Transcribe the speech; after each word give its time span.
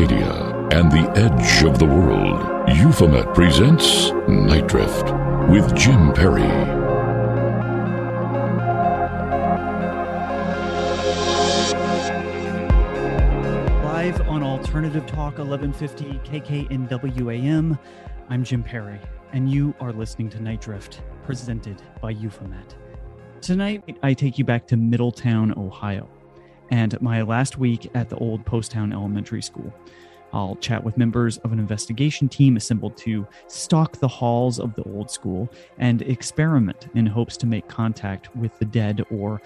And 0.00 0.92
the 0.92 1.10
edge 1.16 1.64
of 1.64 1.80
the 1.80 1.84
world, 1.84 2.68
Euphomet 2.68 3.34
presents 3.34 4.12
Nite 4.28 4.68
Drift 4.68 5.12
with 5.50 5.74
Jim 5.74 6.12
Perry. 6.12 6.42
Live 13.82 14.20
on 14.28 14.44
Alternative 14.44 15.04
Talk 15.04 15.38
1150 15.38 16.20
KKNWAM, 16.20 17.76
I'm 18.28 18.44
Jim 18.44 18.62
Perry, 18.62 19.00
and 19.32 19.50
you 19.50 19.74
are 19.80 19.92
listening 19.92 20.30
to 20.30 20.40
Nite 20.40 20.60
Drift, 20.60 21.02
presented 21.24 21.82
by 22.00 22.10
Euphomet. 22.10 22.76
Tonight, 23.40 23.98
I 24.04 24.14
take 24.14 24.38
you 24.38 24.44
back 24.44 24.68
to 24.68 24.76
Middletown, 24.76 25.58
Ohio, 25.58 26.08
and 26.70 27.00
my 27.00 27.22
last 27.22 27.58
week 27.58 27.90
at 27.94 28.08
the 28.08 28.16
old 28.16 28.44
Poasttown 28.44 28.92
Elementary 28.92 29.42
School. 29.42 29.72
I'll 30.32 30.56
chat 30.56 30.84
with 30.84 30.98
members 30.98 31.38
of 31.38 31.52
an 31.52 31.58
investigation 31.58 32.28
team 32.28 32.56
assembled 32.56 32.96
to 32.98 33.26
stalk 33.46 33.96
the 33.98 34.08
halls 34.08 34.60
of 34.60 34.74
the 34.74 34.82
old 34.84 35.10
school 35.10 35.48
and 35.78 36.02
experiment 36.02 36.88
in 36.94 37.06
hopes 37.06 37.36
to 37.38 37.46
make 37.46 37.66
contact 37.68 38.34
with 38.36 38.58
the 38.58 38.66
dead 38.66 39.04
or 39.10 39.40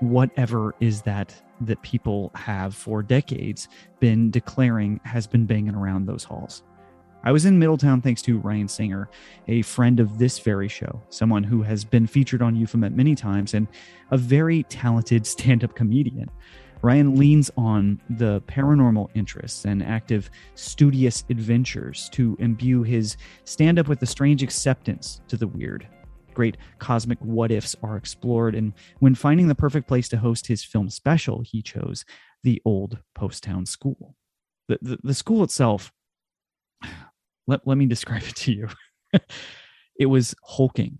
whatever 0.00 0.74
is 0.80 1.02
that 1.02 1.34
that 1.60 1.80
people 1.82 2.32
have 2.34 2.74
for 2.74 3.02
decades 3.02 3.68
been 4.00 4.30
declaring 4.30 5.00
has 5.04 5.26
been 5.26 5.46
banging 5.46 5.74
around 5.74 6.06
those 6.06 6.24
halls. 6.24 6.64
I 7.26 7.32
was 7.32 7.46
in 7.46 7.58
Middletown 7.58 8.02
thanks 8.02 8.20
to 8.22 8.38
Ryan 8.38 8.68
Singer, 8.68 9.08
a 9.48 9.62
friend 9.62 9.98
of 9.98 10.18
this 10.18 10.38
very 10.40 10.68
show, 10.68 11.00
someone 11.08 11.42
who 11.42 11.62
has 11.62 11.82
been 11.82 12.06
featured 12.06 12.42
on 12.42 12.54
Euphomet 12.54 12.92
many 12.92 13.14
times 13.14 13.54
and 13.54 13.66
a 14.10 14.18
very 14.18 14.64
talented 14.64 15.26
stand 15.34 15.64
up 15.64 15.74
comedian. 15.74 16.30
Ryan 16.84 17.16
leans 17.16 17.50
on 17.56 17.98
the 18.10 18.42
paranormal 18.42 19.08
interests 19.14 19.64
and 19.64 19.82
active 19.82 20.28
studious 20.54 21.24
adventures 21.30 22.10
to 22.10 22.36
imbue 22.38 22.82
his 22.82 23.16
stand 23.44 23.78
up 23.78 23.88
with 23.88 24.02
a 24.02 24.06
strange 24.06 24.42
acceptance 24.42 25.22
to 25.28 25.38
the 25.38 25.46
weird. 25.46 25.88
Great 26.34 26.58
cosmic 26.80 27.18
what 27.20 27.50
ifs 27.50 27.74
are 27.82 27.96
explored, 27.96 28.54
and 28.54 28.74
when 28.98 29.14
finding 29.14 29.48
the 29.48 29.54
perfect 29.54 29.88
place 29.88 30.10
to 30.10 30.18
host 30.18 30.46
his 30.46 30.62
film 30.62 30.90
special, 30.90 31.40
he 31.40 31.62
chose 31.62 32.04
the 32.42 32.60
old 32.66 32.98
Poasttown 33.16 33.66
School. 33.66 34.14
The, 34.68 34.78
the, 34.82 34.98
the 35.02 35.14
school 35.14 35.42
itself, 35.42 35.90
let, 37.46 37.66
let 37.66 37.78
me 37.78 37.86
describe 37.86 38.24
it 38.24 38.36
to 38.36 38.52
you. 38.52 38.68
it 39.98 40.06
was 40.06 40.34
hulking 40.42 40.98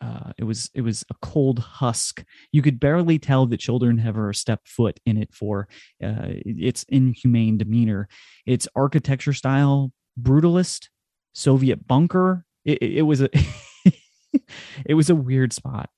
uh, 0.00 0.32
it 0.38 0.44
was 0.44 0.70
it 0.74 0.80
was 0.80 1.04
a 1.10 1.14
cold 1.20 1.58
husk. 1.58 2.24
You 2.52 2.62
could 2.62 2.80
barely 2.80 3.18
tell 3.18 3.46
that 3.46 3.58
children 3.58 3.98
have 3.98 4.16
ever 4.16 4.32
stepped 4.32 4.68
foot 4.68 4.98
in 5.04 5.18
it 5.18 5.32
for 5.34 5.68
uh, 6.02 6.32
its 6.44 6.84
inhumane 6.88 7.58
demeanor, 7.58 8.08
its 8.46 8.66
architecture 8.74 9.34
style, 9.34 9.92
brutalist, 10.20 10.88
Soviet 11.34 11.86
bunker. 11.86 12.44
It, 12.64 12.82
it 12.82 13.02
was 13.02 13.20
a 13.20 13.28
it 14.86 14.94
was 14.94 15.10
a 15.10 15.14
weird 15.14 15.52
spot. 15.52 15.90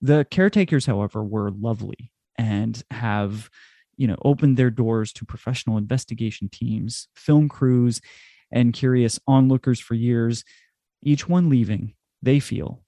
The 0.00 0.26
caretakers, 0.30 0.86
however, 0.86 1.22
were 1.22 1.50
lovely 1.50 2.10
and 2.38 2.82
have 2.90 3.50
you 3.96 4.06
know 4.06 4.16
opened 4.24 4.56
their 4.56 4.70
doors 4.70 5.12
to 5.14 5.26
professional 5.26 5.76
investigation 5.76 6.48
teams, 6.48 7.08
film 7.14 7.50
crews, 7.50 8.00
and 8.50 8.72
curious 8.72 9.20
onlookers 9.26 9.78
for 9.78 9.94
years. 9.94 10.42
Each 11.02 11.28
one 11.28 11.48
leaving, 11.48 11.94
they 12.22 12.40
feel 12.40 12.81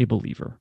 a 0.00 0.06
believer. 0.06 0.58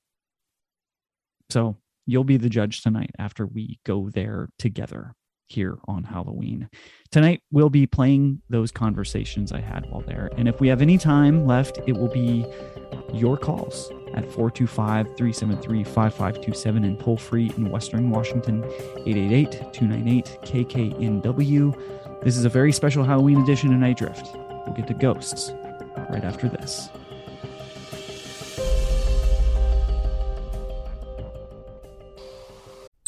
So 1.50 1.78
you'll 2.06 2.24
be 2.24 2.38
the 2.38 2.50
judge 2.50 2.82
tonight 2.82 3.12
after 3.18 3.48
we 3.48 3.80
go 3.86 4.10
there 4.10 4.50
together 4.60 5.14
here 5.48 5.80
on 5.88 6.04
Halloween. 6.04 6.70
Tonight, 7.12 7.42
we'll 7.52 7.72
be 7.72 7.88
playing 7.88 8.42
those 8.50 8.72
conversations 8.72 9.52
I 9.52 9.62
had 9.62 9.90
while 9.90 10.02
there. 10.02 10.30
And 10.38 10.48
if 10.48 10.60
we 10.60 10.68
have 10.68 10.82
any 10.82 11.00
time 11.00 11.48
left, 11.48 11.80
it 11.88 11.94
will 11.94 12.10
be 12.10 12.46
your 13.14 13.36
calls 13.36 13.90
at 14.14 14.26
425 14.26 15.08
373 15.18 15.84
5527 15.84 16.84
and 16.84 17.00
toll 17.00 17.18
free 17.18 17.52
in 17.58 17.70
Western 17.70 18.12
Washington 18.12 18.64
888 18.64 19.52
298 19.74 20.38
KKNW. 20.44 22.24
This 22.24 22.38
is 22.38 22.46
a 22.46 22.50
very 22.50 22.72
special 22.72 23.04
Halloween 23.04 23.42
edition 23.42 23.74
of 23.74 23.80
Nite 23.80 23.98
Drift. 23.98 24.30
We'll 24.36 24.76
get 24.76 24.88
to 24.88 24.94
ghosts 24.94 25.52
right 26.10 26.24
after 26.24 26.48
this. 26.48 26.90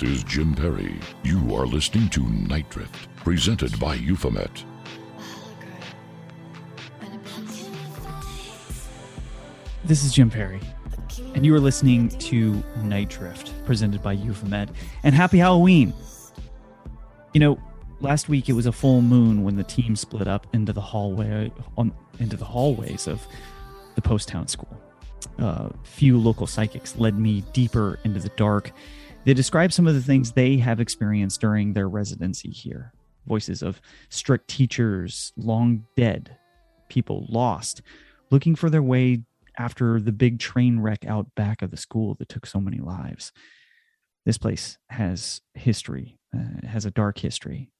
This 0.00 0.08
is 0.16 0.24
Jim 0.24 0.54
Perry. 0.54 0.98
You 1.24 1.54
are 1.54 1.66
listening 1.66 2.08
to 2.08 2.22
Nite 2.22 2.70
Drift, 2.70 3.14
presented 3.16 3.78
by 3.78 3.96
pencil. 3.96 4.66
This 9.84 10.02
is 10.02 10.14
Jim 10.14 10.30
Perry, 10.30 10.60
and 11.34 11.44
you 11.44 11.54
are 11.54 11.60
listening 11.60 12.08
to 12.08 12.64
Nite 12.82 13.10
Drift, 13.10 13.52
presented 13.66 14.02
by 14.02 14.14
Euphomet. 14.14 14.70
And 15.02 15.14
happy 15.14 15.36
Halloween! 15.36 15.92
You 17.34 17.40
know, 17.40 17.60
last 18.00 18.30
week 18.30 18.48
it 18.48 18.54
was 18.54 18.64
a 18.64 18.72
full 18.72 19.02
moon 19.02 19.42
when 19.42 19.56
the 19.56 19.64
team 19.64 19.96
split 19.96 20.28
up 20.28 20.46
into 20.54 20.72
the 20.72 20.80
hallway 20.80 21.52
on 21.76 21.92
into 22.18 22.38
the 22.38 22.46
hallways 22.46 23.06
of 23.06 23.20
the 23.96 24.00
Poasttown 24.00 24.48
School. 24.48 24.80
Uh, 25.38 25.68
few 25.82 26.18
local 26.18 26.46
psychics 26.46 26.96
led 26.96 27.18
me 27.18 27.42
deeper 27.52 27.98
into 28.04 28.18
the 28.18 28.30
dark. 28.30 28.72
They 29.24 29.34
describe 29.34 29.72
some 29.72 29.86
of 29.86 29.94
the 29.94 30.00
things 30.00 30.32
they 30.32 30.56
have 30.56 30.80
experienced 30.80 31.42
during 31.42 31.74
their 31.74 31.88
residency 31.88 32.50
here. 32.50 32.92
Voices 33.26 33.62
of 33.62 33.80
strict 34.08 34.48
teachers, 34.48 35.32
long 35.36 35.84
dead, 35.94 36.36
people 36.88 37.26
lost, 37.28 37.82
looking 38.30 38.54
for 38.54 38.70
their 38.70 38.82
way 38.82 39.22
after 39.58 40.00
the 40.00 40.12
big 40.12 40.38
train 40.38 40.80
wreck 40.80 41.04
out 41.06 41.34
back 41.34 41.60
of 41.60 41.70
the 41.70 41.76
school 41.76 42.14
that 42.14 42.30
took 42.30 42.46
so 42.46 42.60
many 42.60 42.78
lives. 42.78 43.30
This 44.24 44.38
place 44.38 44.78
has 44.88 45.42
history, 45.52 46.18
uh, 46.34 46.58
it 46.62 46.64
has 46.64 46.86
a 46.86 46.90
dark 46.90 47.18
history. 47.18 47.70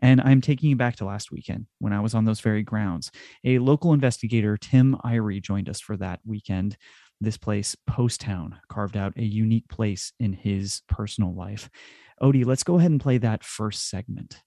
And 0.00 0.20
I'm 0.20 0.40
taking 0.40 0.70
you 0.70 0.76
back 0.76 0.94
to 0.96 1.04
last 1.04 1.32
weekend 1.32 1.66
when 1.80 1.92
I 1.92 1.98
was 1.98 2.14
on 2.14 2.24
those 2.24 2.38
very 2.38 2.62
grounds. 2.62 3.10
A 3.44 3.58
local 3.58 3.92
investigator, 3.92 4.56
Tim 4.56 4.96
Irey, 5.04 5.42
joined 5.42 5.68
us 5.68 5.80
for 5.80 5.96
that 5.96 6.20
weekend. 6.24 6.76
This 7.20 7.36
place, 7.36 7.76
Poasttown, 7.90 8.58
carved 8.68 8.96
out 8.96 9.12
a 9.16 9.24
unique 9.24 9.68
place 9.68 10.12
in 10.20 10.34
his 10.34 10.82
personal 10.88 11.34
life. 11.34 11.68
Ody, 12.20 12.44
let's 12.44 12.62
go 12.62 12.78
ahead 12.78 12.92
and 12.92 13.00
play 13.00 13.18
that 13.18 13.42
first 13.42 13.88
segment. 13.88 14.42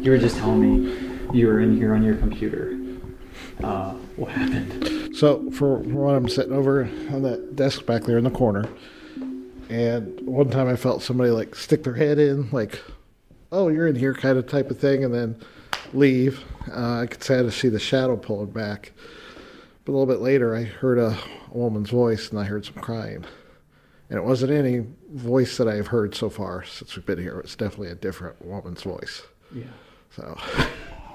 You 0.00 0.12
were 0.12 0.18
just 0.18 0.36
telling 0.38 0.60
me 0.60 1.38
you 1.38 1.46
were 1.46 1.60
in 1.60 1.76
here 1.76 1.94
on 1.94 2.02
your 2.02 2.16
computer. 2.16 2.76
Uh, 3.62 3.92
what 4.16 4.32
happened? 4.32 5.14
So 5.16 5.48
for, 5.50 5.82
for 5.82 5.90
one, 5.90 6.14
I'm 6.16 6.28
sitting 6.28 6.52
over 6.52 6.84
on 7.10 7.22
that 7.22 7.54
desk 7.54 7.86
back 7.86 8.02
there 8.02 8.18
in 8.18 8.24
the 8.24 8.30
corner, 8.30 8.68
and 9.68 10.20
one 10.26 10.50
time 10.50 10.68
I 10.68 10.76
felt 10.76 11.02
somebody 11.02 11.30
like 11.30 11.54
stick 11.54 11.84
their 11.84 11.94
head 11.94 12.18
in, 12.18 12.50
like 12.50 12.80
oh, 13.52 13.68
you're 13.68 13.86
in 13.86 13.96
here 13.96 14.14
kind 14.14 14.38
of 14.38 14.46
type 14.46 14.70
of 14.70 14.78
thing, 14.78 15.04
and 15.04 15.14
then 15.14 15.36
leave. 15.92 16.44
Uh, 16.70 17.00
I 17.00 17.06
could 17.06 17.22
sad 17.22 17.42
to 17.42 17.50
see 17.50 17.68
the 17.68 17.78
shadow 17.78 18.16
pulling 18.16 18.50
back. 18.50 18.92
But 19.84 19.92
a 19.92 19.94
little 19.94 20.06
bit 20.06 20.20
later, 20.20 20.54
I 20.54 20.64
heard 20.64 20.98
a, 20.98 21.16
a 21.50 21.56
woman's 21.56 21.90
voice 21.90 22.30
and 22.30 22.38
I 22.38 22.44
heard 22.44 22.64
some 22.64 22.74
crying. 22.74 23.24
And 24.10 24.18
it 24.18 24.24
wasn't 24.24 24.52
any 24.52 24.86
voice 25.12 25.56
that 25.58 25.68
I've 25.68 25.88
heard 25.88 26.14
so 26.14 26.30
far 26.30 26.64
since 26.64 26.96
we've 26.96 27.06
been 27.06 27.18
here. 27.18 27.40
It's 27.40 27.56
definitely 27.56 27.88
a 27.88 27.94
different 27.94 28.44
woman's 28.44 28.82
voice. 28.82 29.22
Yeah. 29.54 29.64
So, 30.10 30.38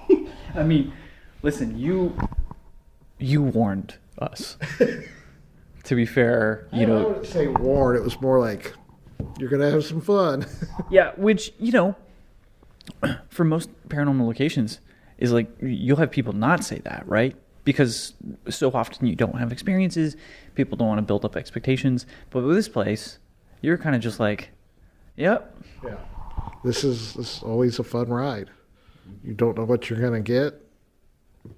I 0.55 0.63
mean, 0.63 0.93
listen, 1.41 1.77
you 1.77 2.15
you 3.19 3.41
warned 3.41 3.95
us. 4.19 4.57
to 5.83 5.95
be 5.95 6.05
fair, 6.05 6.67
you 6.71 6.83
I 6.83 6.85
know, 6.85 7.07
wouldn't 7.07 7.25
say 7.25 7.47
warned. 7.47 7.97
It 7.97 8.03
was 8.03 8.19
more 8.21 8.39
like, 8.39 8.73
you're 9.37 9.49
going 9.49 9.61
to 9.61 9.71
have 9.71 9.83
some 9.83 10.01
fun. 10.01 10.45
yeah, 10.89 11.11
which 11.17 11.53
you 11.59 11.71
know, 11.71 11.95
for 13.29 13.43
most 13.43 13.69
paranormal 13.89 14.25
locations, 14.25 14.79
is 15.17 15.31
like 15.31 15.49
you'll 15.61 15.97
have 15.97 16.11
people 16.11 16.33
not 16.33 16.63
say 16.63 16.79
that, 16.79 17.03
right? 17.07 17.35
Because 17.63 18.13
so 18.49 18.71
often 18.73 19.07
you 19.07 19.15
don't 19.15 19.37
have 19.37 19.51
experiences, 19.51 20.17
people 20.55 20.77
don't 20.77 20.87
want 20.87 20.97
to 20.97 21.03
build 21.03 21.23
up 21.23 21.35
expectations. 21.35 22.05
But 22.29 22.43
with 22.43 22.55
this 22.55 22.67
place, 22.67 23.19
you're 23.61 23.77
kind 23.77 23.95
of 23.95 24.01
just 24.01 24.19
like, 24.19 24.51
yep, 25.15 25.55
yeah. 25.83 25.97
This 26.63 26.83
is, 26.83 27.13
this 27.13 27.37
is 27.37 27.43
always 27.43 27.79
a 27.79 27.83
fun 27.83 28.07
ride. 28.07 28.49
You 29.23 29.33
don't 29.33 29.57
know 29.57 29.65
what 29.65 29.89
you're 29.89 29.99
going 29.99 30.13
to 30.13 30.21
get, 30.21 30.61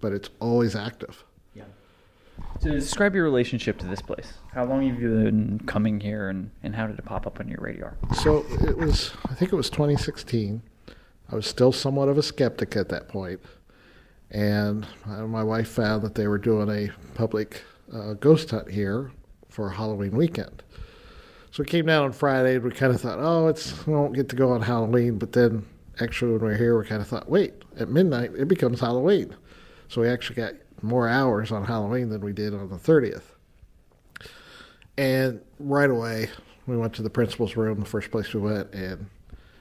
but 0.01 0.11
it's 0.13 0.29
always 0.39 0.75
active. 0.75 1.23
So 2.61 2.71
describe 2.71 3.13
your 3.13 3.23
relationship 3.23 3.77
to 3.79 3.85
this 3.85 4.01
place. 4.01 4.33
How 4.53 4.65
long 4.65 4.87
have 4.87 4.99
you 4.99 5.09
been 5.09 5.61
coming 5.65 5.99
here, 5.99 6.29
and, 6.29 6.51
and 6.63 6.75
how 6.75 6.87
did 6.87 6.97
it 6.97 7.05
pop 7.05 7.27
up 7.27 7.39
on 7.39 7.47
your 7.47 7.59
radar? 7.59 7.97
So 8.23 8.45
it 8.61 8.77
was, 8.77 9.11
I 9.29 9.33
think 9.33 9.53
it 9.53 9.55
was 9.55 9.69
2016. 9.69 10.61
I 11.31 11.35
was 11.35 11.45
still 11.45 11.71
somewhat 11.71 12.07
of 12.07 12.17
a 12.17 12.23
skeptic 12.23 12.75
at 12.75 12.89
that 12.89 13.07
point, 13.07 13.41
and 14.31 14.85
my 15.05 15.43
wife 15.43 15.67
found 15.67 16.03
that 16.03 16.15
they 16.15 16.27
were 16.27 16.37
doing 16.37 16.69
a 16.69 16.91
public 17.15 17.63
uh, 17.93 18.13
ghost 18.13 18.51
hunt 18.51 18.71
here 18.71 19.11
for 19.49 19.69
Halloween 19.69 20.11
weekend. 20.11 20.63
So 21.51 21.63
we 21.63 21.67
came 21.67 21.85
down 21.85 22.03
on 22.03 22.11
Friday, 22.11 22.55
and 22.55 22.63
we 22.63 22.71
kind 22.71 22.93
of 22.93 23.01
thought, 23.01 23.17
oh, 23.19 23.47
it's 23.47 23.85
we 23.87 23.93
won't 23.93 24.13
get 24.13 24.29
to 24.29 24.35
go 24.35 24.51
on 24.51 24.61
Halloween. 24.61 25.17
But 25.17 25.31
then, 25.31 25.65
actually, 25.99 26.33
when 26.33 26.41
we 26.41 26.47
were 26.47 26.57
here, 26.57 26.77
we 26.77 26.85
kind 26.85 27.01
of 27.01 27.07
thought, 27.07 27.29
wait, 27.29 27.53
at 27.79 27.89
midnight 27.89 28.31
it 28.37 28.47
becomes 28.47 28.79
Halloween. 28.79 29.35
So 29.87 30.01
we 30.01 30.09
actually 30.09 30.35
got 30.35 30.53
more 30.81 31.07
hours 31.07 31.51
on 31.51 31.65
Halloween 31.65 32.09
than 32.09 32.21
we 32.21 32.33
did 32.33 32.53
on 32.53 32.69
the 32.69 32.77
30th. 32.77 33.23
And 34.97 35.41
right 35.59 35.89
away, 35.89 36.29
we 36.67 36.77
went 36.77 36.93
to 36.95 37.01
the 37.01 37.09
principal's 37.09 37.55
room, 37.55 37.79
the 37.79 37.85
first 37.85 38.11
place 38.11 38.33
we 38.33 38.41
went, 38.41 38.73
and 38.73 39.07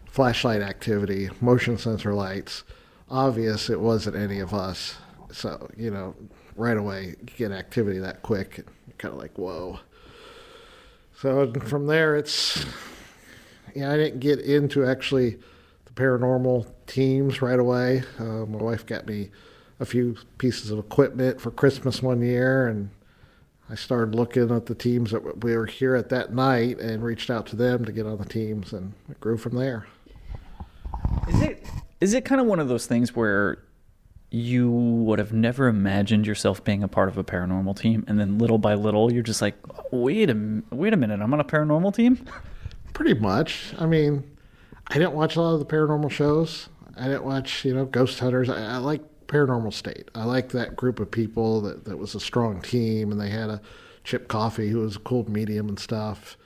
flashlight 0.06 0.62
activity, 0.62 1.28
motion 1.40 1.76
sensor 1.76 2.14
lights. 2.14 2.62
Obvious 3.10 3.68
it 3.68 3.80
wasn't 3.80 4.16
any 4.16 4.40
of 4.40 4.54
us. 4.54 4.96
So, 5.32 5.68
you 5.76 5.90
know, 5.90 6.14
right 6.56 6.76
away, 6.76 7.16
you 7.20 7.36
get 7.36 7.52
activity 7.52 7.98
that 7.98 8.22
quick. 8.22 8.64
Kind 8.98 9.12
of 9.12 9.20
like, 9.20 9.36
whoa. 9.36 9.80
So 11.20 11.52
from 11.52 11.86
there, 11.86 12.16
it's, 12.16 12.64
yeah, 13.74 13.92
I 13.92 13.96
didn't 13.96 14.20
get 14.20 14.40
into 14.40 14.84
actually 14.84 15.38
the 15.84 15.92
paranormal 15.94 16.66
teams 16.86 17.42
right 17.42 17.58
away. 17.58 18.04
Uh, 18.18 18.46
my 18.46 18.58
wife 18.58 18.86
got 18.86 19.06
me 19.06 19.30
a 19.84 19.86
few 19.86 20.16
pieces 20.38 20.70
of 20.70 20.78
equipment 20.78 21.40
for 21.40 21.50
Christmas 21.50 22.02
one 22.02 22.22
year, 22.22 22.66
and 22.66 22.88
I 23.68 23.74
started 23.74 24.14
looking 24.14 24.50
at 24.50 24.64
the 24.64 24.74
teams 24.74 25.10
that 25.10 25.44
we 25.44 25.54
were 25.54 25.66
here 25.66 25.94
at 25.94 26.08
that 26.08 26.32
night 26.32 26.80
and 26.80 27.04
reached 27.04 27.28
out 27.28 27.46
to 27.48 27.56
them 27.56 27.84
to 27.84 27.92
get 27.92 28.06
on 28.06 28.16
the 28.16 28.24
teams, 28.24 28.72
and 28.72 28.94
it 29.10 29.20
grew 29.20 29.36
from 29.36 29.56
there. 29.56 29.86
Is 31.28 31.40
it 31.42 31.66
is 32.00 32.14
it 32.14 32.24
kind 32.24 32.40
of 32.40 32.46
one 32.46 32.60
of 32.60 32.68
those 32.68 32.86
things 32.86 33.14
where 33.14 33.58
you 34.30 34.70
would 34.70 35.18
have 35.18 35.32
never 35.32 35.68
imagined 35.68 36.26
yourself 36.26 36.64
being 36.64 36.82
a 36.82 36.88
part 36.88 37.08
of 37.10 37.18
a 37.18 37.24
paranormal 37.24 37.78
team, 37.78 38.04
and 38.08 38.18
then 38.18 38.38
little 38.38 38.58
by 38.58 38.74
little, 38.74 39.12
you're 39.12 39.22
just 39.22 39.42
like, 39.42 39.54
wait 39.92 40.30
a 40.30 40.62
wait 40.70 40.94
a 40.94 40.96
minute, 40.96 41.20
I'm 41.20 41.32
on 41.34 41.40
a 41.40 41.44
paranormal 41.44 41.94
team. 41.94 42.24
Pretty 42.94 43.14
much. 43.14 43.74
I 43.78 43.84
mean, 43.84 44.24
I 44.86 44.94
didn't 44.94 45.12
watch 45.12 45.36
a 45.36 45.42
lot 45.42 45.52
of 45.52 45.60
the 45.60 45.66
paranormal 45.66 46.10
shows. 46.10 46.70
I 46.96 47.04
didn't 47.04 47.24
watch, 47.24 47.64
you 47.64 47.74
know, 47.74 47.84
Ghost 47.84 48.18
Hunters. 48.20 48.48
I, 48.48 48.74
I 48.74 48.76
like 48.76 49.02
Paranormal 49.34 49.72
State. 49.72 50.10
I 50.14 50.24
like 50.24 50.50
that 50.50 50.76
group 50.76 51.00
of 51.00 51.10
people 51.10 51.60
that, 51.62 51.84
that 51.86 51.98
was 51.98 52.14
a 52.14 52.20
strong 52.20 52.62
team, 52.62 53.10
and 53.10 53.20
they 53.20 53.30
had 53.30 53.50
a 53.50 53.60
Chip 54.04 54.28
Coffey 54.28 54.68
who 54.68 54.78
was 54.78 54.94
a 54.94 55.00
cool 55.00 55.28
medium 55.28 55.68
and 55.68 55.78
stuff. 55.78 56.36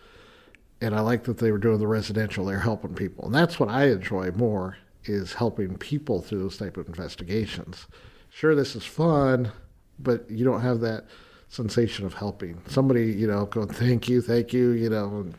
And 0.80 0.94
I 0.94 1.00
like 1.00 1.24
that 1.24 1.36
they 1.36 1.52
were 1.52 1.58
doing 1.58 1.80
the 1.80 1.86
residential. 1.86 2.46
They're 2.46 2.60
helping 2.60 2.94
people, 2.94 3.26
and 3.26 3.34
that's 3.34 3.60
what 3.60 3.68
I 3.68 3.88
enjoy 3.88 4.30
more 4.30 4.78
is 5.04 5.34
helping 5.34 5.76
people 5.76 6.22
through 6.22 6.38
those 6.40 6.56
type 6.56 6.76
of 6.76 6.86
investigations. 6.86 7.86
Sure, 8.30 8.54
this 8.54 8.74
is 8.74 8.84
fun, 8.84 9.52
but 9.98 10.30
you 10.30 10.44
don't 10.44 10.60
have 10.60 10.80
that 10.80 11.04
sensation 11.48 12.06
of 12.06 12.14
helping 12.14 12.58
somebody. 12.68 13.12
You 13.12 13.26
know, 13.26 13.46
going 13.46 13.68
thank 13.68 14.08
you, 14.08 14.22
thank 14.22 14.54
you. 14.54 14.70
You 14.70 14.88
know, 14.88 15.08
and 15.08 15.34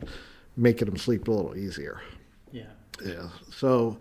making 0.56 0.86
them 0.86 0.96
sleep 0.96 1.26
a 1.26 1.30
little 1.32 1.56
easier. 1.56 2.00
Yeah. 2.52 2.64
Yeah. 3.04 3.28
So 3.50 3.98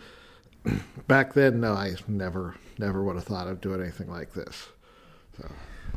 back 1.07 1.34
then, 1.34 1.62
no, 1.62 1.74
I 1.74 1.95
never, 2.07 2.56
never 2.80 3.04
would 3.04 3.16
have 3.16 3.26
thought 3.26 3.48
of 3.48 3.62
doing 3.62 3.81
anything 3.81 4.10
like 4.10 4.34
this. 4.34 4.70
So. 5.38 5.50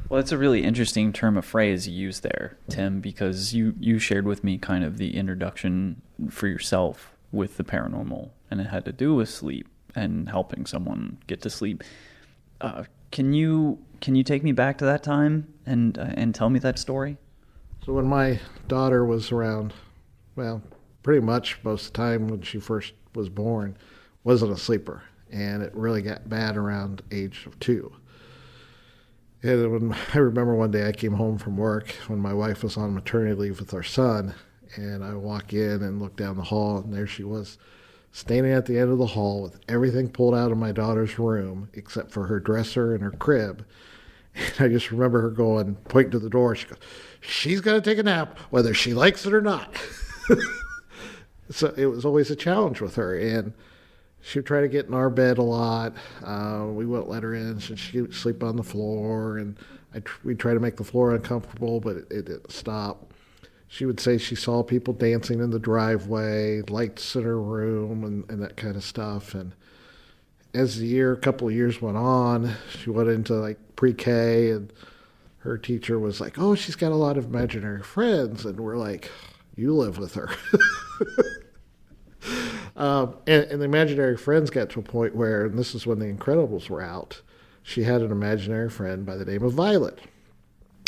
Well, 0.09 0.21
that's 0.21 0.33
a 0.33 0.39
really 0.39 0.63
interesting 0.63 1.13
term 1.13 1.37
of 1.37 1.45
phrase 1.45 1.89
you 1.89 1.95
use 1.95 2.21
there, 2.21 2.59
Tim, 2.69 3.01
because 3.01 3.55
you, 3.55 3.75
you 3.79 3.99
shared 3.99 4.27
with 4.27 4.45
me 4.45 4.59
kind 4.59 4.85
of 4.85 4.99
the 4.99 5.17
introduction 5.17 6.03
for 6.29 6.49
yourself 6.49 7.13
with 7.31 7.57
the 7.57 7.65
paranormal, 7.65 8.31
and 8.51 8.61
it 8.61 8.67
had 8.67 8.85
to 8.85 8.93
do 8.93 9.15
with 9.15 9.29
sleep 9.29 9.69
and 9.95 10.29
helping 10.29 10.67
someone 10.67 11.19
get 11.27 11.41
to 11.43 11.51
sleep. 11.51 11.83
Uh, 12.61 12.85
can 13.11 13.33
you 13.33 13.79
can 14.01 14.15
you 14.15 14.25
take 14.25 14.43
me 14.43 14.53
back 14.53 14.79
to 14.79 14.85
that 14.85 15.03
time 15.03 15.53
and 15.67 15.99
uh, 15.99 16.09
and 16.15 16.35
tell 16.35 16.51
me 16.51 16.59
that 16.59 16.79
story? 16.79 17.17
So 17.85 17.93
when 17.93 18.07
my 18.07 18.41
daughter 18.69 19.05
was 19.05 19.33
around, 19.33 19.75
well, 20.37 20.63
pretty 21.03 21.21
much 21.21 21.59
most 21.63 21.87
of 21.87 21.93
the 21.93 21.97
time 21.97 22.29
when 22.29 22.43
she 22.43 22.59
first 22.59 22.93
was 23.15 23.29
born, 23.29 23.77
wasn't 24.25 24.53
a 24.53 24.57
sleeper, 24.57 25.03
and 25.33 25.63
it 25.63 25.75
really 25.75 26.03
got 26.03 26.29
bad 26.29 26.57
around 26.57 27.03
age 27.11 27.45
of 27.47 27.59
two. 27.59 27.93
And 29.43 29.73
when 29.73 29.97
I 30.15 30.19
remember 30.19 30.55
one 30.55 30.71
day 30.71 30.87
I 30.87 30.93
came 30.93 31.15
home 31.15 31.39
from 31.39 31.57
work 31.57 31.91
when 32.07 32.19
my 32.19 32.35
wife 32.35 32.63
was 32.63 32.77
on 32.77 32.95
maternity 32.95 33.35
leave 33.35 33.59
with 33.59 33.75
our 33.75 33.83
son, 33.83 34.35
and 34.77 35.05
I 35.05 35.15
walk 35.15 35.53
in 35.53 35.83
and 35.83 36.01
look 36.01 36.17
down 36.17 36.37
the 36.37 36.43
hall, 36.43 36.79
and 36.79 36.93
there 36.93 37.07
she 37.07 37.25
was, 37.25 37.59
standing 38.13 38.53
at 38.53 38.67
the 38.67 38.79
end 38.79 38.91
of 38.91 38.99
the 38.99 39.07
hall 39.07 39.43
with 39.43 39.59
everything 39.69 40.09
pulled 40.09 40.35
out 40.35 40.53
of 40.53 40.59
my 40.59 40.73
daughter's 40.73 41.19
room 41.19 41.69
except 41.73 42.11
for 42.11 42.27
her 42.27 42.39
dresser 42.39 42.95
and 42.95 43.03
her 43.03 43.11
crib. 43.11 43.65
And 44.35 44.55
I 44.61 44.69
just 44.69 44.91
remember 44.91 45.21
her 45.21 45.31
going, 45.31 45.75
pointing 45.89 46.13
to 46.13 46.19
the 46.19 46.31
door. 46.31 46.55
She 46.55 46.67
goes, 46.67 46.79
"She's 47.21 47.61
going 47.61 47.81
to 47.81 47.91
take 47.91 47.99
a 47.99 48.03
nap, 48.03 48.39
whether 48.49 48.73
she 48.73 48.95
likes 48.95 49.27
it 49.27 49.35
or 49.35 49.43
not." 49.43 49.77
so 51.51 51.75
it 51.77 51.85
was 51.85 52.07
always 52.07 52.31
a 52.31 52.37
challenge 52.37 52.81
with 52.81 52.95
her, 52.95 53.15
and 53.15 53.53
she 54.23 54.39
would 54.39 54.47
try 54.47 54.61
to 54.61 54.69
get 54.69 54.87
in 54.87 54.95
our 54.95 55.11
bed 55.11 55.39
a 55.39 55.43
lot. 55.43 55.95
Uh, 56.25 56.67
we 56.69 56.87
wouldn't 56.87 57.09
let 57.09 57.25
her 57.25 57.35
in, 57.35 57.61
so 57.61 57.75
she 57.75 58.01
would 58.01 58.15
sleep 58.15 58.43
on 58.43 58.57
the 58.57 58.63
floor, 58.63 59.39
and 59.39 59.57
I 59.95 60.03
we'd 60.25 60.39
try 60.39 60.55
to 60.55 60.61
make 60.61 60.77
the 60.77 60.85
floor 60.85 61.15
uncomfortable, 61.15 61.81
but 61.81 61.97
it, 61.97 62.07
it 62.11 62.25
didn't 62.27 62.53
stop. 62.53 63.13
She 63.67 63.85
would 63.85 63.99
say 63.99 64.19
she 64.19 64.37
saw 64.37 64.63
people 64.63 64.95
dancing 64.95 65.41
in 65.41 65.51
the 65.51 65.59
driveway, 65.59 66.63
lights 66.69 67.17
in 67.17 67.25
her 67.25 67.41
room, 67.41 68.05
and, 68.05 68.31
and 68.31 68.43
that 68.43 68.57
kind 68.57 68.77
of 68.77 68.85
stuff. 68.85 69.35
And 69.35 69.55
as 70.55 70.79
the 70.79 70.87
year, 70.87 71.13
a 71.13 71.17
couple 71.17 71.49
of 71.49 71.55
years 71.55 71.83
went 71.83 71.97
on, 71.97 72.55
she 72.79 72.91
went 72.91 73.09
into 73.09 73.35
like 73.35 73.59
pre-K, 73.75 74.51
and 74.51 74.73
her 75.39 75.59
teacher 75.59 75.99
was 75.99 76.21
like, 76.21 76.39
"Oh, 76.39 76.55
she's 76.55 76.77
got 76.77 76.93
a 76.93 76.97
lot 76.97 77.17
of 77.17 77.25
imaginary 77.25 77.83
friends," 77.83 78.45
and 78.45 78.61
we're 78.61 78.77
like, 78.77 79.11
"You 79.57 79.75
live 79.75 79.99
with 79.99 80.15
her." 80.15 80.31
Um, 82.77 83.17
and, 83.27 83.45
and, 83.45 83.61
the 83.61 83.67
imaginary 83.67 84.17
friends 84.17 84.49
got 84.49 84.71
to 84.71 84.81
a 84.81 84.83
point 84.83 85.15
where, 85.15 85.45
and 85.45 85.59
this 85.59 85.75
is 85.75 85.87
when 85.87 85.99
the 85.99 86.07
Incredibles 86.07 86.71
were 86.71 86.81
out, 86.81 87.21
she 87.63 87.83
had 87.83 88.01
an 88.01 88.11
imaginary 88.11 88.71
friend 88.71 89.05
by 89.05 89.17
the 89.17 89.27
name 89.27 89.43
of 89.43 89.53
Violet. 89.53 89.99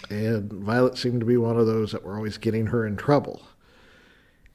And 0.08 0.50
Violet 0.50 0.96
seemed 0.96 1.20
to 1.20 1.26
be 1.26 1.36
one 1.36 1.58
of 1.58 1.66
those 1.66 1.92
that 1.92 2.02
were 2.02 2.16
always 2.16 2.38
getting 2.38 2.66
her 2.66 2.86
in 2.86 2.96
trouble. 2.96 3.42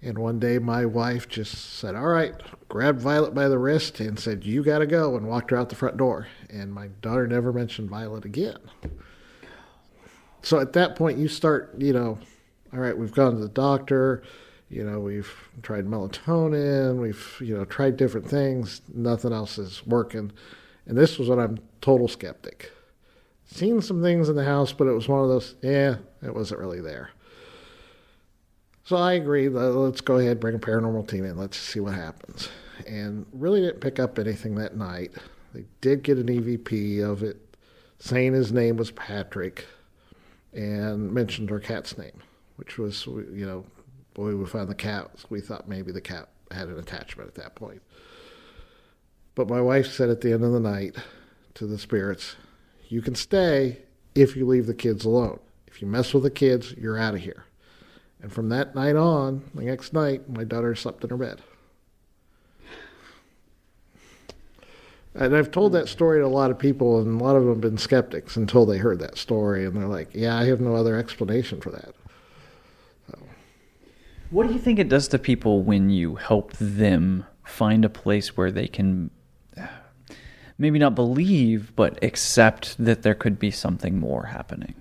And 0.01 0.17
one 0.17 0.39
day 0.39 0.59
my 0.59 0.85
wife 0.85 1.27
just 1.27 1.75
said, 1.77 1.93
All 1.93 2.07
right, 2.07 2.33
grabbed 2.67 3.01
Violet 3.01 3.33
by 3.33 3.47
the 3.47 3.59
wrist 3.59 3.99
and 3.99 4.17
said, 4.17 4.45
You 4.45 4.63
got 4.63 4.79
to 4.79 4.87
go, 4.87 5.15
and 5.15 5.27
walked 5.27 5.51
her 5.51 5.57
out 5.57 5.69
the 5.69 5.75
front 5.75 5.97
door. 5.97 6.27
And 6.49 6.73
my 6.73 6.87
daughter 7.01 7.27
never 7.27 7.51
mentioned 7.51 7.89
Violet 7.89 8.25
again. 8.25 8.59
So 10.41 10.59
at 10.59 10.73
that 10.73 10.95
point, 10.95 11.17
you 11.17 11.27
start, 11.27 11.75
you 11.77 11.93
know, 11.93 12.17
all 12.73 12.79
right, 12.79 12.97
we've 12.97 13.11
gone 13.11 13.33
to 13.33 13.39
the 13.39 13.49
doctor 13.49 14.23
you 14.69 14.83
know 14.83 14.99
we've 14.99 15.33
tried 15.63 15.85
melatonin 15.85 17.01
we've 17.01 17.37
you 17.39 17.57
know 17.57 17.65
tried 17.65 17.97
different 17.97 18.27
things 18.27 18.81
nothing 18.93 19.33
else 19.33 19.57
is 19.57 19.85
working. 19.85 20.31
And 20.85 20.97
this 20.97 21.19
was 21.19 21.29
when 21.29 21.39
i'm 21.39 21.59
total 21.81 22.07
skeptic. 22.07 22.71
Seen 23.45 23.81
some 23.81 24.01
things 24.01 24.29
in 24.29 24.35
the 24.35 24.45
house 24.45 24.71
but 24.73 24.87
it 24.87 24.93
was 24.93 25.07
one 25.07 25.21
of 25.21 25.29
those 25.29 25.55
yeah 25.61 25.95
it 26.23 26.33
wasn't 26.33 26.59
really 26.59 26.81
there. 26.81 27.09
So 28.83 28.95
i 28.95 29.13
agreed 29.13 29.49
let's 29.49 30.01
go 30.01 30.17
ahead 30.17 30.39
bring 30.39 30.55
a 30.55 30.59
paranormal 30.59 31.07
team 31.07 31.25
in 31.25 31.37
let's 31.37 31.57
see 31.57 31.79
what 31.79 31.95
happens. 31.95 32.49
And 32.87 33.25
really 33.33 33.61
didn't 33.61 33.81
pick 33.81 33.99
up 33.99 34.17
anything 34.17 34.55
that 34.55 34.77
night. 34.77 35.11
They 35.53 35.65
did 35.81 36.03
get 36.03 36.17
an 36.17 36.27
EVP 36.27 37.03
of 37.03 37.23
it 37.23 37.49
saying 37.99 38.33
his 38.33 38.51
name 38.51 38.77
was 38.77 38.91
Patrick 38.91 39.65
and 40.53 41.11
mentioned 41.11 41.51
our 41.51 41.59
cat's 41.59 41.97
name, 41.97 42.21
which 42.55 42.77
was, 42.77 43.05
you 43.05 43.45
know, 43.45 43.65
boy, 44.19 44.35
we 44.35 44.45
found 44.45 44.67
the 44.67 44.75
cat. 44.75 45.09
We 45.29 45.39
thought 45.39 45.69
maybe 45.69 45.93
the 45.93 46.01
cat 46.01 46.27
had 46.51 46.67
an 46.67 46.77
attachment 46.77 47.29
at 47.29 47.35
that 47.35 47.55
point. 47.55 47.81
But 49.33 49.47
my 49.47 49.61
wife 49.61 49.87
said 49.87 50.09
at 50.09 50.19
the 50.19 50.33
end 50.33 50.43
of 50.43 50.51
the 50.51 50.59
night 50.59 50.97
to 51.53 51.65
the 51.65 51.77
spirits, 51.77 52.35
You 52.89 53.01
can 53.01 53.15
stay 53.15 53.77
if 54.15 54.35
you 54.35 54.45
leave 54.45 54.67
the 54.67 54.73
kids 54.73 55.05
alone. 55.05 55.39
If 55.67 55.81
you 55.81 55.87
mess 55.87 56.13
with 56.13 56.23
the 56.23 56.29
kids, 56.29 56.73
you're 56.73 56.97
out 56.97 57.13
of 57.13 57.21
here. 57.21 57.45
And 58.21 58.29
from 58.33 58.49
that 58.49 58.75
night 58.75 58.97
on, 58.97 59.49
the 59.55 59.63
next 59.63 59.93
night, 59.93 60.29
my 60.29 60.43
daughter 60.43 60.75
slept 60.75 61.05
in 61.05 61.11
her 61.11 61.17
bed. 61.17 61.41
And 65.15 65.35
I've 65.35 65.51
told 65.51 65.71
that 65.71 65.87
story 65.87 66.19
to 66.19 66.25
a 66.25 66.27
lot 66.27 66.51
of 66.51 66.59
people, 66.59 66.99
and 66.99 67.19
a 67.19 67.23
lot 67.23 67.37
of 67.37 67.43
them 67.43 67.53
have 67.53 67.61
been 67.61 67.77
skeptics 67.77 68.35
until 68.35 68.65
they 68.65 68.77
heard 68.77 68.99
that 68.99 69.17
story, 69.17 69.65
and 69.65 69.75
they're 69.75 69.87
like, 69.87 70.09
"Yeah, 70.13 70.37
I 70.37 70.45
have 70.45 70.59
no 70.59 70.75
other 70.75 70.97
explanation 70.97 71.61
for 71.61 71.71
that." 71.71 71.95
What 74.29 74.47
do 74.47 74.53
you 74.53 74.59
think 74.59 74.77
it 74.77 74.89
does 74.89 75.07
to 75.09 75.19
people 75.19 75.63
when 75.63 75.89
you 75.89 76.15
help 76.15 76.53
them 76.53 77.25
find 77.43 77.83
a 77.83 77.89
place 77.89 78.37
where 78.37 78.51
they 78.51 78.67
can 78.67 79.09
maybe 80.59 80.77
not 80.77 80.93
believe, 80.93 81.75
but 81.75 82.03
accept 82.03 82.75
that 82.83 83.01
there 83.01 83.15
could 83.15 83.39
be 83.39 83.49
something 83.49 83.97
more 83.99 84.25
happening? 84.25 84.75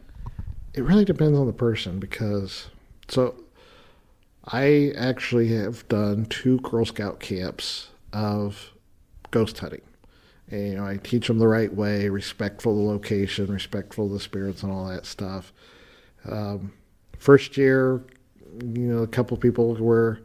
It 0.75 0.83
really 0.83 1.05
depends 1.07 1.39
on 1.39 1.47
the 1.47 1.53
person 1.55 1.99
because 1.99 2.69
so 3.09 3.35
I 4.45 4.93
actually 4.97 5.49
have 5.49 5.89
done 5.89 6.27
two 6.27 6.59
Girl 6.61 6.85
Scout 6.85 7.21
camps 7.21 7.89
of 8.13 8.73
ghost 9.31 9.59
hunting. 9.59 9.83
And, 10.51 10.69
you 10.69 10.77
know, 10.77 10.87
I 10.87 10.97
teach 10.97 11.27
them 11.27 11.39
the 11.39 11.49
right 11.49 11.73
way, 11.75 12.09
respectful 12.09 12.73
of 12.73 12.79
the 12.79 12.85
location, 12.85 13.53
respectful 13.53 14.07
of 14.07 14.13
the 14.13 14.21
spirits, 14.21 14.63
and 14.63 14.73
all 14.73 14.87
that 14.89 15.05
stuff. 15.05 15.53
Um, 16.25 16.73
first 17.19 17.57
year, 17.59 18.03
you 18.63 18.83
know, 18.83 19.03
a 19.03 19.07
couple 19.07 19.37
people 19.37 19.75
were, 19.75 20.21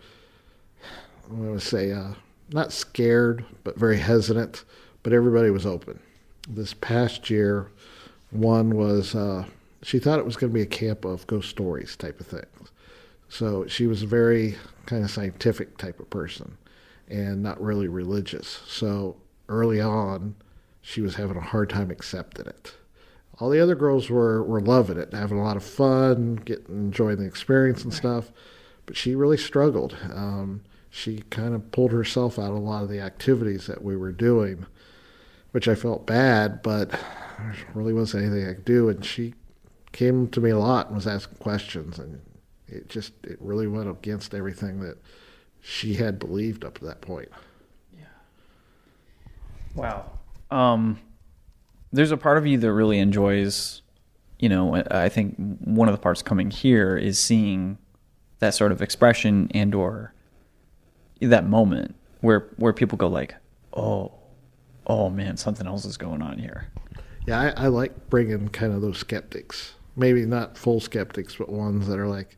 I'm 1.30 1.46
going 1.46 1.60
to 1.60 1.66
say, 1.66 1.92
uh, 1.92 2.14
not 2.50 2.72
scared, 2.72 3.46
but 3.64 3.78
very 3.78 3.98
hesitant, 3.98 4.64
but 5.02 5.14
everybody 5.14 5.50
was 5.50 5.66
open. 5.66 6.00
This 6.48 6.74
past 6.74 7.30
year, 7.30 7.72
one 8.32 8.76
was, 8.76 9.16
uh, 9.16 9.46
she 9.82 10.00
thought 10.00 10.20
it 10.20 10.26
was 10.26 10.36
going 10.36 10.52
to 10.52 10.54
be 10.54 10.62
a 10.62 10.66
camp 10.66 11.06
of 11.06 11.26
ghost 11.28 11.50
stories 11.50 11.96
type 11.96 12.20
of 12.20 12.28
things. 12.28 12.72
So 13.30 13.66
she 13.68 13.88
was 13.88 14.04
a 14.04 14.08
very 14.08 14.56
kind 14.86 15.04
of 15.04 15.12
scientific 15.12 15.78
type 15.78 16.00
of 16.00 16.10
person 16.10 16.58
and 17.08 17.42
not 17.42 17.62
really 17.62 17.88
religious. 17.88 18.62
So 18.68 19.16
early 19.50 19.82
on, 19.82 20.36
she 20.82 21.02
was 21.02 21.16
having 21.16 21.38
a 21.38 21.42
hard 21.42 21.70
time 21.70 21.92
accepting 21.92 22.46
it. 22.46 22.76
All 23.40 23.50
the 23.50 23.60
other 23.60 23.76
girls 23.76 24.10
were, 24.10 24.44
were 24.44 24.62
loving 24.62 24.98
it, 24.98 25.14
having 25.14 25.40
a 25.40 25.44
lot 25.44 25.58
of 25.58 25.64
fun, 25.64 26.36
getting 26.36 26.76
enjoying 26.76 27.18
the 27.18 27.26
experience 27.26 27.84
and 27.84 27.94
stuff. 27.94 28.32
But 28.86 28.96
she 28.96 29.16
really 29.16 29.38
struggled. 29.38 29.96
Um, 30.14 30.62
she 30.90 31.24
kind 31.30 31.56
of 31.56 31.72
pulled 31.72 31.92
herself 31.92 32.38
out 32.38 32.52
of 32.52 32.56
a 32.56 32.60
lot 32.60 32.84
of 32.84 32.90
the 32.90 33.00
activities 33.00 33.66
that 33.66 33.84
we 33.84 33.98
were 33.98 34.12
doing, 34.12 34.68
which 35.52 35.68
I 35.68 35.74
felt 35.74 36.06
bad, 36.06 36.62
but 36.62 36.92
there 36.92 37.56
really 37.74 37.94
wasn't 37.94 38.26
anything 38.26 38.48
I 38.48 38.54
could 38.54 38.66
do. 38.66 38.90
And 38.90 39.04
she 39.04 39.34
came 39.92 40.28
to 40.28 40.40
me 40.40 40.52
a 40.52 40.60
lot 40.60 40.88
and 40.88 40.96
was 40.96 41.08
asking 41.08 41.38
questions, 41.38 41.98
and 41.98 42.22
it 42.68 42.90
just 42.90 43.14
it 43.24 43.38
really 43.40 43.68
went 43.68 43.90
against 43.90 44.36
everything 44.36 44.82
that 44.82 44.98
she 45.62 45.96
had 45.96 46.20
believed 46.20 46.64
up 46.64 46.78
to 46.80 46.86
that 46.86 47.02
point. 47.02 47.30
Yeah. 47.98 48.06
Wow. 49.74 50.12
Um, 50.52 51.00
there's 51.94 52.12
a 52.12 52.18
part 52.18 52.38
of 52.38 52.46
you 52.46 52.58
that 52.58 52.74
really 52.74 52.98
enjoys, 52.98 53.84
you 54.40 54.50
know, 54.50 54.84
I 54.92 55.08
think 55.10 55.36
one 55.64 55.88
of 55.88 55.94
the 55.94 56.02
parts 56.02 56.22
coming 56.24 56.50
here 56.52 56.98
is 56.98 57.20
seeing 57.20 57.78
that 58.40 58.56
sort 58.56 58.72
of 58.72 58.82
expression 58.82 59.50
and 59.54 59.74
or 59.74 60.14
that 61.22 61.48
moment 61.48 61.96
where 62.20 62.50
where 62.58 62.74
people 62.74 62.98
go 62.98 63.08
like, 63.08 63.36
oh, 63.74 64.12
oh 64.88 65.10
man, 65.10 65.38
something 65.38 65.68
else 65.68 65.86
is 65.86 65.96
going 65.96 66.22
on 66.22 66.40
here. 66.40 66.68
Yeah, 67.28 67.40
I, 67.40 67.66
I 67.66 67.68
like 67.68 68.10
bringing 68.10 68.50
kind 68.50 68.74
of 68.74 68.82
those 68.82 68.98
skeptics. 68.98 69.74
Maybe 69.96 70.26
not 70.26 70.58
full 70.58 70.80
skeptics, 70.80 71.36
but 71.36 71.50
ones 71.50 71.88
that 71.88 72.00
are 72.00 72.08
like, 72.08 72.36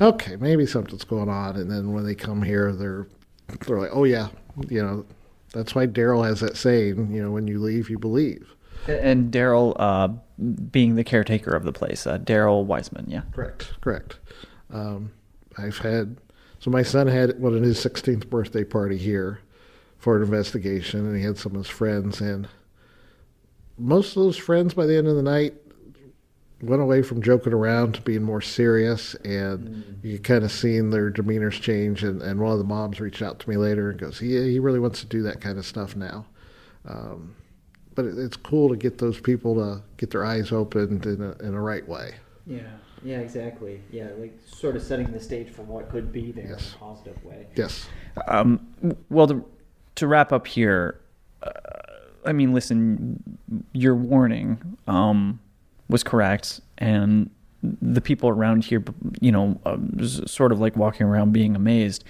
okay, 0.00 0.36
maybe 0.36 0.64
something's 0.64 1.04
going 1.04 1.28
on, 1.28 1.56
and 1.56 1.70
then 1.70 1.92
when 1.92 2.04
they 2.04 2.14
come 2.14 2.42
here, 2.42 2.72
they're 2.72 3.06
they're 3.66 3.78
like, 3.78 3.90
oh 3.92 4.04
yeah, 4.04 4.28
you 4.68 4.82
know, 4.82 5.04
that's 5.52 5.74
why 5.74 5.86
Daryl 5.86 6.26
has 6.26 6.40
that 6.40 6.56
saying, 6.56 7.14
you 7.14 7.22
know, 7.22 7.30
when 7.30 7.46
you 7.46 7.60
leave, 7.60 7.90
you 7.90 7.98
believe. 7.98 8.53
And 8.88 9.32
Daryl, 9.32 9.74
uh, 9.78 10.08
being 10.70 10.96
the 10.96 11.04
caretaker 11.04 11.54
of 11.54 11.64
the 11.64 11.72
place, 11.72 12.06
uh, 12.06 12.18
Daryl 12.18 12.64
Wiseman, 12.64 13.06
yeah. 13.08 13.22
Correct, 13.32 13.72
correct. 13.80 14.18
Um, 14.72 15.12
I've 15.56 15.78
had, 15.78 16.16
so 16.58 16.70
my 16.70 16.82
son 16.82 17.06
had 17.06 17.38
one 17.40 17.54
of 17.54 17.62
his 17.62 17.78
16th 17.78 18.28
birthday 18.28 18.64
party 18.64 18.98
here 18.98 19.40
for 19.98 20.16
an 20.16 20.22
investigation, 20.22 21.06
and 21.06 21.16
he 21.16 21.22
had 21.22 21.38
some 21.38 21.52
of 21.52 21.58
his 21.58 21.68
friends, 21.68 22.20
and 22.20 22.48
most 23.78 24.16
of 24.16 24.22
those 24.22 24.36
friends 24.36 24.74
by 24.74 24.86
the 24.86 24.96
end 24.96 25.08
of 25.08 25.16
the 25.16 25.22
night 25.22 25.54
went 26.62 26.82
away 26.82 27.02
from 27.02 27.22
joking 27.22 27.52
around 27.52 27.94
to 27.94 28.02
being 28.02 28.22
more 28.22 28.40
serious, 28.40 29.14
and 29.16 29.68
mm. 29.68 30.04
you 30.04 30.18
kind 30.18 30.44
of 30.44 30.52
seen 30.52 30.90
their 30.90 31.10
demeanors 31.10 31.60
change. 31.60 32.02
And, 32.02 32.22
and 32.22 32.40
one 32.40 32.52
of 32.52 32.58
the 32.58 32.64
moms 32.64 33.00
reached 33.00 33.22
out 33.22 33.38
to 33.40 33.48
me 33.48 33.56
later 33.56 33.90
and 33.90 33.98
goes, 33.98 34.18
"He 34.18 34.30
he 34.50 34.58
really 34.58 34.78
wants 34.78 35.00
to 35.00 35.06
do 35.06 35.22
that 35.22 35.40
kind 35.40 35.58
of 35.58 35.66
stuff 35.66 35.96
now." 35.96 36.26
Um, 36.86 37.34
but 37.94 38.04
it, 38.04 38.18
it's 38.18 38.36
cool 38.36 38.68
to 38.68 38.76
get 38.76 38.98
those 38.98 39.20
people 39.20 39.54
to 39.56 39.82
get 39.96 40.10
their 40.10 40.24
eyes 40.24 40.52
opened 40.52 41.06
in 41.06 41.22
a 41.22 41.32
in 41.46 41.54
a 41.54 41.60
right 41.60 41.86
way. 41.88 42.14
Yeah. 42.46 42.62
Yeah, 43.04 43.18
exactly. 43.18 43.82
Yeah, 43.92 44.08
like 44.18 44.34
sort 44.46 44.76
of 44.76 44.82
setting 44.82 45.12
the 45.12 45.20
stage 45.20 45.50
for 45.50 45.60
what 45.62 45.90
could 45.90 46.10
be 46.10 46.32
there 46.32 46.48
yes. 46.48 46.70
in 46.70 46.76
a 46.76 46.78
positive 46.78 47.22
way. 47.22 47.46
Yes. 47.54 47.86
Um, 48.26 48.66
well, 49.10 49.26
to, 49.26 49.44
to 49.96 50.06
wrap 50.06 50.32
up 50.32 50.46
here, 50.46 50.98
uh, 51.42 51.50
I 52.24 52.32
mean, 52.32 52.54
listen, 52.54 53.22
your 53.74 53.94
warning. 53.94 54.78
Um, 54.88 55.38
was 55.88 56.02
correct, 56.02 56.60
and 56.78 57.30
the 57.62 58.00
people 58.00 58.28
around 58.28 58.64
here, 58.64 58.82
you 59.20 59.32
know, 59.32 59.60
uh, 59.64 59.76
sort 60.26 60.52
of 60.52 60.60
like 60.60 60.76
walking 60.76 61.06
around 61.06 61.32
being 61.32 61.54
amazed 61.54 62.04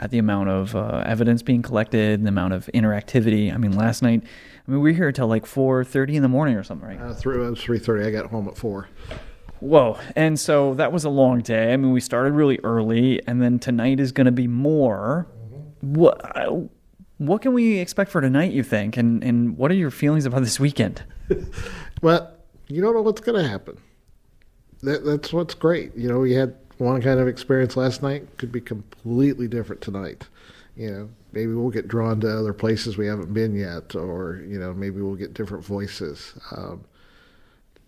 at 0.00 0.10
the 0.10 0.18
amount 0.18 0.48
of 0.48 0.74
uh, 0.74 1.02
evidence 1.06 1.42
being 1.42 1.62
collected, 1.62 2.24
the 2.24 2.28
amount 2.28 2.54
of 2.54 2.68
interactivity. 2.74 3.52
I 3.54 3.58
mean, 3.58 3.72
last 3.72 4.02
night, 4.02 4.22
I 4.66 4.70
mean, 4.70 4.80
we 4.80 4.90
were 4.90 4.96
here 4.96 5.08
until 5.08 5.28
like 5.28 5.46
four 5.46 5.84
thirty 5.84 6.16
in 6.16 6.22
the 6.22 6.28
morning 6.28 6.56
or 6.56 6.64
something, 6.64 6.88
right? 6.88 7.00
Uh, 7.00 7.14
through 7.14 7.46
it 7.46 7.50
was 7.50 7.60
three 7.60 7.78
thirty. 7.78 8.04
I 8.06 8.10
got 8.10 8.26
home 8.26 8.48
at 8.48 8.56
four. 8.56 8.88
Whoa! 9.60 9.98
And 10.16 10.40
so 10.40 10.74
that 10.74 10.90
was 10.90 11.04
a 11.04 11.10
long 11.10 11.42
day. 11.42 11.72
I 11.72 11.76
mean, 11.76 11.92
we 11.92 12.00
started 12.00 12.32
really 12.32 12.58
early, 12.64 13.20
and 13.26 13.42
then 13.42 13.58
tonight 13.58 14.00
is 14.00 14.10
going 14.10 14.24
to 14.24 14.32
be 14.32 14.48
more. 14.48 15.28
Mm-hmm. 15.30 15.94
What? 15.94 16.36
Uh, 16.36 16.60
what 17.18 17.42
can 17.42 17.52
we 17.52 17.78
expect 17.78 18.10
for 18.10 18.22
tonight? 18.22 18.52
You 18.52 18.62
think? 18.62 18.96
And 18.96 19.22
and 19.22 19.58
what 19.58 19.70
are 19.70 19.74
your 19.74 19.90
feelings 19.90 20.24
about 20.24 20.40
this 20.40 20.58
weekend? 20.58 21.04
well, 22.02 22.32
you 22.68 22.80
don't 22.80 22.94
know 22.94 23.02
what's 23.02 23.20
going 23.20 23.42
to 23.42 23.48
happen. 23.48 23.76
That, 24.82 25.04
that's 25.04 25.30
what's 25.30 25.52
great. 25.52 25.94
You 25.94 26.08
know, 26.08 26.20
we 26.20 26.32
had 26.32 26.56
one 26.80 27.02
kind 27.02 27.20
of 27.20 27.28
experience 27.28 27.76
last 27.76 28.02
night, 28.02 28.38
could 28.38 28.50
be 28.50 28.60
completely 28.60 29.46
different 29.46 29.82
tonight. 29.82 30.26
You 30.76 30.90
know, 30.90 31.10
maybe 31.32 31.52
we'll 31.52 31.70
get 31.70 31.88
drawn 31.88 32.20
to 32.20 32.38
other 32.38 32.54
places 32.54 32.96
we 32.96 33.06
haven't 33.06 33.34
been 33.34 33.54
yet, 33.54 33.94
or, 33.94 34.42
you 34.46 34.58
know, 34.58 34.72
maybe 34.72 35.02
we'll 35.02 35.14
get 35.14 35.34
different 35.34 35.64
voices. 35.64 36.34
Um, 36.56 36.84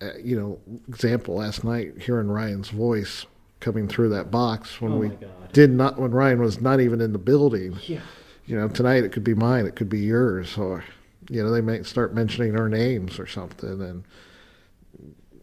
uh, 0.02 0.10
you 0.22 0.38
know, 0.38 0.60
example 0.88 1.36
last 1.36 1.64
night, 1.64 1.94
hearing 2.02 2.28
Ryan's 2.28 2.68
voice 2.68 3.24
coming 3.60 3.88
through 3.88 4.10
that 4.10 4.30
box 4.30 4.80
when 4.80 4.92
oh 4.92 4.96
we 4.96 5.10
did 5.52 5.70
not, 5.70 5.98
when 5.98 6.10
Ryan 6.10 6.40
was 6.42 6.60
not 6.60 6.80
even 6.80 7.00
in 7.00 7.12
the 7.12 7.18
building. 7.18 7.78
Yeah. 7.86 8.00
You 8.44 8.56
know, 8.56 8.68
tonight 8.68 9.04
it 9.04 9.12
could 9.12 9.24
be 9.24 9.34
mine, 9.34 9.64
it 9.64 9.76
could 9.76 9.88
be 9.88 10.00
yours, 10.00 10.58
or, 10.58 10.84
you 11.30 11.42
know, 11.42 11.50
they 11.50 11.60
might 11.62 11.86
start 11.86 12.12
mentioning 12.14 12.58
our 12.58 12.68
names 12.68 13.18
or 13.18 13.26
something. 13.26 13.80
And, 13.80 14.04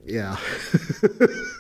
yeah. 0.05 0.37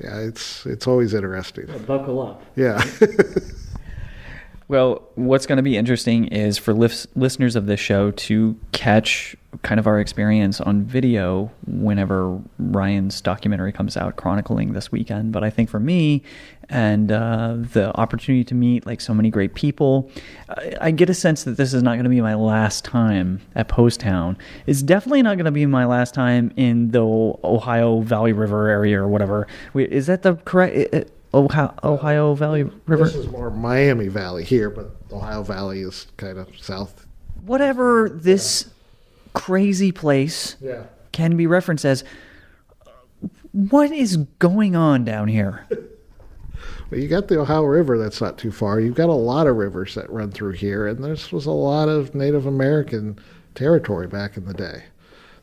yeah, 0.00 0.18
it's 0.18 0.66
it's 0.66 0.86
always 0.86 1.14
interesting. 1.14 1.66
Buckle 1.86 2.22
up. 2.22 2.42
Yeah. 2.56 2.82
well, 4.70 5.02
what's 5.16 5.46
going 5.46 5.56
to 5.56 5.64
be 5.64 5.76
interesting 5.76 6.28
is 6.28 6.56
for 6.56 6.72
listeners 6.72 7.56
of 7.56 7.66
this 7.66 7.80
show 7.80 8.12
to 8.12 8.56
catch 8.70 9.34
kind 9.62 9.80
of 9.80 9.88
our 9.88 9.98
experience 9.98 10.60
on 10.60 10.84
video 10.84 11.50
whenever 11.66 12.40
Ryan's 12.56 13.20
documentary 13.20 13.72
comes 13.72 13.96
out 13.96 14.14
chronicling 14.14 14.72
this 14.72 14.92
weekend. 14.92 15.32
But 15.32 15.42
I 15.42 15.50
think 15.50 15.70
for 15.70 15.80
me 15.80 16.22
and 16.68 17.10
uh, 17.10 17.56
the 17.58 17.90
opportunity 17.98 18.44
to 18.44 18.54
meet 18.54 18.86
like 18.86 19.00
so 19.00 19.12
many 19.12 19.28
great 19.28 19.54
people, 19.54 20.08
I, 20.48 20.74
I 20.82 20.90
get 20.92 21.10
a 21.10 21.14
sense 21.14 21.42
that 21.42 21.56
this 21.56 21.74
is 21.74 21.82
not 21.82 21.94
going 21.94 22.04
to 22.04 22.08
be 22.08 22.20
my 22.20 22.36
last 22.36 22.84
time 22.84 23.40
at 23.56 23.68
Poasttown. 23.68 24.36
It's 24.68 24.82
definitely 24.82 25.22
not 25.22 25.34
going 25.34 25.46
to 25.46 25.50
be 25.50 25.66
my 25.66 25.84
last 25.84 26.14
time 26.14 26.52
in 26.54 26.92
the 26.92 27.02
Ohio 27.02 28.02
Valley 28.02 28.32
River 28.32 28.68
area 28.68 29.02
or 29.02 29.08
whatever. 29.08 29.48
Wait, 29.74 29.90
is 29.90 30.06
that 30.06 30.22
the 30.22 30.36
correct? 30.36 31.10
Ohio, 31.32 31.74
Ohio 31.84 32.34
Valley 32.34 32.64
River. 32.86 33.04
This 33.04 33.14
is 33.14 33.28
more 33.28 33.50
Miami 33.50 34.08
Valley 34.08 34.44
here, 34.44 34.68
but 34.70 34.90
Ohio 35.12 35.42
Valley 35.42 35.80
is 35.80 36.06
kind 36.16 36.38
of 36.38 36.48
south. 36.60 37.06
Whatever 37.46 38.08
this 38.12 38.68
crazy 39.32 39.92
place 39.92 40.56
Yeah. 40.60 40.84
can 41.12 41.36
be 41.36 41.46
referenced 41.46 41.84
as. 41.84 42.02
What 43.52 43.90
is 43.90 44.16
going 44.38 44.76
on 44.76 45.04
down 45.04 45.28
here? 45.28 45.66
Well, 46.90 46.98
you 46.98 47.06
got 47.06 47.28
the 47.28 47.38
Ohio 47.40 47.62
River 47.62 47.96
that's 47.98 48.20
not 48.20 48.36
too 48.36 48.50
far. 48.50 48.80
You've 48.80 48.96
got 48.96 49.08
a 49.08 49.12
lot 49.12 49.46
of 49.46 49.54
rivers 49.56 49.94
that 49.94 50.10
run 50.10 50.32
through 50.32 50.54
here, 50.54 50.88
and 50.88 51.02
this 51.04 51.30
was 51.30 51.46
a 51.46 51.52
lot 51.52 51.88
of 51.88 52.16
Native 52.16 52.46
American 52.46 53.16
territory 53.54 54.08
back 54.08 54.36
in 54.36 54.44
the 54.44 54.52
day. 54.52 54.82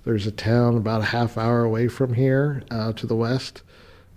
There's 0.03 0.27
a 0.27 0.31
town 0.31 0.75
about 0.75 1.01
a 1.01 1.05
half 1.05 1.37
hour 1.37 1.63
away 1.63 1.87
from 1.87 2.13
here 2.13 2.63
uh, 2.69 2.91
to 2.93 3.07
the 3.07 3.15
west, 3.15 3.63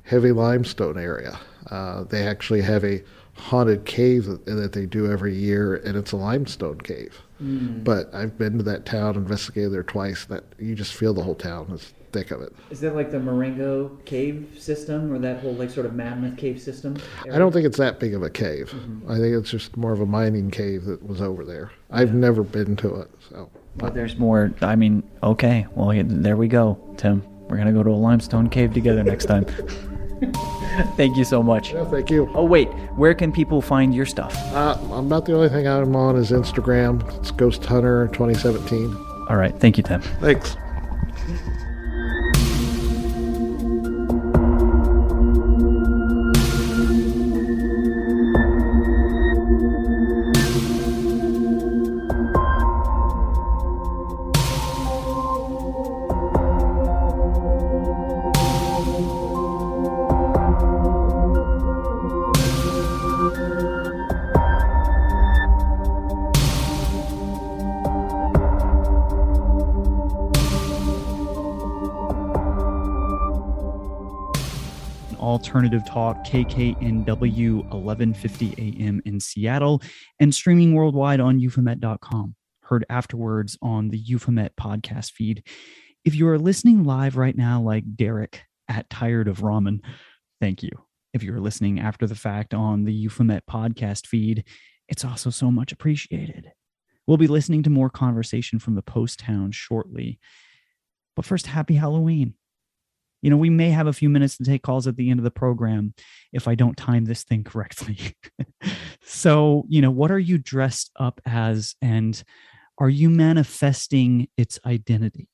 heavy 0.03 0.33
limestone 0.33 0.99
area. 0.99 1.39
Uh, 1.71 2.05
they 2.05 2.27
actually 2.27 2.63
have 2.63 2.85
a 2.85 3.03
haunted 3.35 3.85
cave 3.85 4.27
that, 4.27 4.45
that 4.47 4.73
they 4.73 4.87
do 4.87 5.11
every 5.11 5.35
year, 5.35 5.77
and 5.77 5.97
it's 5.97 6.13
a 6.13 6.17
limestone 6.17 6.81
cave. 6.81 7.21
But 7.41 8.15
I've 8.15 8.37
been 8.37 8.59
to 8.59 8.65
that 8.65 8.85
town, 8.85 9.17
investigated 9.17 9.73
there 9.73 9.83
twice. 9.83 10.27
That 10.27 10.45
you 10.59 10.75
just 10.75 10.93
feel 10.93 11.15
the 11.15 11.23
whole 11.23 11.35
town 11.35 11.71
is 11.71 11.95
thick 12.13 12.31
of 12.31 12.43
it. 12.43 12.53
Is 12.69 12.81
that 12.81 12.95
like 12.95 13.11
the 13.11 13.19
Marengo 13.19 13.89
cave 14.05 14.57
system 14.59 15.11
or 15.11 15.19
that 15.21 15.41
whole 15.41 15.55
like 15.55 15.71
sort 15.71 15.87
of 15.87 15.95
mammoth 15.95 16.37
cave 16.37 16.61
system? 16.61 16.99
I 17.33 17.39
don't 17.39 17.53
think 17.53 17.65
it's 17.65 17.79
that 17.79 17.99
big 17.99 18.15
of 18.15 18.23
a 18.23 18.29
cave. 18.29 18.71
Mm-hmm. 18.71 19.11
I 19.11 19.15
think 19.15 19.35
it's 19.37 19.51
just 19.51 19.77
more 19.77 19.93
of 19.93 20.01
a 20.01 20.07
mining 20.07 20.51
cave 20.51 20.85
that 20.85 21.03
was 21.07 21.23
over 21.23 21.45
there. 21.45 21.71
I've 21.91 22.13
never 22.15 22.43
been 22.43 22.77
to 22.77 22.97
it, 22.97 23.11
so 23.31 23.49
Well, 23.77 23.91
there's 23.91 24.17
more. 24.19 24.53
I 24.61 24.77
mean, 24.77 25.03
okay. 25.23 25.67
Well, 25.75 25.99
there 26.05 26.37
we 26.37 26.49
go, 26.49 26.79
Tim. 26.99 27.23
We're 27.49 27.57
gonna 27.57 27.73
go 27.73 27.83
to 27.83 27.91
a 27.91 27.93
limestone 27.93 28.51
cave 28.51 28.75
together 28.75 29.03
next 29.03 29.25
time. 29.25 29.47
Thank 30.97 31.17
you 31.17 31.25
so 31.25 31.43
much. 31.43 31.73
yeah, 31.73 31.85
thank 31.85 32.11
you. 32.11 32.31
Oh 32.35 32.45
wait, 32.45 32.69
where 32.97 33.15
can 33.15 33.33
people 33.33 33.61
find 33.61 33.95
your 33.95 34.07
stuff? 34.07 34.35
Uh, 34.55 34.79
about 34.93 35.25
the 35.25 35.35
only 35.35 35.49
thing 35.49 35.67
I'm 35.67 35.97
on 35.97 36.17
is 36.17 36.31
Instagram. 36.31 37.03
It's 37.19 37.31
Ghost 37.31 37.65
Hunter 37.65 38.09
2017. 38.13 38.95
All 39.29 39.37
right, 39.37 39.55
thank 39.59 39.77
you, 39.77 39.83
Tim. 39.83 40.01
Thanks. 40.21 40.57
Alternative 75.61 75.87
Talk, 75.87 76.25
KKNW 76.25 77.57
1150 77.65 78.55
AM 78.57 79.03
in 79.05 79.21
Seattle, 79.21 79.83
and 80.19 80.35
streaming 80.35 80.73
worldwide 80.75 81.21
on 81.21 81.39
euphomet.com. 81.39 82.35
Heard 82.63 82.87
afterwards 82.89 83.59
on 83.61 83.91
the 83.91 83.99
Euphomet 83.99 84.57
podcast 84.57 85.13
feed. 85.13 85.47
If 86.03 86.15
you 86.15 86.27
are 86.29 86.39
listening 86.39 86.85
live 86.85 87.19
right 87.19 87.37
now, 87.37 87.61
like 87.61 87.85
Derek 87.95 88.41
at 88.71 88.89
Tired 88.89 89.29
of 89.29 89.41
Ramen, 89.41 89.81
thank 90.41 90.63
you. 90.63 90.71
If 91.13 91.23
you're 91.23 91.41
listening 91.41 91.79
after 91.79 92.07
the 92.07 92.15
fact 92.15 92.55
on 92.55 92.85
the 92.85 92.95
Euphomet 92.95 93.45
podcast 93.45 94.07
feed, 94.07 94.45
it's 94.89 95.05
also 95.05 95.29
so 95.29 95.51
much 95.51 95.73
appreciated. 95.73 96.53
We'll 97.07 97.19
be 97.19 97.27
listening 97.27 97.65
to 97.65 97.71
more 97.71 97.91
conversation 97.91 98.61
from 98.61 98.77
the 98.77 98.83
Poasttown 98.83 99.53
shortly. 99.53 100.21
But 101.17 101.27
first, 101.27 101.49
happy 101.49 101.75
Halloween. 101.75 102.33
You 103.23 103.31
know, 103.31 103.37
we 103.37 103.51
may 103.51 103.71
have 103.71 103.87
a 103.87 103.93
few 103.93 104.09
minutes 104.09 104.37
to 104.39 104.45
take 104.45 104.63
calls 104.63 104.87
at 104.87 104.97
the 104.97 105.11
end 105.11 105.21
of 105.21 105.25
the 105.25 105.31
program 105.31 105.95
if 106.33 106.49
I 106.49 106.55
don't 106.55 106.77
time 106.77 107.05
this 107.05 107.23
thing 107.23 107.45
correctly. 107.45 108.17
so, 109.05 109.65
you 109.69 109.83
know, 109.83 109.91
what 109.91 110.11
are 110.11 110.19
you 110.19 110.39
dressed 110.39 110.91
up 110.97 111.21
as 111.27 111.75
and 111.83 112.23
are 112.79 112.89
you 112.89 113.11
manifesting 113.11 114.29
its 114.37 114.59
identity? 114.65 115.29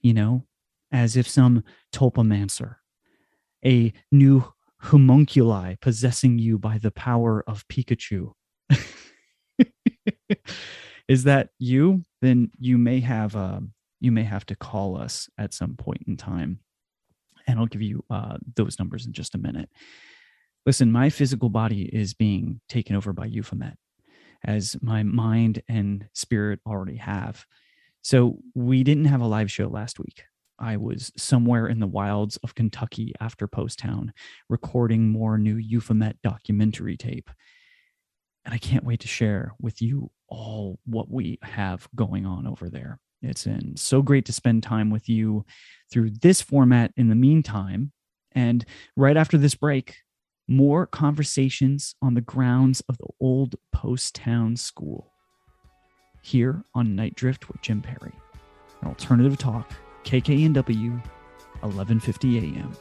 You 0.00 0.14
know, 0.14 0.44
as 0.92 1.16
if 1.16 1.28
some 1.28 1.64
tulpamancer, 1.92 2.76
a 3.64 3.92
new 4.12 4.52
homunculi 4.80 5.76
possessing 5.80 6.38
you 6.38 6.58
by 6.58 6.78
the 6.78 6.90
power 6.90 7.42
of 7.46 7.66
Pikachu. 7.68 8.32
Is 11.08 11.24
that 11.24 11.48
you? 11.58 12.02
Then 12.20 12.50
you 12.58 12.76
may 12.78 13.00
have 13.00 13.34
uh, 13.34 13.60
you 14.00 14.12
may 14.12 14.24
have 14.24 14.44
to 14.46 14.56
call 14.56 14.96
us 14.96 15.28
at 15.38 15.54
some 15.54 15.74
point 15.74 16.04
in 16.06 16.16
time 16.16 16.60
and 17.48 17.58
I'll 17.58 17.66
give 17.66 17.82
you 17.82 18.04
uh, 18.10 18.36
those 18.54 18.78
numbers 18.78 19.06
in 19.06 19.12
just 19.12 19.34
a 19.34 19.38
minute. 19.38 19.70
Listen, 20.66 20.92
my 20.92 21.08
physical 21.08 21.48
body 21.48 21.84
is 21.84 22.12
being 22.14 22.60
taken 22.68 22.94
over 22.94 23.12
by 23.12 23.24
Euphomet, 23.24 23.76
as 24.44 24.76
my 24.82 25.02
mind 25.02 25.62
and 25.68 26.06
spirit 26.12 26.60
already 26.66 26.96
have. 26.96 27.46
So 28.02 28.38
we 28.54 28.84
didn't 28.84 29.06
have 29.06 29.22
a 29.22 29.26
live 29.26 29.50
show 29.50 29.66
last 29.66 29.98
week. 29.98 30.22
I 30.58 30.76
was 30.76 31.10
somewhere 31.16 31.68
in 31.68 31.80
the 31.80 31.86
wilds 31.86 32.36
of 32.38 32.54
Kentucky 32.54 33.14
after 33.20 33.48
Poasttown, 33.48 34.10
recording 34.48 35.08
more 35.08 35.38
new 35.38 35.56
Euphomet 35.56 36.20
documentary 36.22 36.96
tape. 36.96 37.30
And 38.44 38.54
I 38.54 38.58
can't 38.58 38.84
wait 38.84 39.00
to 39.00 39.08
share 39.08 39.54
with 39.60 39.80
you 39.80 40.10
all 40.28 40.78
what 40.84 41.10
we 41.10 41.38
have 41.42 41.88
going 41.94 42.26
on 42.26 42.46
over 42.46 42.68
there. 42.68 42.98
It's 43.22 43.44
been 43.44 43.76
so 43.76 44.02
great 44.02 44.24
to 44.26 44.32
spend 44.32 44.62
time 44.62 44.90
with 44.90 45.08
you 45.08 45.44
through 45.90 46.10
this 46.22 46.40
format 46.40 46.92
in 46.96 47.08
the 47.08 47.14
meantime. 47.14 47.92
And 48.32 48.64
right 48.96 49.16
after 49.16 49.36
this 49.36 49.54
break, 49.54 49.96
more 50.46 50.86
conversations 50.86 51.94
on 52.00 52.14
the 52.14 52.20
grounds 52.20 52.80
of 52.88 52.96
the 52.98 53.08
old 53.20 53.56
Poasttown 53.74 54.56
School. 54.58 55.12
Here 56.22 56.64
on 56.74 56.94
Nite 56.94 57.14
Drift 57.14 57.48
with 57.48 57.60
Jim 57.60 57.80
Perry, 57.80 58.12
an 58.82 58.88
alternative 58.88 59.38
talk, 59.38 59.72
KKNW, 60.04 61.02
1150 61.60 62.38
AM. 62.38 62.72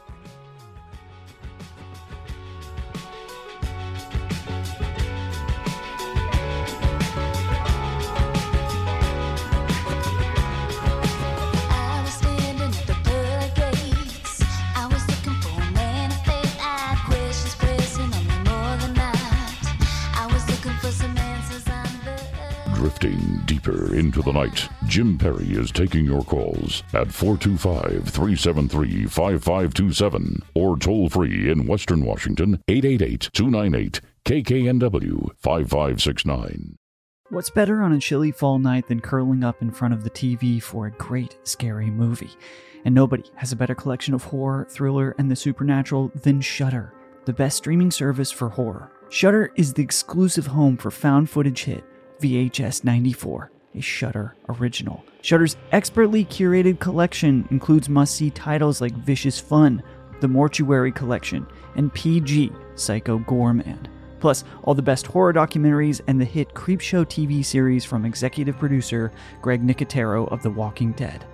Drifting 23.00 23.44
deeper 23.46 23.94
into 23.94 24.24
the 24.24 24.32
night, 24.32 24.68
Jim 24.88 25.20
Perry 25.20 25.52
is 25.52 25.72
taking 25.72 26.04
your 26.04 26.24
calls 26.24 26.82
at 26.94 27.12
425 27.12 28.10
373 28.10 29.06
5527 29.06 30.42
or 30.56 30.80
toll 30.80 31.08
free 31.08 31.52
in 31.52 31.68
Western 31.68 32.04
Washington 32.04 32.60
888 32.68 33.30
298 33.34 34.02
KKNW 34.26 35.30
5569. 35.38 36.78
What's 37.30 37.52
better 37.52 37.84
on 37.84 37.94
a 37.94 38.00
chilly 38.00 38.32
fall 38.32 38.58
night 38.58 38.88
than 38.88 39.00
curling 39.00 39.44
up 39.44 39.62
in 39.62 39.70
front 39.70 39.94
of 39.94 40.04
the 40.04 40.10
TV 40.10 40.60
for 40.60 40.88
a 40.88 40.92
great 40.92 41.38
scary 41.44 41.92
movie? 41.92 42.36
And 42.84 42.96
nobody 42.96 43.26
has 43.36 43.52
a 43.52 43.58
better 43.58 43.76
collection 43.76 44.16
of 44.16 44.24
horror, 44.24 44.66
thriller, 44.72 45.14
and 45.20 45.30
the 45.30 45.36
supernatural 45.36 46.12
than 46.16 46.42
Shudder, 46.42 46.96
the 47.26 47.34
best 47.34 47.58
streaming 47.58 47.92
service 47.92 48.32
for 48.32 48.50
horror. 48.50 48.92
Shudder 49.10 49.52
is 49.56 49.74
the 49.74 49.84
exclusive 49.84 50.48
home 50.48 50.78
for 50.78 50.90
found 50.90 51.30
footage 51.30 51.66
hit 51.66 51.84
VHS 52.20 52.84
94, 52.84 53.52
a 53.76 53.82
Shudder 53.82 54.36
original. 54.50 55.04
Shudder's 55.22 55.58
expertly 55.72 56.26
curated 56.26 56.80
collection 56.80 57.48
includes 57.52 57.90
must-see 57.90 58.32
titles 58.32 58.82
like 58.82 58.94
Vicious 58.94 59.40
Fun, 59.40 59.84
The 60.22 60.28
Mortuary 60.28 60.92
Collection, 60.92 61.46
and 61.76 61.94
PG 61.94 62.52
Psycho 62.76 63.20
Goreman. 63.20 63.88
Plus, 64.20 64.44
all 64.64 64.74
the 64.74 64.82
best 64.82 65.06
horror 65.06 65.34
documentaries 65.34 66.02
and 66.08 66.20
the 66.20 66.26
hit 66.26 66.54
Creepshow 66.54 67.06
TV 67.06 67.46
series 67.46 67.86
from 67.86 68.06
executive 68.06 68.58
producer 68.58 69.12
Greg 69.42 69.66
Nicotero 69.66 70.32
of 70.32 70.42
The 70.42 70.50
Walking 70.50 70.94
Dead. 70.94 71.26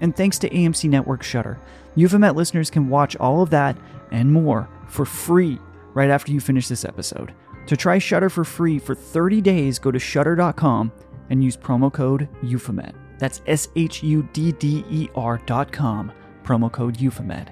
And 0.00 0.14
thanks 0.14 0.38
to 0.38 0.50
AMC 0.50 0.88
Network 0.88 1.24
Shudder, 1.24 1.58
Euphomet 1.96 2.36
listeners 2.36 2.70
can 2.70 2.88
watch 2.88 3.16
all 3.16 3.42
of 3.42 3.50
that 3.50 3.76
and 4.12 4.32
more 4.32 4.68
for 4.86 5.04
free 5.04 5.58
right 5.94 6.10
after 6.10 6.30
you 6.30 6.38
finish 6.38 6.68
this 6.68 6.84
episode. 6.84 7.34
To 7.68 7.76
try 7.76 7.98
Shudder 7.98 8.30
for 8.30 8.44
free 8.44 8.78
for 8.78 8.94
30 8.94 9.42
days, 9.42 9.78
go 9.78 9.90
to 9.90 9.98
shudder.com 9.98 10.90
and 11.28 11.44
use 11.44 11.54
promo 11.54 11.92
code 11.92 12.26
Euphomet. 12.42 12.94
That's 13.18 13.42
S 13.46 13.68
H 13.76 14.02
U 14.02 14.26
D 14.32 14.52
D 14.52 14.84
E 14.88 15.08
R.com, 15.14 16.10
promo 16.42 16.72
code 16.72 16.98
Euphomet. 16.98 17.50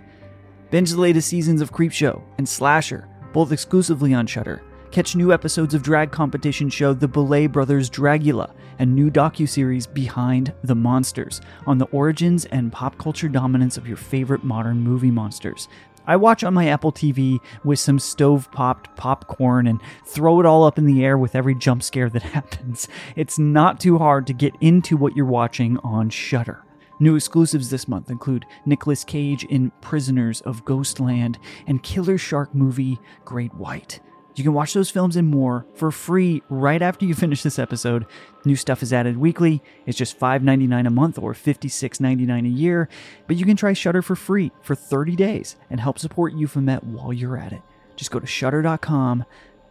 Binge 0.70 0.90
the 0.90 1.00
latest 1.00 1.28
seasons 1.28 1.60
of 1.60 1.70
Creepshow 1.70 2.22
and 2.38 2.48
Slasher, 2.48 3.06
both 3.34 3.52
exclusively 3.52 4.14
on 4.14 4.26
Shudder. 4.26 4.62
Catch 4.90 5.16
new 5.16 5.34
episodes 5.34 5.74
of 5.74 5.82
drag 5.82 6.10
competition 6.12 6.70
show 6.70 6.94
The 6.94 7.08
Boulet 7.08 7.52
Brothers 7.52 7.90
Dragula 7.90 8.54
and 8.78 8.94
new 8.94 9.10
docuseries 9.10 9.92
Behind 9.92 10.54
the 10.64 10.74
Monsters 10.74 11.42
on 11.66 11.76
the 11.76 11.86
origins 11.86 12.46
and 12.46 12.72
pop 12.72 12.96
culture 12.96 13.28
dominance 13.28 13.76
of 13.76 13.86
your 13.86 13.98
favorite 13.98 14.44
modern 14.44 14.78
movie 14.78 15.10
monsters. 15.10 15.68
I 16.06 16.16
watch 16.16 16.44
on 16.44 16.54
my 16.54 16.68
Apple 16.68 16.92
TV 16.92 17.40
with 17.64 17.78
some 17.78 17.98
stove 17.98 18.50
popped 18.52 18.94
popcorn 18.96 19.66
and 19.66 19.80
throw 20.04 20.40
it 20.40 20.46
all 20.46 20.64
up 20.64 20.78
in 20.78 20.86
the 20.86 21.04
air 21.04 21.18
with 21.18 21.34
every 21.34 21.54
jump 21.54 21.82
scare 21.82 22.08
that 22.10 22.22
happens. 22.36 22.88
It's 23.16 23.38
not 23.38 23.80
too 23.80 23.98
hard 23.98 24.26
to 24.28 24.32
get 24.32 24.54
into 24.60 24.96
what 24.96 25.16
you're 25.16 25.26
watching 25.26 25.78
on 25.78 26.10
Shudder. 26.10 26.62
New 26.98 27.14
exclusives 27.14 27.68
this 27.68 27.88
month 27.88 28.10
include 28.10 28.46
Nicolas 28.64 29.04
Cage 29.04 29.44
in 29.44 29.70
Prisoners 29.82 30.40
of 30.42 30.64
Ghostland 30.64 31.38
and 31.66 31.82
Killer 31.82 32.16
Shark 32.16 32.54
movie 32.54 32.98
Great 33.24 33.54
White. 33.54 34.00
You 34.36 34.44
can 34.44 34.52
watch 34.52 34.74
those 34.74 34.90
films 34.90 35.16
and 35.16 35.26
more 35.26 35.66
for 35.74 35.90
free 35.90 36.42
right 36.50 36.80
after 36.80 37.06
you 37.06 37.14
finish 37.16 37.42
this 37.42 37.58
episode. 37.58 38.06
New 38.44 38.54
stuff 38.54 38.82
is 38.82 38.92
added 38.92 39.16
weekly. 39.16 39.62
It's 39.86 39.98
just 39.98 40.20
$5.99 40.20 40.86
a 40.86 40.90
month 40.90 41.18
or 41.18 41.32
$56.99 41.32 42.44
a 42.44 42.48
year. 42.48 42.88
But 43.26 43.36
you 43.36 43.46
can 43.46 43.56
try 43.56 43.72
Shudder 43.72 44.02
for 44.02 44.14
free 44.14 44.52
for 44.62 44.74
30 44.74 45.16
days 45.16 45.56
and 45.70 45.80
help 45.80 45.98
support 45.98 46.34
Euphomet 46.34 46.84
while 46.84 47.12
you're 47.12 47.38
at 47.38 47.52
it. 47.52 47.62
Just 47.96 48.10
go 48.10 48.20
to 48.20 48.26
shudder.com, 48.26 49.24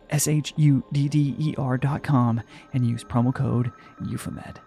S 0.10 0.28
H 0.28 0.54
U 0.58 0.84
D 0.91 1.08
D 1.08 1.36
E 1.38 1.56
R.com, 1.58 2.41
and 2.73 2.88
use 2.88 3.04
promo 3.04 3.34
code 3.34 3.71
Euphomet. 4.04 4.60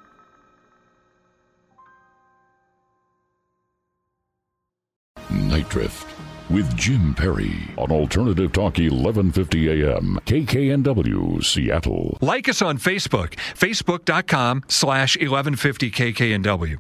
Nite 5.31 5.69
Drift 5.69 6.18
with 6.51 6.77
Jim 6.77 7.15
Perry 7.15 7.53
on 7.77 7.91
Alternative 7.91 8.51
Talk 8.53 8.79
1150 8.79 9.83
AM 9.83 10.19
KKNW 10.27 11.45
Seattle. 11.45 12.17
Like 12.21 12.49
us 12.49 12.63
on 12.63 12.79
Facebook, 12.79 13.35
facebook.com 13.55 14.65
slash 14.69 15.17
1150 15.17 15.91
KKNW. 15.91 16.79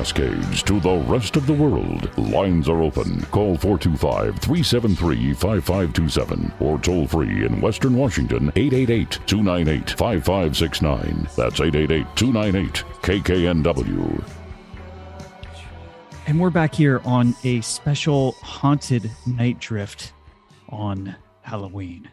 Cascades 0.00 0.62
to 0.62 0.80
the 0.80 0.96
rest 1.08 1.36
of 1.36 1.46
the 1.46 1.52
world, 1.52 2.16
lines 2.16 2.70
are 2.70 2.80
open. 2.80 3.20
Call 3.26 3.58
425 3.58 4.38
373 4.38 5.34
5527 5.34 6.52
or 6.58 6.78
toll 6.78 7.06
free 7.06 7.44
in 7.44 7.60
Western 7.60 7.94
Washington 7.94 8.50
888 8.56 9.18
298 9.26 9.90
5569. 9.90 11.28
That's 11.36 11.60
888 11.60 12.06
298 12.16 12.84
KKNW. 13.02 14.24
And 16.26 16.40
we're 16.40 16.48
back 16.48 16.74
here 16.74 17.02
on 17.04 17.34
a 17.44 17.60
special 17.60 18.32
haunted 18.40 19.10
nite 19.26 19.58
drift 19.58 20.14
on 20.70 21.14
Halloween. 21.42 22.08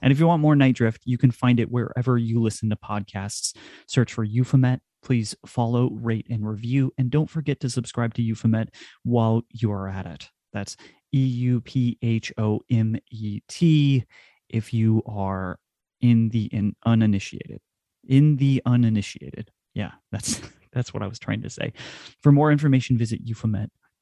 And 0.00 0.12
if 0.12 0.18
you 0.18 0.26
want 0.26 0.40
more 0.40 0.56
Nite 0.56 0.76
Drift, 0.76 1.02
you 1.04 1.18
can 1.18 1.30
find 1.30 1.60
it 1.60 1.70
wherever 1.70 2.16
you 2.16 2.40
listen 2.40 2.70
to 2.70 2.76
podcasts. 2.76 3.54
Search 3.86 4.14
for 4.14 4.24
Euphomet. 4.24 4.80
Please 5.06 5.36
follow, 5.46 5.90
rate, 5.92 6.26
and 6.28 6.44
review. 6.44 6.92
And 6.98 7.12
don't 7.12 7.30
forget 7.30 7.60
to 7.60 7.70
subscribe 7.70 8.12
to 8.14 8.22
Euphomet 8.22 8.74
while 9.04 9.42
you 9.52 9.70
are 9.70 9.86
at 9.86 10.04
it. 10.04 10.30
That's 10.52 10.76
E 11.14 11.24
U 11.24 11.60
P 11.60 11.96
H 12.02 12.32
O 12.38 12.60
M 12.72 12.96
E 13.12 13.38
T 13.46 14.04
if 14.48 14.74
you 14.74 15.04
are 15.06 15.60
in 16.00 16.30
the 16.30 16.46
in 16.46 16.74
uninitiated. 16.84 17.60
In 18.08 18.34
the 18.34 18.60
uninitiated. 18.66 19.52
Yeah, 19.74 19.92
that's 20.10 20.40
that's 20.72 20.92
what 20.92 21.04
I 21.04 21.06
was 21.06 21.20
trying 21.20 21.42
to 21.42 21.50
say. 21.50 21.72
For 22.20 22.32
more 22.32 22.50
information, 22.50 22.98
visit 22.98 23.20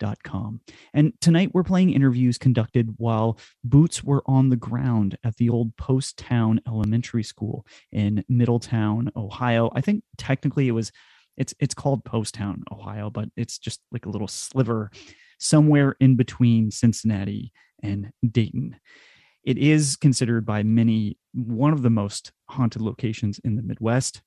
euphomet.com. 0.01 0.61
And 0.93 1.13
tonight 1.21 1.51
we're 1.53 1.63
playing 1.63 1.93
interviews 1.93 2.39
conducted 2.39 2.95
while 2.97 3.39
boots 3.63 4.03
were 4.03 4.23
on 4.27 4.49
the 4.49 4.57
ground 4.57 5.17
at 5.25 5.37
the 5.37 5.49
old 5.49 5.77
Poasttown 5.77 6.59
Elementary 6.67 7.23
School 7.23 7.67
in 7.93 8.25
Middletown, 8.29 9.11
Ohio. 9.17 9.71
I 9.75 9.81
think 9.81 10.05
technically 10.19 10.69
it 10.69 10.73
was 10.73 10.93
it's 11.37 11.55
it's 11.59 11.75
called 11.75 12.05
Poasttown, 12.05 12.63
Ohio, 12.71 13.11
but 13.11 13.29
it's 13.37 13.59
just 13.59 13.81
like 13.91 14.07
a 14.07 14.11
little 14.11 14.29
sliver 14.29 14.91
somewhere 15.39 15.97
in 16.01 16.17
between 16.17 16.71
Cincinnati 16.71 17.53
and 17.83 18.11
Dayton. 18.29 18.77
It 19.43 19.59
is 19.59 19.97
considered 19.97 20.47
by 20.47 20.63
many 20.63 21.19
one 21.33 21.73
of 21.73 21.83
the 21.83 21.91
most 21.91 22.33
haunted 22.49 22.81
locations 22.81 23.41
in 23.41 23.57
the 23.57 23.63
Midwest 23.63 24.23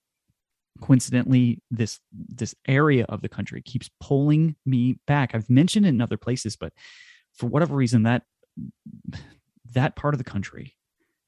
coincidentally 0.82 1.62
this 1.72 2.00
this 2.12 2.56
area 2.68 3.06
of 3.10 3.22
the 3.22 3.30
country 3.30 3.62
keeps 3.62 3.90
pulling 4.00 4.56
me 4.66 4.98
back 5.08 5.34
i've 5.34 5.50
mentioned 5.50 5.86
it 5.86 5.90
in 5.90 6.02
other 6.02 6.18
places 6.18 6.56
but 6.56 6.74
for 7.34 7.48
whatever 7.48 7.76
reason 7.76 8.04
that 8.04 8.24
that 9.74 9.96
part 9.96 10.14
of 10.14 10.18
the 10.18 10.24
country 10.24 10.76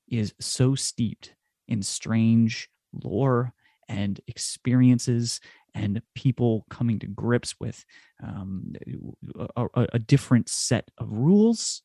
is 0.08 0.34
so 0.40 0.76
steeped 0.76 1.36
in 1.68 1.82
strange 1.82 2.70
lore 3.04 3.54
and 3.88 4.20
experiences 4.28 5.40
and 5.76 6.02
people 6.16 6.66
coming 6.70 7.00
to 7.00 7.08
grips 7.08 7.56
with 7.60 7.86
um, 8.24 8.74
a, 9.56 9.66
a- 9.76 9.88
a 9.94 10.00
different 10.00 10.50
set 10.50 10.90
of 10.98 11.12
rules 11.12 11.82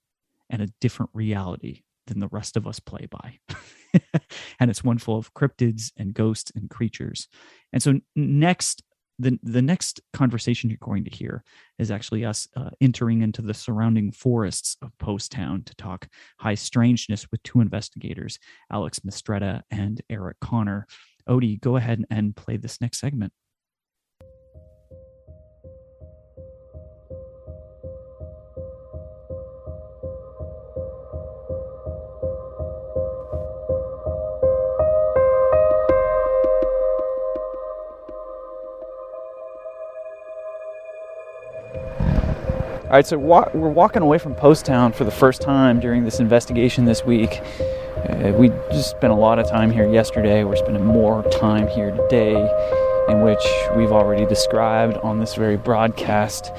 and 0.50 0.62
a 0.62 0.68
different 0.80 1.10
reality 1.14 1.82
than 2.06 2.20
the 2.20 2.28
rest 2.28 2.56
of 2.56 2.66
us 2.66 2.80
play 2.80 3.06
by. 3.10 3.38
and 4.60 4.70
it's 4.70 4.84
one 4.84 4.98
full 4.98 5.18
of 5.18 5.32
cryptids 5.34 5.92
and 5.96 6.14
ghosts 6.14 6.52
and 6.54 6.70
creatures. 6.70 7.28
And 7.72 7.82
so 7.82 8.00
next, 8.16 8.82
the 9.18 9.38
the 9.42 9.62
next 9.62 10.00
conversation 10.12 10.70
you're 10.70 10.78
going 10.80 11.04
to 11.04 11.10
hear 11.10 11.44
is 11.78 11.90
actually 11.90 12.24
us 12.24 12.48
uh, 12.56 12.70
entering 12.80 13.22
into 13.22 13.42
the 13.42 13.54
surrounding 13.54 14.10
forests 14.10 14.76
of 14.82 14.90
Poasttown 14.98 15.64
to 15.66 15.74
talk 15.76 16.08
high 16.40 16.56
strangeness 16.56 17.30
with 17.30 17.42
two 17.44 17.60
investigators, 17.60 18.38
Alex 18.72 19.00
Mistretta 19.00 19.62
and 19.70 20.00
Eric 20.10 20.40
Conner. 20.40 20.86
Ody, 21.26 21.56
go 21.56 21.76
ahead 21.76 22.04
and 22.10 22.36
play 22.36 22.56
this 22.56 22.80
next 22.80 22.98
segment. 22.98 23.32
All 42.84 42.90
right, 42.90 43.06
so 43.06 43.16
wa- 43.18 43.48
we're 43.54 43.70
walking 43.70 44.02
away 44.02 44.18
from 44.18 44.34
Poasttown 44.34 44.94
for 44.94 45.04
the 45.04 45.10
first 45.10 45.40
time 45.40 45.80
during 45.80 46.04
this 46.04 46.20
investigation 46.20 46.84
this 46.84 47.02
week. 47.02 47.40
Uh, 48.08 48.32
we 48.36 48.50
just 48.70 48.90
spent 48.90 49.10
a 49.10 49.16
lot 49.16 49.38
of 49.38 49.48
time 49.48 49.70
here 49.70 49.88
yesterday. 49.90 50.44
We're 50.44 50.56
spending 50.56 50.84
more 50.84 51.22
time 51.30 51.66
here 51.66 51.92
today, 51.92 52.34
in 53.08 53.22
which 53.22 53.42
we've 53.74 53.90
already 53.90 54.26
described 54.26 54.98
on 54.98 55.18
this 55.18 55.34
very 55.34 55.56
broadcast. 55.56 56.52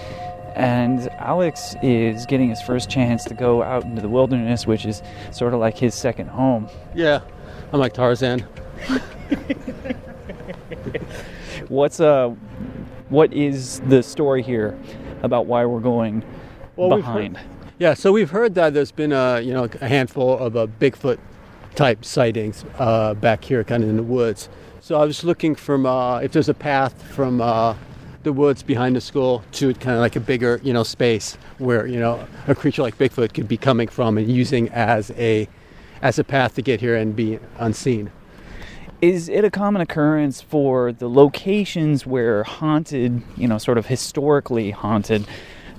And 0.56 1.08
Alex 1.20 1.76
is 1.84 2.26
getting 2.26 2.50
his 2.50 2.62
first 2.62 2.90
chance 2.90 3.24
to 3.26 3.36
go 3.36 3.62
out 3.62 3.84
into 3.84 4.02
the 4.02 4.10
wilderness, 4.10 4.66
which 4.66 4.88
is 4.88 5.04
sort 5.32 5.54
of 5.54 5.60
like 5.60 5.78
his 5.78 5.94
second 5.94 6.30
home. 6.30 6.70
Yeah, 6.96 7.22
I'm 7.72 7.80
like 7.80 7.94
Tarzan. 7.94 8.40
What's 11.68 12.00
uh, 12.00 12.34
what 13.10 13.32
is 13.34 13.80
the 13.82 14.02
story 14.02 14.42
here 14.42 14.78
about 15.26 15.46
why 15.46 15.66
we're 15.66 15.80
going 15.80 16.24
Well, 16.76 16.90
we've 16.96 17.04
heard- 17.06 17.34
behind? 17.34 17.40
Yeah, 17.78 17.94
so 17.94 18.14
we've 18.14 18.30
heard 18.32 18.56
that 18.56 18.74
there's 18.74 18.92
been 18.94 19.12
a 19.12 19.42
you 19.42 19.54
know 19.54 19.68
a 19.82 19.88
handful 19.88 20.38
of 20.38 20.56
uh, 20.56 20.68
Bigfoot 20.80 21.18
type 21.76 22.06
sightings 22.06 22.64
uh, 22.80 23.14
back 23.16 23.44
here, 23.44 23.66
kind 23.66 23.84
of 23.84 23.90
in 23.90 23.98
the 23.98 24.04
woods. 24.04 24.48
So 24.80 25.02
I 25.02 25.04
was 25.06 25.26
looking 25.26 25.56
from 25.56 25.86
uh, 25.86 26.20
if 26.20 26.32
there's 26.32 26.48
a 26.48 26.54
path 26.54 27.02
from 27.04 27.42
uh, 27.42 27.76
the 28.24 28.32
woods 28.32 28.64
behind 28.64 28.96
the 28.96 29.02
school 29.02 29.44
to 29.54 29.74
kind 29.74 29.96
of 29.96 30.00
like 30.00 30.16
a 30.16 30.22
bigger 30.22 30.62
you 30.64 30.72
know 30.72 30.84
space 30.84 31.38
where 31.58 31.86
you 31.86 32.00
know 32.00 32.26
a 32.48 32.56
creature 32.56 32.82
like 32.82 32.98
Bigfoot 32.98 33.34
could 33.34 33.48
be 33.48 33.58
coming 33.58 33.90
from 33.90 34.18
and 34.18 34.32
using 34.32 34.70
as 34.70 35.12
a 35.18 35.50
as 36.02 36.18
a 36.18 36.24
path 36.24 36.56
to 36.56 36.62
get 36.62 36.80
here 36.80 36.96
and 36.96 37.14
be 37.14 37.40
unseen. 37.60 38.10
Is 39.01 39.27
it 39.27 39.43
a 39.43 39.51
common 39.51 39.81
occurrence 39.81 40.41
for 40.41 40.93
the 40.93 41.10
locations 41.10 42.05
where 42.08 42.43
haunted, 42.43 43.21
you 43.36 43.47
know, 43.47 43.58
sort 43.58 43.77
of 43.77 43.88
historically 43.88 44.71
haunted 44.71 45.27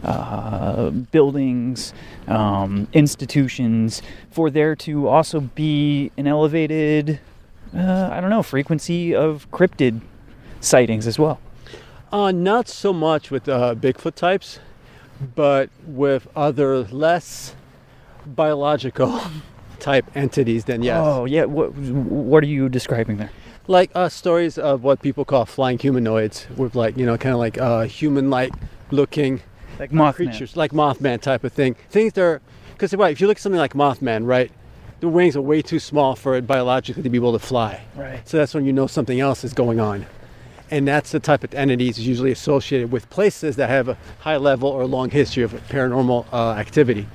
uh, 0.04 0.90
buildings, 0.90 1.94
um, 2.28 2.86
institutions, 2.92 4.02
for 4.30 4.50
there 4.50 4.76
to 4.76 5.08
also 5.08 5.40
be 5.40 6.12
an 6.18 6.26
elevated, 6.26 7.18
uh, 7.74 8.10
I 8.12 8.20
don't 8.20 8.28
know, 8.28 8.42
frequency 8.42 9.14
of 9.14 9.50
cryptid 9.50 10.02
sightings 10.60 11.06
as 11.06 11.18
well? 11.18 11.40
Uh, 12.12 12.32
not 12.32 12.68
so 12.68 12.92
much 12.92 13.30
with 13.30 13.48
uh, 13.48 13.74
Bigfoot 13.74 14.14
types, 14.14 14.60
but 15.34 15.70
with 15.86 16.28
other 16.36 16.82
less 16.84 17.54
biological 18.26 19.22
type 19.80 20.04
entities, 20.14 20.64
then 20.64 20.82
yes. 20.82 21.00
Oh, 21.02 21.24
yeah. 21.24 21.44
What, 21.44 21.72
what 21.74 22.42
are 22.42 22.46
you 22.46 22.68
describing 22.68 23.16
there? 23.16 23.30
Like 23.68 23.90
uh, 23.94 24.08
stories 24.08 24.58
of 24.58 24.84
what 24.84 25.02
people 25.02 25.24
call 25.24 25.44
flying 25.44 25.78
humanoids, 25.78 26.46
with 26.56 26.74
like 26.74 26.96
you 26.96 27.04
know, 27.04 27.16
kind 27.18 27.32
of 27.32 27.38
like 27.38 27.58
uh, 27.58 27.82
human-like 27.82 28.52
looking 28.90 29.42
Like 29.78 29.90
Mothman. 29.90 30.14
creatures, 30.14 30.56
like 30.56 30.72
Mothman 30.72 31.20
type 31.20 31.42
of 31.44 31.52
thing. 31.52 31.74
Things 31.90 32.12
that 32.12 32.22
are, 32.22 32.40
because 32.72 32.94
right, 32.94 33.10
if 33.10 33.20
you 33.20 33.26
look 33.26 33.38
at 33.38 33.42
something 33.42 33.58
like 33.58 33.74
Mothman, 33.74 34.26
right, 34.26 34.52
the 35.00 35.08
wings 35.08 35.36
are 35.36 35.42
way 35.42 35.62
too 35.62 35.78
small 35.78 36.14
for 36.14 36.36
it 36.36 36.46
biologically 36.46 37.02
to 37.02 37.10
be 37.10 37.18
able 37.18 37.32
to 37.32 37.38
fly. 37.38 37.84
Right. 37.96 38.26
So 38.28 38.36
that's 38.36 38.54
when 38.54 38.64
you 38.64 38.72
know 38.72 38.86
something 38.86 39.20
else 39.20 39.44
is 39.44 39.52
going 39.52 39.80
on. 39.80 40.06
And 40.70 40.88
that's 40.88 41.12
the 41.12 41.20
type 41.20 41.44
of 41.44 41.54
entities 41.54 41.98
usually 41.98 42.32
associated 42.32 42.90
with 42.90 43.08
places 43.10 43.56
that 43.56 43.68
have 43.68 43.88
a 43.88 43.98
high 44.20 44.36
level 44.36 44.68
or 44.68 44.84
long 44.86 45.10
history 45.10 45.42
of 45.42 45.52
paranormal 45.68 46.26
uh, 46.32 46.52
activity. 46.52 47.06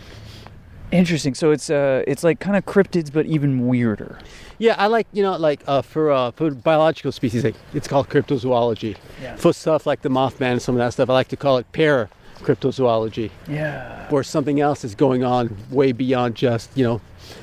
Interesting. 0.91 1.33
So 1.33 1.51
it's 1.51 1.69
uh, 1.69 2.03
it's 2.07 2.23
like 2.23 2.39
kind 2.39 2.57
of 2.57 2.65
cryptids, 2.65 3.11
but 3.11 3.25
even 3.25 3.67
weirder. 3.67 4.19
Yeah, 4.57 4.75
I 4.77 4.87
like 4.87 5.07
you 5.13 5.23
know 5.23 5.37
like 5.37 5.63
uh, 5.67 5.81
for 5.81 6.11
uh, 6.11 6.31
for 6.31 6.51
biological 6.51 7.11
species, 7.11 7.43
like, 7.43 7.55
it's 7.73 7.87
called 7.87 8.09
cryptozoology. 8.09 8.97
Yeah. 9.21 9.35
For 9.37 9.53
stuff 9.53 9.85
like 9.85 10.01
the 10.01 10.09
Mothman 10.09 10.51
and 10.53 10.61
some 10.61 10.75
of 10.75 10.79
that 10.79 10.93
stuff, 10.93 11.09
I 11.09 11.13
like 11.13 11.29
to 11.29 11.37
call 11.37 11.57
it 11.57 11.71
para 11.71 12.09
cryptozoology, 12.39 13.29
Yeah. 13.47 14.09
where 14.09 14.23
something 14.23 14.59
else 14.59 14.83
is 14.83 14.95
going 14.95 15.23
on 15.23 15.55
way 15.69 15.91
beyond 15.91 16.35
just 16.35 16.75
you 16.75 16.83
know 16.83 17.01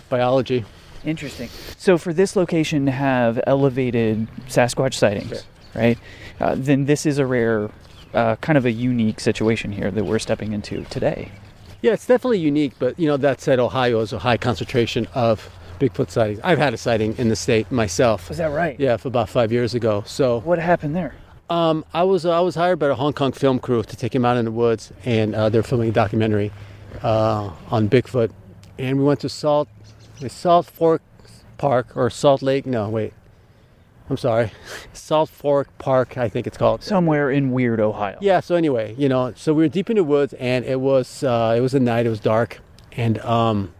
biology. 0.08 0.64
Interesting. 1.04 1.48
So 1.78 1.96
for 1.96 2.12
this 2.12 2.36
location 2.36 2.84
to 2.86 2.92
have 2.92 3.40
elevated 3.46 4.26
Sasquatch 4.48 4.94
sightings, 4.94 5.44
right? 5.74 5.96
Uh, 6.40 6.54
then 6.58 6.84
this 6.86 7.06
is 7.06 7.18
a 7.18 7.24
rare, 7.24 7.70
uh, 8.12 8.36
kind 8.36 8.58
of 8.58 8.66
a 8.66 8.72
unique 8.72 9.20
situation 9.20 9.72
here 9.72 9.90
that 9.92 10.04
we're 10.04 10.18
stepping 10.18 10.52
into 10.52 10.84
today. 10.84 11.30
Yeah, 11.80 11.92
it's 11.92 12.06
definitely 12.06 12.40
unique, 12.40 12.72
but 12.78 12.98
you 12.98 13.06
know 13.06 13.16
that 13.18 13.40
said, 13.40 13.58
Ohio 13.58 14.00
is 14.00 14.12
a 14.12 14.18
high 14.18 14.36
concentration 14.36 15.06
of 15.14 15.48
Bigfoot 15.78 16.10
sightings. 16.10 16.40
I've 16.42 16.58
had 16.58 16.74
a 16.74 16.76
sighting 16.76 17.16
in 17.18 17.28
the 17.28 17.36
state 17.36 17.70
myself. 17.70 18.30
Is 18.30 18.38
that 18.38 18.46
right? 18.50 18.78
Yeah, 18.80 18.96
for 18.96 19.08
about 19.08 19.28
five 19.28 19.52
years 19.52 19.74
ago. 19.74 20.02
So 20.06 20.40
What 20.40 20.58
happened 20.58 20.96
there? 20.96 21.14
Um, 21.50 21.84
I 21.94 22.02
was 22.02 22.26
I 22.26 22.40
was 22.40 22.56
hired 22.56 22.78
by 22.78 22.88
a 22.88 22.94
Hong 22.94 23.12
Kong 23.12 23.32
film 23.32 23.58
crew 23.58 23.82
to 23.82 23.96
take 23.96 24.14
him 24.14 24.24
out 24.24 24.36
in 24.36 24.44
the 24.44 24.50
woods, 24.50 24.92
and 25.04 25.34
uh, 25.34 25.48
they're 25.48 25.62
filming 25.62 25.90
a 25.90 25.92
documentary 25.92 26.50
uh, 27.02 27.52
on 27.70 27.88
Bigfoot. 27.88 28.30
And 28.78 28.98
we 28.98 29.04
went 29.04 29.20
to 29.20 29.28
Salt 29.28 29.68
Salt 30.26 30.66
Fork 30.66 31.00
Park 31.58 31.96
or 31.96 32.10
Salt 32.10 32.42
Lake. 32.42 32.66
No, 32.66 32.88
wait, 32.88 33.14
I'm 34.10 34.16
sorry, 34.16 34.50
Salt 34.92 35.28
Fork 35.28 35.68
Park, 35.78 36.16
I 36.16 36.28
think 36.28 36.46
it's 36.46 36.56
called. 36.56 36.82
Somewhere 36.82 37.30
in 37.30 37.52
weird 37.52 37.78
Ohio. 37.78 38.16
Yeah. 38.20 38.40
So 38.40 38.54
anyway, 38.54 38.94
you 38.96 39.08
know, 39.08 39.32
so 39.36 39.52
we 39.52 39.62
were 39.62 39.68
deep 39.68 39.90
in 39.90 39.96
the 39.96 40.04
woods, 40.04 40.32
and 40.34 40.64
it 40.64 40.80
was 40.80 41.22
uh, 41.22 41.54
it 41.56 41.60
was 41.60 41.74
a 41.74 41.80
night. 41.80 42.06
It 42.06 42.10
was 42.10 42.20
dark, 42.20 42.60
and 42.92 43.18
um, 43.20 43.74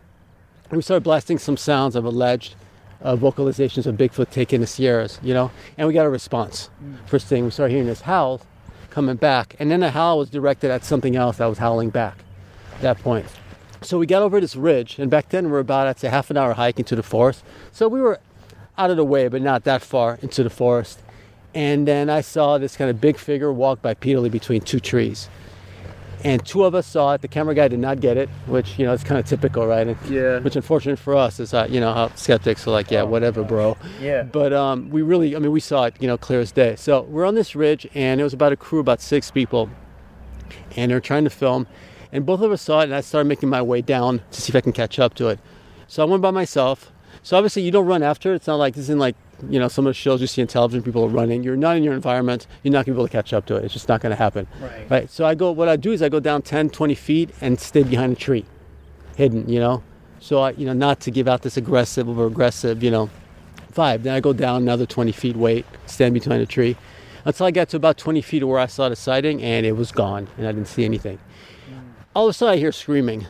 we 0.70 0.82
started 0.82 1.04
blasting 1.04 1.38
some 1.38 1.56
sounds 1.56 1.96
of 1.96 2.04
alleged 2.04 2.56
uh, 3.00 3.16
vocalizations 3.16 3.86
of 3.86 3.96
Bigfoot 3.96 4.30
taking 4.30 4.60
the 4.60 4.66
Sierras. 4.66 5.18
You 5.22 5.32
know, 5.32 5.50
and 5.78 5.88
we 5.88 5.94
got 5.94 6.04
a 6.04 6.10
response. 6.10 6.68
First 7.06 7.26
thing 7.26 7.44
we 7.44 7.50
started 7.50 7.72
hearing 7.72 7.88
this 7.88 8.02
howl 8.02 8.42
coming 8.90 9.16
back, 9.16 9.56
and 9.58 9.70
then 9.70 9.80
the 9.80 9.90
howl 9.90 10.18
was 10.18 10.28
directed 10.28 10.70
at 10.70 10.84
something 10.84 11.16
else 11.16 11.38
that 11.38 11.46
was 11.46 11.58
howling 11.58 11.90
back. 11.90 12.18
At 12.74 12.82
that 12.82 12.98
point. 12.98 13.26
So 13.80 13.98
we 13.98 14.06
got 14.06 14.22
over 14.22 14.40
this 14.40 14.56
ridge, 14.56 14.98
and 14.98 15.10
back 15.10 15.28
then 15.28 15.46
we 15.46 15.52
were 15.52 15.60
about, 15.60 15.86
I'd 15.86 15.98
say, 15.98 16.08
half 16.08 16.30
an 16.30 16.36
hour 16.36 16.52
hike 16.54 16.78
into 16.78 16.96
the 16.96 17.02
forest. 17.02 17.44
So 17.72 17.88
we 17.88 18.00
were 18.00 18.18
out 18.78 18.90
of 18.90 18.96
the 18.96 19.04
way, 19.04 19.28
but 19.28 19.42
not 19.42 19.64
that 19.64 19.82
far 19.82 20.18
into 20.22 20.42
the 20.42 20.50
forest. 20.50 21.00
And 21.54 21.86
then 21.88 22.08
I 22.08 22.20
saw 22.20 22.58
this 22.58 22.76
kind 22.76 22.90
of 22.90 23.00
big 23.00 23.18
figure 23.18 23.52
walk 23.52 23.82
bipedally 23.82 24.30
between 24.30 24.60
two 24.60 24.80
trees. 24.80 25.28
And 26.24 26.44
two 26.44 26.64
of 26.64 26.74
us 26.74 26.86
saw 26.86 27.14
it. 27.14 27.20
The 27.20 27.28
camera 27.28 27.54
guy 27.54 27.68
did 27.68 27.78
not 27.78 28.00
get 28.00 28.16
it, 28.16 28.28
which, 28.46 28.76
you 28.78 28.84
know, 28.84 28.92
it's 28.92 29.04
kind 29.04 29.20
of 29.20 29.26
typical, 29.26 29.66
right? 29.66 29.86
And, 29.86 29.96
Yeah. 30.10 30.40
Which, 30.40 30.56
unfortunate 30.56 30.98
for 30.98 31.14
us, 31.14 31.38
is, 31.38 31.54
uh, 31.54 31.68
you 31.70 31.78
know, 31.78 31.92
how 31.92 32.12
skeptics 32.16 32.66
are 32.66 32.72
like, 32.72 32.90
yeah, 32.90 33.02
whatever, 33.04 33.44
bro. 33.44 33.76
Yeah. 34.00 34.24
But 34.24 34.52
um, 34.52 34.90
we 34.90 35.02
really, 35.02 35.36
I 35.36 35.38
mean, 35.38 35.52
we 35.52 35.60
saw 35.60 35.84
it, 35.84 35.94
you 36.00 36.08
know, 36.08 36.18
clear 36.18 36.40
as 36.40 36.50
day. 36.50 36.74
So 36.74 37.02
we're 37.02 37.24
on 37.24 37.36
this 37.36 37.54
ridge, 37.54 37.86
and 37.94 38.20
it 38.20 38.24
was 38.24 38.32
about 38.34 38.52
a 38.52 38.56
crew, 38.56 38.80
about 38.80 39.00
six 39.00 39.30
people, 39.30 39.70
and 40.76 40.90
they're 40.90 41.00
trying 41.00 41.24
to 41.24 41.30
film. 41.30 41.68
And 42.10 42.26
both 42.26 42.40
of 42.40 42.50
us 42.50 42.62
saw 42.62 42.80
it, 42.80 42.84
and 42.84 42.94
I 42.94 43.00
started 43.00 43.28
making 43.28 43.48
my 43.48 43.62
way 43.62 43.80
down 43.80 44.20
to 44.32 44.40
see 44.40 44.50
if 44.50 44.56
I 44.56 44.60
can 44.60 44.72
catch 44.72 44.98
up 44.98 45.14
to 45.14 45.28
it. 45.28 45.38
So 45.86 46.02
I 46.02 46.06
went 46.06 46.22
by 46.22 46.32
myself. 46.32 46.90
So 47.22 47.37
obviously, 47.37 47.62
you 47.62 47.70
don't 47.70 47.87
run 47.87 48.02
after 48.02 48.33
it. 48.33 48.37
It's 48.37 48.46
not 48.46 48.57
like 48.57 48.74
this 48.74 48.85
isn't 48.85 48.98
like 48.98 49.16
you 49.48 49.59
know 49.59 49.68
some 49.68 49.87
of 49.87 49.90
the 49.90 49.94
shows 49.94 50.20
you 50.20 50.26
see 50.26 50.42
on 50.42 50.48
television. 50.48 50.83
People 50.83 51.04
are 51.04 51.09
running. 51.09 51.42
You're 51.42 51.57
not 51.57 51.76
in 51.76 51.85
your 51.85 51.94
environment. 51.94 52.46
You're 52.62 52.72
not 52.72 52.87
gonna 52.87 52.94
be 52.94 53.00
able 53.00 53.09
to 53.09 53.12
catch 53.12 53.33
up 53.33 53.46
to 53.46 53.57
it. 53.57 53.64
It's 53.64 53.72
just 53.72 53.88
not 53.88 54.00
gonna 54.00 54.16
happen. 54.16 54.46
Right. 54.61 54.90
Right. 54.90 55.11
So 55.11 55.24
I 55.26 55.35
go. 55.35 55.50
What 55.50 55.68
I 55.68 55.76
do 55.76 55.92
is 55.92 56.02
I 56.02 56.09
go 56.09 56.20
down 56.20 56.42
10, 56.42 56.70
20 56.70 56.94
feet 56.94 57.31
and 57.40 57.59
stay 57.61 57.83
behind 57.83 58.12
a 58.12 58.16
tree, 58.16 58.44
hidden. 59.16 59.48
You 59.48 59.61
know. 59.61 59.83
So 60.20 60.40
I, 60.40 60.50
you 60.50 60.66
know, 60.66 60.72
not 60.72 61.00
to 61.00 61.11
give 61.11 61.28
out 61.28 61.42
this 61.42 61.57
aggressive 61.57 62.09
or 62.09 62.26
aggressive, 62.26 62.83
you 62.83 62.90
know, 62.90 63.09
vibe. 63.72 64.02
Then 64.02 64.14
I 64.14 64.20
go 64.20 64.33
down 64.33 64.62
another 64.62 64.87
20 64.87 65.12
feet, 65.12 65.37
wait, 65.37 65.64
stand 65.87 66.14
behind 66.14 66.42
a 66.42 66.46
tree, 66.46 66.76
until 67.24 67.46
I 67.46 67.50
got 67.50 67.68
to 67.70 67.76
about 67.76 67.98
20 67.98 68.20
feet 68.22 68.42
of 68.42 68.48
where 68.48 68.59
I 68.59 68.66
saw 68.66 68.88
the 68.88 68.96
sighting, 68.96 69.42
and 69.42 69.64
it 69.64 69.72
was 69.72 69.92
gone, 69.92 70.28
and 70.37 70.46
I 70.46 70.52
didn't 70.52 70.68
see 70.68 70.85
anything. 70.85 71.18
Mm. 71.70 71.81
All 72.14 72.26
of 72.26 72.31
a 72.31 72.33
sudden, 72.33 72.54
I 72.54 72.57
hear 72.57 72.72
screaming, 72.72 73.26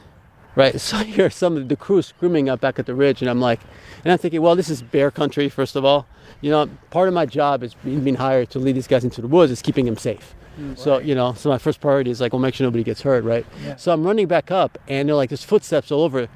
right? 0.59 0.79
So 0.89 0.97
I 0.97 1.05
hear 1.05 1.31
some 1.31 1.57
of 1.57 1.69
the 1.69 1.77
crew 1.77 2.03
screaming 2.03 2.49
up 2.49 2.61
back 2.61 2.79
at 2.79 2.87
the 2.87 2.95
ridge, 2.95 3.23
and 3.23 3.31
I'm 3.31 3.41
like, 3.41 3.61
and 4.05 4.13
I'm 4.13 4.19
thinking, 4.19 4.43
well, 4.43 4.57
this 4.57 4.69
is 4.69 4.83
bear 4.83 5.11
country, 5.11 5.49
first 5.49 5.77
of 5.77 5.85
all. 5.85 6.07
You 6.41 6.51
know, 6.51 6.69
part 6.91 7.09
of 7.09 7.15
my 7.15 7.27
job 7.27 7.63
is 7.63 7.75
being 7.85 8.17
hired 8.17 8.51
to 8.51 8.59
lead 8.59 8.77
these 8.77 8.87
guys 8.87 9.05
into 9.05 9.21
the 9.21 9.29
woods 9.29 9.53
is 9.53 9.63
keeping 9.63 9.85
them 9.87 9.97
safe. 9.97 10.35
Mm. 10.59 10.77
So, 10.77 10.99
you 10.99 11.15
know, 11.15 11.35
so 11.35 11.49
my 11.49 11.59
first 11.59 11.81
priority 11.81 12.11
is 12.11 12.21
like, 12.21 12.33
well, 12.33 12.41
make 12.41 12.55
sure 12.55 12.67
nobody 12.67 12.83
gets 12.85 13.03
hurt, 13.03 13.25
right? 13.25 13.47
So 13.79 13.93
I'm 13.93 14.05
running 14.05 14.27
back 14.27 14.51
up, 14.51 14.79
and 14.89 15.09
they're 15.09 15.17
like, 15.17 15.31
there's 15.31 15.45
footsteps 15.45 15.93
all 15.93 16.03
over. 16.03 16.29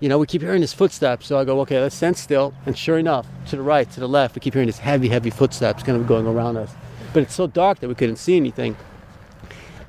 You 0.00 0.08
know, 0.08 0.18
we 0.18 0.26
keep 0.26 0.42
hearing 0.42 0.60
this 0.60 0.74
footsteps. 0.74 1.26
So 1.26 1.38
I 1.38 1.44
go, 1.44 1.60
okay, 1.60 1.80
let's 1.80 1.94
stand 1.94 2.16
still. 2.18 2.52
And 2.66 2.76
sure 2.76 2.98
enough, 2.98 3.26
to 3.48 3.56
the 3.56 3.62
right, 3.62 3.90
to 3.92 4.00
the 4.00 4.08
left, 4.08 4.34
we 4.34 4.40
keep 4.40 4.52
hearing 4.52 4.66
these 4.66 4.78
heavy, 4.78 5.08
heavy 5.08 5.30
footsteps 5.30 5.82
kind 5.82 5.98
of 5.98 6.06
going 6.06 6.26
around 6.26 6.56
us. 6.58 6.72
But 7.14 7.22
it's 7.22 7.34
so 7.34 7.46
dark 7.46 7.78
that 7.80 7.88
we 7.88 7.94
couldn't 7.94 8.16
see 8.16 8.36
anything. 8.36 8.76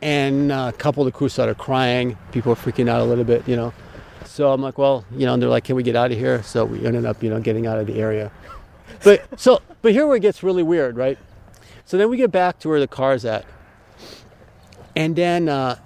And 0.02 0.52
a 0.52 0.74
couple 0.74 1.06
of 1.06 1.12
the 1.12 1.18
crew 1.18 1.30
started 1.30 1.58
crying. 1.58 2.18
People 2.32 2.52
were 2.52 2.56
freaking 2.56 2.90
out 2.90 3.02
a 3.02 3.06
little 3.06 3.24
bit, 3.24 3.48
you 3.48 3.56
know. 3.56 3.74
So 4.26 4.52
I'm 4.52 4.62
like, 4.62 4.78
well, 4.78 5.06
you 5.12 5.26
know, 5.26 5.34
and 5.34 5.42
they're 5.42 5.50
like, 5.50 5.64
can 5.64 5.76
we 5.76 5.84
get 5.84 5.96
out 5.96 6.12
of 6.12 6.18
here? 6.18 6.44
So 6.44 6.66
we 6.66 6.86
ended 6.86 7.06
up, 7.06 7.24
you 7.24 7.30
know, 7.30 7.40
getting 7.40 7.68
out 7.68 7.80
of 7.80 7.88
the 7.88 8.00
area. 8.00 8.32
But 9.04 9.26
so, 9.40 9.62
but 9.82 9.94
here 9.94 10.06
where 10.08 10.18
it 10.18 10.22
gets 10.22 10.44
really 10.44 10.64
weird, 10.64 10.98
right? 10.98 11.18
So 11.86 11.98
then 11.98 12.10
we 12.10 12.18
get 12.18 12.32
back 12.32 12.60
to 12.60 12.70
where 12.70 12.80
the 12.80 12.88
car's 12.88 13.26
at. 13.26 13.46
And 14.96 15.16
then, 15.16 15.50
uh, 15.50 15.78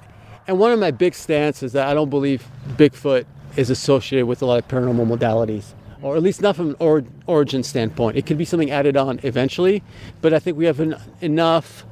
and 0.48 0.58
one 0.58 0.72
of 0.72 0.80
my 0.80 0.92
big 0.92 1.14
stances 1.14 1.64
is 1.64 1.74
that 1.74 1.88
I 1.88 1.94
don't 1.94 2.10
believe 2.10 2.48
Bigfoot 2.70 3.26
is 3.56 3.70
associated 3.70 4.26
with 4.26 4.42
a 4.42 4.46
lot 4.46 4.58
of 4.60 4.68
paranormal 4.68 5.18
modalities, 5.18 5.74
or 6.02 6.16
at 6.16 6.24
least 6.24 6.42
not 6.42 6.56
from 6.56 6.72
an 6.72 6.76
or- 6.80 7.04
origin 7.28 7.64
standpoint. 7.64 8.18
It 8.18 8.26
could 8.26 8.38
be 8.38 8.46
something 8.46 8.72
added 8.72 8.96
on 8.96 9.20
eventually, 9.24 9.84
but 10.22 10.34
I 10.34 10.40
think 10.40 10.58
we 10.58 10.66
have 10.66 10.80
en- 10.80 11.00
enough 11.22 11.86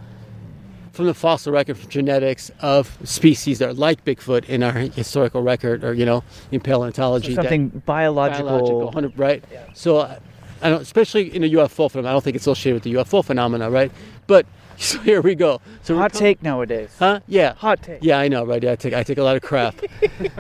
from 0.98 1.06
the 1.06 1.14
fossil 1.14 1.54
record, 1.54 1.78
from 1.78 1.90
genetics 1.90 2.52
of 2.60 2.98
species 3.04 3.60
that 3.60 3.70
are 3.70 3.74
like 3.74 4.04
Bigfoot 4.04 4.46
in 4.50 4.64
our 4.64 4.72
historical 4.74 5.44
record, 5.44 5.84
or 5.84 5.94
you 5.94 6.06
know, 6.06 6.24
in 6.52 6.60
paleontology. 6.60 7.36
that- 7.36 7.44
Something 7.44 7.70
biological. 7.86 8.48
biological, 8.48 8.86
100, 8.86 9.20
right? 9.20 9.44
So, 9.74 10.00
I- 10.02 10.18
I 10.60 10.70
don't, 10.72 10.82
especially 10.82 11.34
in 11.36 11.44
a 11.44 11.48
UFO 11.50 11.88
phenomenon, 11.90 12.10
I 12.10 12.14
don't 12.14 12.24
think 12.24 12.36
it's 12.36 12.44
associated 12.48 12.74
with 12.78 12.84
the 12.84 12.94
UFO 12.96 13.24
phenomena, 13.24 13.70
right? 13.70 13.92
But 14.26 14.48
so 14.78 14.98
here 15.00 15.22
we 15.22 15.36
go. 15.36 15.62
So 15.84 15.96
Hot 15.98 16.14
take 16.14 16.42
nowadays. 16.42 16.90
Huh? 16.98 17.20
Yeah. 17.28 17.54
Hot 17.54 17.82
take. 17.84 18.00
Yeah, 18.02 18.18
I 18.18 18.28
know, 18.28 18.44
right? 18.44 18.62
Yeah, 18.64 18.72
I 18.72 18.76
take 18.76 18.94
I 18.96 19.04
take 19.04 19.20
a 19.20 19.24
lot 19.24 19.36
of 19.36 19.44
crap. 19.44 19.76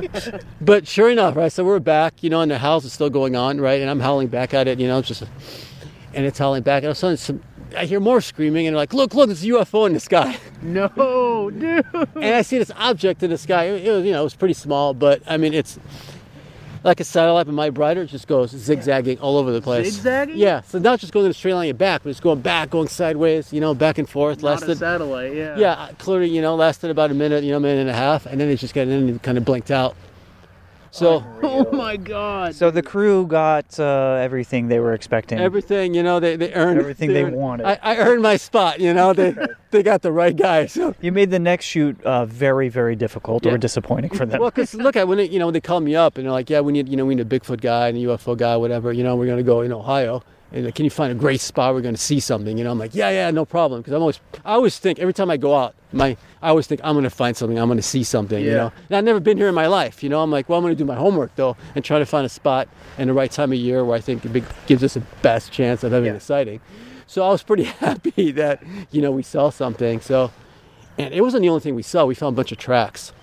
but 0.61 0.87
sure 0.87 1.09
enough, 1.11 1.35
right? 1.35 1.51
So 1.51 1.63
we're 1.63 1.79
back, 1.79 2.23
you 2.23 2.29
know, 2.31 2.41
and 2.41 2.49
the 2.51 2.57
house 2.57 2.83
is 2.83 2.93
still 2.93 3.09
going 3.11 3.35
on, 3.35 3.61
right? 3.61 3.79
And 3.79 3.89
I'm 3.91 3.99
howling 3.99 4.27
back 4.29 4.53
at 4.55 4.67
it, 4.67 4.79
you 4.79 4.87
know, 4.87 5.01
just, 5.03 5.23
and 6.15 6.25
it's 6.25 6.39
howling 6.39 6.63
back. 6.63 6.77
And 6.83 6.87
all 6.87 6.91
of 6.91 6.97
a 6.97 6.99
sudden, 6.99 7.17
some, 7.17 7.41
I 7.75 7.85
hear 7.85 7.99
more 7.99 8.21
screaming, 8.21 8.67
and 8.67 8.73
they're 8.75 8.81
like, 8.81 8.93
"Look, 8.93 9.13
look! 9.13 9.27
There's 9.27 9.43
a 9.43 9.47
UFO 9.47 9.87
in 9.87 9.93
the 9.93 9.99
sky." 9.99 10.37
No, 10.63 11.51
dude. 11.51 11.85
and 12.15 12.25
I 12.35 12.41
see 12.41 12.57
this 12.57 12.71
object 12.75 13.21
in 13.21 13.29
the 13.29 13.37
sky. 13.37 13.65
It, 13.65 13.89
was, 13.91 14.03
you 14.03 14.11
know, 14.11 14.21
it 14.21 14.23
was 14.23 14.33
pretty 14.35 14.55
small, 14.55 14.95
but 14.95 15.21
I 15.27 15.37
mean, 15.37 15.53
it's 15.53 15.77
like 16.83 16.99
a 16.99 17.03
satellite, 17.03 17.45
but 17.45 17.51
my 17.53 17.69
brighter 17.69 18.01
it 18.01 18.07
just 18.07 18.27
goes 18.27 18.51
zigzagging 18.51 19.19
all 19.19 19.37
over 19.37 19.51
the 19.51 19.61
place. 19.61 19.93
Zigzagging? 19.93 20.37
Yeah. 20.37 20.61
So 20.61 20.79
not 20.79 20.99
just 20.99 21.13
going 21.13 21.25
in 21.25 21.31
a 21.31 21.33
straight 21.33 21.53
line 21.53 21.69
and 21.69 21.77
back, 21.77 22.03
but 22.03 22.09
it's 22.09 22.19
going 22.19 22.41
back, 22.41 22.71
going 22.71 22.87
sideways, 22.87 23.53
you 23.53 23.61
know, 23.61 23.73
back 23.75 23.97
and 23.97 24.09
forth. 24.09 24.41
Not 24.41 24.47
a 24.47 24.51
lasted. 24.51 24.77
satellite, 24.79 25.35
yeah. 25.35 25.57
Yeah, 25.57 25.89
clearly, 25.99 26.29
you 26.29 26.41
know, 26.41 26.55
lasted 26.55 26.89
about 26.89 27.11
a 27.11 27.13
minute, 27.13 27.43
you 27.43 27.51
know, 27.51 27.57
a 27.57 27.61
minute 27.61 27.81
and 27.81 27.89
a 27.89 27.93
half, 27.93 28.25
and 28.25 28.39
then 28.41 28.49
it 28.49 28.57
just 28.57 28.73
got 28.73 28.81
in 28.87 28.91
and 29.09 29.21
kind 29.21 29.37
of 29.37 29.45
blinked 29.45 29.69
out. 29.69 29.95
So 30.91 31.23
Oh 31.43 31.71
my 31.71 31.97
god. 31.97 32.55
So 32.55 32.71
the 32.71 32.81
crew 32.81 33.27
got 33.27 33.79
uh, 33.79 34.17
everything 34.21 34.67
they 34.67 34.79
were 34.79 34.93
expecting. 34.93 35.39
everything, 35.39 35.93
you 35.93 36.03
know, 36.03 36.19
they, 36.19 36.35
they 36.35 36.53
earned 36.53 36.79
Everything 36.79 37.13
they 37.13 37.23
earned- 37.23 37.35
wanted. 37.35 37.65
I, 37.65 37.79
I 37.81 37.97
earned 37.97 38.21
my 38.21 38.37
spot, 38.37 38.79
you 38.79 38.93
know. 38.93 39.13
They 39.13 39.35
they 39.71 39.83
got 39.83 40.01
the 40.01 40.11
right 40.11 40.35
guy. 40.35 40.65
So 40.67 40.95
you 41.01 41.11
made 41.11 41.29
the 41.29 41.39
next 41.39 41.65
shoot 41.65 42.01
uh, 42.03 42.25
very, 42.25 42.69
very 42.69 42.95
difficult 42.95 43.45
Yeah. 43.45 43.53
or 43.53 43.57
disappointing 43.57 44.11
for 44.11 44.25
them. 44.25 44.39
Well, 44.39 44.49
because 44.49 44.73
look 44.73 44.95
at 44.95 45.07
when 45.07 45.19
it, 45.19 45.31
you 45.31 45.39
know 45.39 45.45
when 45.47 45.53
they 45.53 45.61
call 45.61 45.79
me 45.79 45.95
up 45.95 46.17
and 46.17 46.25
they're 46.25 46.31
like, 46.31 46.49
yeah, 46.49 46.61
we 46.61 46.71
need 46.73 46.89
you 46.89 46.97
know 46.97 47.05
we 47.05 47.15
need 47.15 47.25
a 47.31 47.39
Bigfoot 47.39 47.61
guy 47.61 47.89
and 47.89 47.97
a 47.97 48.01
UFO 48.01 48.37
guy, 48.37 48.55
whatever. 48.57 48.91
You 48.93 49.03
know, 49.03 49.15
we're 49.15 49.27
gonna 49.27 49.43
go 49.43 49.61
in 49.61 49.71
Ohio. 49.73 50.23
And 50.53 50.63
like, 50.63 50.75
can 50.75 50.85
you 50.85 50.91
find 50.91 51.11
a 51.11 51.15
great 51.15 51.41
spot? 51.41 51.73
We're 51.73 51.81
gonna 51.81 51.97
see 51.97 52.21
something. 52.21 52.57
You 52.57 52.63
know, 52.63 52.71
I'm 52.71 52.79
like, 52.79 52.95
yeah, 52.95 53.09
yeah, 53.09 53.29
no 53.31 53.43
problem. 53.43 53.81
Because 53.81 53.91
I'm 53.93 53.99
always, 54.01 54.21
I 54.45 54.53
always 54.53 54.79
think 54.79 54.97
every 54.97 55.13
time 55.13 55.29
I 55.29 55.35
go 55.35 55.53
out, 55.53 55.75
my, 55.91 56.15
I 56.41 56.49
always 56.49 56.67
think 56.67 56.81
I'm 56.83 56.95
gonna 56.95 57.09
find 57.09 57.35
something. 57.35 57.57
I'm 57.57 57.67
gonna 57.67 57.81
see 57.81 58.03
something. 58.03 58.43
You 58.43 58.51
know, 58.51 58.71
and 58.89 58.95
I've 58.97 59.03
never 59.03 59.19
been 59.19 59.37
here 59.37 59.47
in 59.49 59.55
my 59.55 59.67
life. 59.67 60.03
You 60.03 60.09
know, 60.09 60.21
I'm 60.21 60.31
like, 60.31 60.47
well, 60.49 60.57
I'm 60.59 60.63
gonna 60.63 60.75
do 60.75 60.85
my 60.85 60.95
homework 60.95 61.35
though 61.35 61.57
and 61.75 61.83
try 61.83 61.99
to 61.99 62.05
find 62.05 62.25
a 62.25 62.29
spot 62.29 62.67
and 62.97 63.09
the 63.09 63.13
right 63.13 63.31
time 63.31 63.51
of 63.51 63.57
year 63.57 63.83
where 63.83 63.95
I 63.97 64.01
think 64.01 64.23
it 64.25 64.43
gives 64.67 64.83
us 64.83 64.93
the 64.95 65.01
best 65.21 65.51
chance 65.51 65.83
of 65.83 65.91
having 65.91 66.07
Yeah. 66.11 66.17
a 66.17 66.19
sighting. 66.19 66.59
So 67.07 67.23
I 67.23 67.29
was 67.29 67.41
pretty 67.43 67.63
happy 67.81 68.31
that 68.31 68.61
you 68.91 69.01
know 69.01 69.11
we 69.11 69.23
saw 69.23 69.49
something. 69.49 69.99
So, 70.01 70.31
and 70.97 71.13
it 71.13 71.21
wasn't 71.21 71.41
the 71.41 71.49
only 71.49 71.61
thing 71.61 71.75
we 71.75 71.83
saw. 71.83 72.05
We 72.05 72.15
found 72.15 72.35
a 72.35 72.37
bunch 72.37 72.51
of 72.51 72.57
tracks 72.57 73.13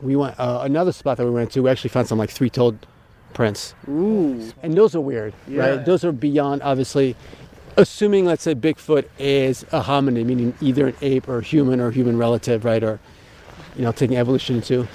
we 0.00 0.16
went 0.16 0.38
uh, 0.40 0.60
another 0.64 0.90
spot 0.90 1.16
that 1.18 1.24
we 1.24 1.30
went 1.30 1.52
to. 1.52 1.62
We 1.62 1.70
actually 1.70 1.90
found 1.90 2.08
some 2.08 2.18
like 2.18 2.30
three-toed 2.30 2.86
prints, 3.34 3.72
Ooh. 3.88 4.50
and 4.62 4.74
those 4.74 4.94
are 4.96 5.00
weird, 5.00 5.32
Yeah. 5.46 5.60
right? 5.76 5.84
Those 5.86 6.04
are 6.04 6.10
beyond 6.12 6.60
obviously. 6.62 7.14
Assuming, 7.76 8.26
let's 8.26 8.42
say, 8.42 8.54
Bigfoot 8.54 9.06
is 9.18 9.62
a 9.72 9.82
hominid, 9.82 10.26
meaning 10.26 10.54
either 10.60 10.88
an 10.88 10.96
ape 11.00 11.26
or 11.28 11.38
a 11.38 11.42
human 11.42 11.80
or 11.80 11.90
human 11.90 12.18
relative, 12.18 12.64
right? 12.64 12.82
Or, 12.82 13.00
you 13.76 13.82
know, 13.82 13.92
taking 13.92 14.16
evolution 14.18 14.56
into. 14.56 14.86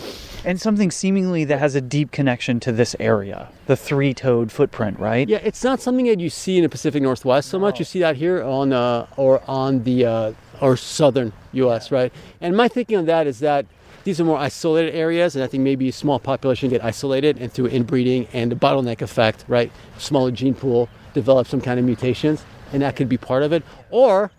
and 0.45 0.61
something 0.61 0.91
seemingly 0.91 1.43
that 1.43 1.57
has 1.57 1.73
a 1.73 1.81
deep 1.81 2.11
connection 2.11 2.59
to 2.59 2.71
this 2.71 2.95
area, 2.99 3.49
the 3.65 3.75
three-toed 3.75 4.51
footprint, 4.51 4.99
right? 4.99 5.27
Yeah, 5.27 5.39
it's 5.43 5.63
not 5.63 5.81
something 5.81 6.05
that 6.05 6.19
you 6.19 6.29
see 6.29 6.57
in 6.57 6.63
the 6.63 6.69
Pacific 6.69 7.01
Northwest 7.01 7.49
so 7.49 7.57
much. 7.57 7.79
You 7.79 7.85
see 7.85 7.99
that 7.99 8.15
here 8.15 8.43
on 8.43 8.71
uh, 8.71 9.07
or 9.17 9.41
on 9.47 9.83
the 9.83 10.05
uh, 10.05 10.33
or 10.61 10.77
southern 10.77 11.33
U.S. 11.53 11.91
right? 11.91 12.13
And 12.41 12.55
my 12.55 12.67
thinking 12.67 12.97
on 12.97 13.05
that 13.05 13.25
is 13.25 13.39
that 13.39 13.65
these 14.03 14.21
are 14.21 14.23
more 14.23 14.37
isolated 14.37 14.95
areas, 14.95 15.35
and 15.35 15.43
I 15.43 15.47
think 15.47 15.63
maybe 15.63 15.89
a 15.89 15.91
small 15.91 16.19
population 16.19 16.69
get 16.69 16.83
isolated, 16.83 17.39
and 17.39 17.51
through 17.51 17.67
inbreeding 17.67 18.27
and 18.31 18.51
the 18.51 18.55
bottleneck 18.55 19.01
effect, 19.01 19.43
right? 19.47 19.71
Smaller 19.97 20.31
gene 20.31 20.53
pool 20.53 20.87
develop 21.13 21.47
some 21.47 21.59
kind 21.59 21.79
of 21.79 21.85
mutations, 21.85 22.45
and 22.73 22.81
that 22.81 22.95
could 22.95 23.09
be 23.09 23.17
part 23.17 23.43
of 23.43 23.53
it, 23.53 23.63
or 23.89 24.31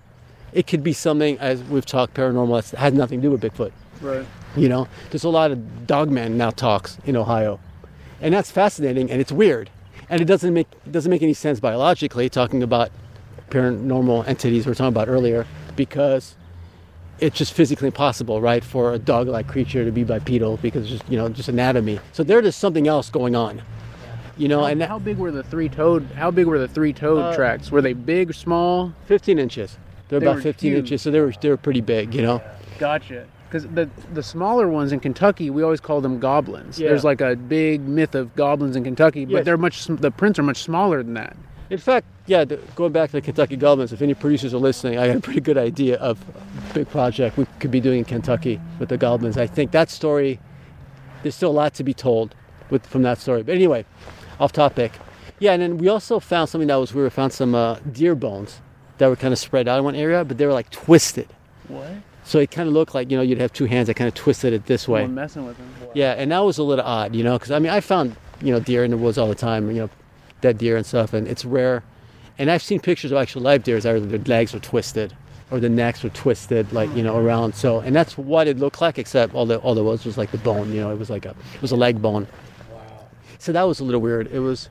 it 0.52 0.66
could 0.66 0.82
be 0.82 0.92
something 0.92 1.38
as 1.38 1.62
we've 1.64 1.86
talked 1.86 2.14
paranormal 2.14 2.70
that 2.70 2.78
has 2.78 2.92
nothing 2.92 3.20
to 3.20 3.28
do 3.28 3.30
with 3.30 3.42
Bigfoot. 3.42 3.72
Right. 4.00 4.26
You 4.56 4.68
know, 4.68 4.88
there's 5.10 5.24
a 5.24 5.28
lot 5.28 5.50
of 5.50 5.86
dogman 5.86 6.38
now 6.38 6.50
talks 6.50 6.98
in 7.04 7.16
Ohio, 7.16 7.60
and 8.20 8.32
that's 8.34 8.50
fascinating 8.50 9.10
and 9.10 9.20
it's 9.20 9.32
weird, 9.32 9.70
and 10.08 10.20
it 10.20 10.24
doesn't 10.24 10.54
make 10.54 10.68
it 10.86 10.92
doesn't 10.92 11.10
make 11.10 11.22
any 11.22 11.34
sense 11.34 11.60
biologically 11.60 12.28
talking 12.28 12.62
about 12.62 12.90
paranormal 13.50 14.26
entities 14.26 14.66
we 14.66 14.70
were 14.70 14.74
talking 14.74 14.88
about 14.88 15.08
earlier 15.08 15.46
because 15.74 16.36
it's 17.20 17.36
just 17.36 17.52
physically 17.52 17.86
impossible, 17.86 18.40
right, 18.40 18.62
for 18.62 18.92
a 18.92 18.98
dog-like 18.98 19.48
creature 19.48 19.84
to 19.84 19.90
be 19.90 20.04
bipedal 20.04 20.56
because 20.58 20.88
just 20.88 21.08
you 21.08 21.16
know 21.16 21.28
just 21.28 21.48
anatomy. 21.48 22.00
So 22.12 22.22
there 22.22 22.40
is 22.40 22.56
something 22.56 22.86
else 22.86 23.10
going 23.10 23.34
on, 23.34 23.62
you 24.38 24.48
know, 24.48 24.60
How, 24.60 24.66
and 24.66 24.82
how 24.82 24.98
big 24.98 25.18
were 25.18 25.30
the 25.30 25.42
three 25.42 25.68
toed? 25.68 26.04
How 26.16 26.30
big 26.30 26.46
were 26.46 26.58
the 26.58 26.68
three 26.68 26.92
toed 26.92 27.18
Uh, 27.22 27.34
tracks? 27.34 27.70
Were 27.70 27.82
they 27.82 27.92
big, 27.92 28.32
small? 28.34 28.92
15 29.06 29.38
inches. 29.38 29.76
They're 30.08 30.20
They 30.20 30.26
about 30.26 30.42
15 30.42 30.70
huge. 30.72 30.78
inches, 30.80 31.02
so 31.02 31.10
they 31.10 31.20
were 31.20 31.32
they 31.40 31.50
were 31.50 31.56
pretty 31.58 31.80
big, 31.82 32.14
you 32.14 32.22
know. 32.22 32.40
Gotcha. 32.78 33.26
Because 33.48 33.66
the 33.66 33.88
the 34.14 34.22
smaller 34.22 34.68
ones 34.68 34.92
in 34.92 35.00
Kentucky, 35.00 35.50
we 35.50 35.62
always 35.62 35.80
call 35.80 36.00
them 36.00 36.18
goblins. 36.18 36.78
Yeah. 36.78 36.88
There's 36.88 37.04
like 37.04 37.20
a 37.20 37.34
big 37.36 37.80
myth 37.82 38.14
of 38.14 38.34
goblins 38.36 38.76
in 38.76 38.84
Kentucky, 38.84 39.24
but 39.24 39.32
Yes. 39.38 39.44
they're 39.44 39.56
much. 39.58 39.84
The 39.86 40.10
prints 40.10 40.38
are 40.38 40.42
much 40.42 40.62
smaller 40.62 41.02
than 41.02 41.14
that. 41.14 41.36
In 41.70 41.76
fact, 41.78 42.06
yeah, 42.26 42.44
the, 42.46 42.56
going 42.76 42.92
back 42.92 43.10
to 43.10 43.16
the 43.16 43.20
Kentucky 43.20 43.54
Goblins, 43.56 43.92
if 43.92 44.00
any 44.00 44.14
producers 44.14 44.54
are 44.54 44.58
listening, 44.58 44.98
I 44.98 45.08
got 45.08 45.16
a 45.16 45.20
pretty 45.20 45.42
good 45.42 45.58
idea 45.58 45.96
of 45.98 46.18
a 46.70 46.72
big 46.74 46.88
project 46.88 47.36
we 47.36 47.44
could 47.60 47.70
be 47.70 47.78
doing 47.80 47.98
in 47.98 48.04
Kentucky 48.06 48.58
with 48.78 48.88
the 48.88 48.96
Goblins. 48.96 49.36
I 49.36 49.46
think 49.46 49.72
that 49.72 49.90
story, 49.90 50.40
there's 51.22 51.34
still 51.34 51.50
a 51.50 51.52
lot 51.52 51.74
to 51.74 51.84
be 51.84 51.92
told 51.92 52.34
with, 52.70 52.86
from 52.86 53.02
that 53.02 53.18
story. 53.18 53.42
But 53.42 53.54
anyway, 53.54 53.84
off 54.40 54.52
topic. 54.52 54.92
Yeah, 55.40 55.52
and 55.52 55.62
then 55.62 55.78
we 55.78 55.88
also 55.88 56.18
found 56.18 56.48
something 56.48 56.68
that 56.68 56.76
was 56.76 56.92
weird. 56.92 57.06
We 57.06 57.10
found 57.10 57.32
some 57.32 57.54
uh, 57.54 57.78
deer 57.92 58.14
bones 58.14 58.60
that 58.98 59.08
were 59.08 59.16
kind 59.16 59.32
of 59.32 59.38
spread 59.38 59.68
out 59.68 59.78
in 59.78 59.84
one 59.84 59.94
area, 59.94 60.24
but 60.24 60.38
they 60.38 60.46
were 60.46 60.52
like 60.52 60.70
twisted. 60.70 61.28
What? 61.68 61.90
So 62.24 62.38
it 62.38 62.50
kind 62.50 62.68
of 62.68 62.74
looked 62.74 62.94
like, 62.94 63.10
you 63.10 63.16
know, 63.16 63.22
you'd 63.22 63.40
have 63.40 63.52
two 63.52 63.64
hands 63.64 63.86
that 63.86 63.94
kind 63.94 64.08
of 64.08 64.14
twisted 64.14 64.52
it 64.52 64.66
this 64.66 64.86
way. 64.86 65.02
Someone 65.02 65.14
messing 65.14 65.46
with 65.46 65.56
them. 65.56 65.70
Yeah, 65.94 66.12
and 66.12 66.30
that 66.32 66.40
was 66.40 66.58
a 66.58 66.62
little 66.62 66.84
odd, 66.84 67.14
you 67.14 67.24
know, 67.24 67.38
because 67.38 67.50
I 67.50 67.58
mean, 67.58 67.72
I 67.72 67.80
found 67.80 68.16
you 68.40 68.52
know 68.52 68.60
deer 68.60 68.84
in 68.84 68.90
the 68.90 68.96
woods 68.96 69.18
all 69.18 69.28
the 69.28 69.34
time, 69.34 69.68
you 69.70 69.82
know, 69.82 69.90
dead 70.40 70.58
deer 70.58 70.76
and 70.76 70.84
stuff, 70.84 71.12
and 71.12 71.26
it's 71.26 71.44
rare. 71.44 71.82
And 72.38 72.50
I've 72.50 72.62
seen 72.62 72.80
pictures 72.80 73.10
of 73.10 73.18
actual 73.18 73.42
live 73.42 73.64
deers 73.64 73.84
where 73.84 73.98
their 73.98 74.18
legs 74.20 74.52
were 74.52 74.60
twisted, 74.60 75.14
or 75.50 75.58
the 75.58 75.68
necks 75.68 76.02
were 76.02 76.10
twisted, 76.10 76.72
like 76.72 76.94
you 76.94 77.02
know, 77.02 77.16
around. 77.16 77.54
So, 77.54 77.80
and 77.80 77.96
that's 77.96 78.18
what 78.18 78.46
it 78.46 78.58
looked 78.58 78.80
like, 78.80 78.98
except 78.98 79.34
all 79.34 79.46
the 79.46 79.58
all 79.58 79.74
there 79.74 79.84
was 79.84 80.04
was 80.04 80.18
like 80.18 80.30
the 80.30 80.38
bone, 80.38 80.72
you 80.72 80.80
know, 80.80 80.90
it 80.90 80.98
was 80.98 81.10
like 81.10 81.24
a 81.24 81.34
it 81.54 81.62
was 81.62 81.72
a 81.72 81.76
leg 81.76 82.00
bone. 82.02 82.26
Wow. 83.38 83.44
So 83.44 83.52
that 83.52 83.62
was 83.62 83.80
a 83.80 83.84
little 83.84 84.00
weird. 84.00 84.28
It 84.32 84.40
was. 84.40 84.68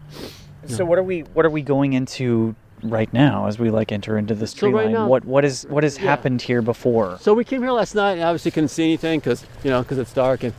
So 0.67 0.83
what 0.83 0.99
are 0.99 1.03
we 1.03 1.21
what 1.21 1.45
are 1.45 1.49
we 1.49 1.61
going 1.61 1.93
into 1.93 2.55
right 2.83 3.11
now 3.13 3.47
as 3.47 3.57
we 3.57 3.69
like 3.71 3.91
enter 3.91 4.17
into 4.17 4.35
this 4.35 4.51
So 4.51 4.59
tree 4.67 4.71
right 4.73 4.85
line? 4.85 4.93
now- 4.93 5.07
what 5.07 5.23
what 5.25 5.45
is 5.45 5.65
what 5.69 5.83
has 5.83 5.95
happened 5.97 6.41
here 6.41 6.61
before? 6.61 7.17
So 7.21 7.33
we 7.33 7.43
came 7.45 7.61
here 7.61 7.71
last 7.71 7.95
night 7.95 8.13
and 8.13 8.23
obviously 8.23 8.51
couldn't 8.51 8.67
see 8.69 8.83
anything 8.83 9.19
because 9.19 9.45
you 9.63 9.69
know 9.69 9.81
because 9.81 9.97
it's 9.97 10.13
dark 10.13 10.43
and. 10.43 10.53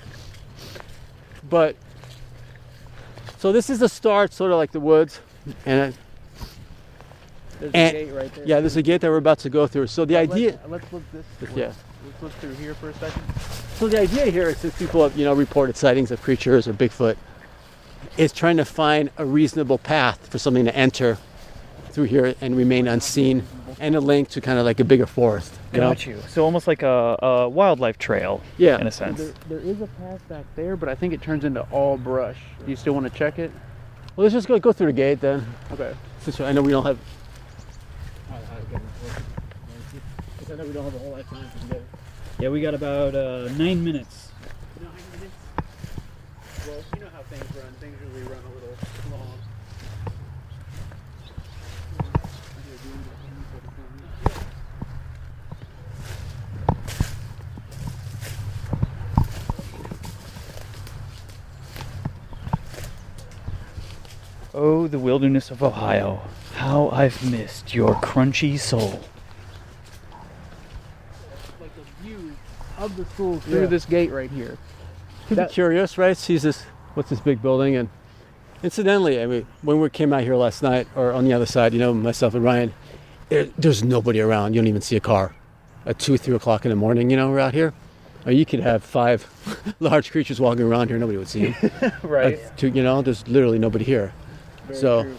But. 1.49 1.77
So 3.39 3.53
this 3.53 3.71
is 3.71 3.79
the 3.79 3.89
start, 3.89 4.33
sort 4.33 4.51
of 4.51 4.57
like 4.57 4.73
the 4.73 4.81
woods, 4.81 5.21
and. 5.65 5.95
It, 5.95 5.97
There's 7.61 7.73
and- 7.75 7.97
a 7.97 8.05
gate 8.05 8.13
right 8.13 8.35
there. 8.35 8.45
Yeah, 8.47 8.61
there's 8.61 8.77
a 8.77 8.83
gate 8.83 9.01
that 9.03 9.11
we're 9.11 9.17
about 9.17 9.39
to 9.41 9.51
go 9.51 9.67
through. 9.67 9.87
So 9.89 10.05
the 10.05 10.17
idea. 10.17 10.59
Let's, 10.69 10.91
let's 10.91 10.93
look 10.93 11.03
this. 11.13 11.51
Yeah. 11.57 11.73
Let's 12.07 12.23
look 12.23 12.33
through 12.35 12.55
here 12.55 12.75
for 12.75 12.91
a 12.91 12.95
second. 12.95 13.23
So 13.77 13.87
the 13.89 14.01
idea 14.01 14.27
here 14.27 14.49
is 14.49 14.59
since 14.59 14.77
people 14.79 15.03
have, 15.03 15.17
you 15.17 15.25
know, 15.25 15.35
reported 15.35 15.77
sightings 15.77 16.11
of 16.11 16.21
creatures 16.23 16.67
or 16.69 16.73
Bigfoot, 16.73 17.17
is 18.19 18.33
trying 18.33 18.57
to 18.57 18.65
find 18.65 19.11
a 19.17 19.25
reasonable 19.25 19.79
path 19.79 20.27
for 20.29 20.39
something 20.39 20.65
to 20.65 20.77
enter 20.77 21.17
through 21.91 22.05
here 22.05 22.35
and 22.41 22.57
remain 22.57 22.87
unseen, 22.89 23.45
and 23.81 23.95
a 23.95 24.01
link 24.01 24.29
to 24.29 24.41
kind 24.41 24.59
of 24.59 24.65
like 24.65 24.81
a 24.81 24.85
bigger 24.85 25.07
forest. 25.07 25.55
You 25.73 25.81
know? 25.81 25.93
You. 25.93 26.21
So 26.29 26.45
almost 26.45 26.67
like 26.67 26.83
a, 26.83 27.17
a 27.23 27.49
wildlife 27.49 27.97
trail. 27.99 28.43
Yeah. 28.59 28.81
In 28.81 28.87
a 28.87 28.91
sense. 28.91 29.19
There, 29.19 29.33
there 29.49 29.61
is 29.61 29.81
a 29.81 29.87
path 29.87 30.29
back 30.29 30.45
there, 30.57 30.77
but 30.77 30.89
I 30.89 30.95
think 30.95 31.15
it 31.15 31.23
turns 31.23 31.45
into 31.45 31.63
all 31.71 31.97
brush. 31.97 32.39
Do 32.65 32.71
you 32.71 32.77
still 32.77 32.93
want 32.93 33.11
to 33.11 33.17
check 33.17 33.39
it? 33.39 33.53
Well, 34.17 34.25
let's 34.25 34.35
just 34.35 34.49
go 34.49 34.59
go 34.59 34.73
through 34.73 34.89
the 34.89 34.93
gate 34.95 35.21
then. 35.21 35.47
Okay. 35.71 35.95
Since 36.23 36.41
I 36.41 36.51
know 36.53 36.63
we 36.63 36.73
don't 36.73 36.85
have. 36.85 36.99
I 40.51 40.55
know 40.57 40.65
we 40.65 40.73
don't 40.73 40.85
have 40.85 40.95
a 40.95 40.99
whole 40.99 41.11
lot 41.11 41.21
of 41.21 41.29
time 41.29 41.49
to 41.49 41.67
get. 41.75 41.83
Yeah, 42.41 42.49
we 42.49 42.61
got 42.61 42.75
about 42.75 43.15
uh, 43.15 43.49
nine 43.57 43.85
minutes. 43.85 44.33
Well, 46.67 46.85
you 46.95 47.01
know 47.01 47.09
how 47.15 47.23
things 47.23 47.45
run. 47.57 47.73
Things 47.81 47.97
usually 48.03 48.23
run 48.23 48.43
a 48.45 48.55
little 48.55 48.77
long. 49.11 49.39
Oh, 64.61 64.89
the 64.89 64.99
wilderness 64.99 65.53
of 65.53 65.63
Ohio. 65.63 66.21
How 66.55 66.89
I've 66.89 67.31
missed 67.31 67.77
your 67.77 67.95
crunchy 67.95 68.59
soul. 68.59 68.99
Like 71.61 71.71
a 71.79 72.03
view 72.03 72.33
of 72.77 72.97
the 72.97 73.05
school 73.05 73.39
through 73.39 73.61
Yeah. 73.61 73.67
this 73.67 73.85
gate 73.85 74.11
right 74.11 74.29
here. 74.29 74.59
Could 75.29 75.39
That- 75.39 75.51
be 75.51 75.55
curious, 75.55 75.97
right? 75.97 76.17
Sees 76.17 76.43
this, 76.43 76.65
what's 76.95 77.09
this 77.09 77.21
big 77.21 77.41
building? 77.41 77.77
And 77.77 77.89
incidentally, 78.65 79.23
I 79.23 79.27
mean, 79.27 79.47
when 79.63 79.81
we 79.81 79.91
came 79.91 80.13
out 80.13 80.25
here 80.25 80.35
last 80.35 80.61
night, 80.61 80.89
or 80.97 81.13
on 81.13 81.25
the 81.25 81.33
other 81.33 81.47
side, 81.47 81.73
you 81.73 81.79
know, 81.79 81.95
myself 81.95 82.35
and 82.35 82.43
Ryan, 82.43 82.73
there, 83.29 83.47
there's 83.57 83.85
nobody 83.85 84.21
around. 84.21 84.55
You 84.55 84.61
don't 84.61 84.67
even 84.67 84.83
see 84.83 84.97
a 84.97 85.01
car. 85.01 85.37
At 85.87 86.01
two, 86.01 86.17
three 86.19 86.35
o'clock 86.35 86.65
in 86.65 86.71
the 86.71 86.77
morning, 86.77 87.11
you 87.11 87.17
know, 87.17 87.31
we're 87.31 87.39
out 87.39 87.55
here. 87.55 87.75
Or 88.27 88.33
you 88.33 88.45
could 88.45 88.59
have 88.59 88.83
five 88.83 89.25
large 89.79 90.11
creatures 90.11 90.41
walking 90.41 90.65
around 90.65 90.89
here. 90.89 90.99
Nobody 90.99 91.17
would 91.17 91.29
see 91.29 91.47
them. 91.53 91.93
Right. 92.03 92.41
Uh, 92.45 92.57
to, 92.57 92.69
you 92.71 92.83
know, 92.83 93.03
there's 93.03 93.25
literally 93.29 93.61
nobody 93.61 93.85
here. 93.85 94.13
Very 94.69 94.81
so, 94.81 95.03
true. 95.03 95.17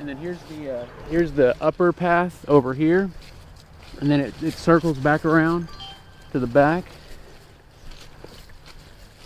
And 0.00 0.08
then 0.08 0.16
here's 0.16 0.40
the 0.42 0.70
uh, 0.70 0.86
here's 1.08 1.32
the 1.32 1.56
upper 1.60 1.92
path 1.92 2.44
over 2.48 2.74
here, 2.74 3.10
and 4.00 4.10
then 4.10 4.20
it, 4.20 4.42
it 4.42 4.54
circles 4.54 4.98
back 4.98 5.24
around, 5.24 5.68
to 6.32 6.38
the 6.38 6.46
back. 6.46 6.84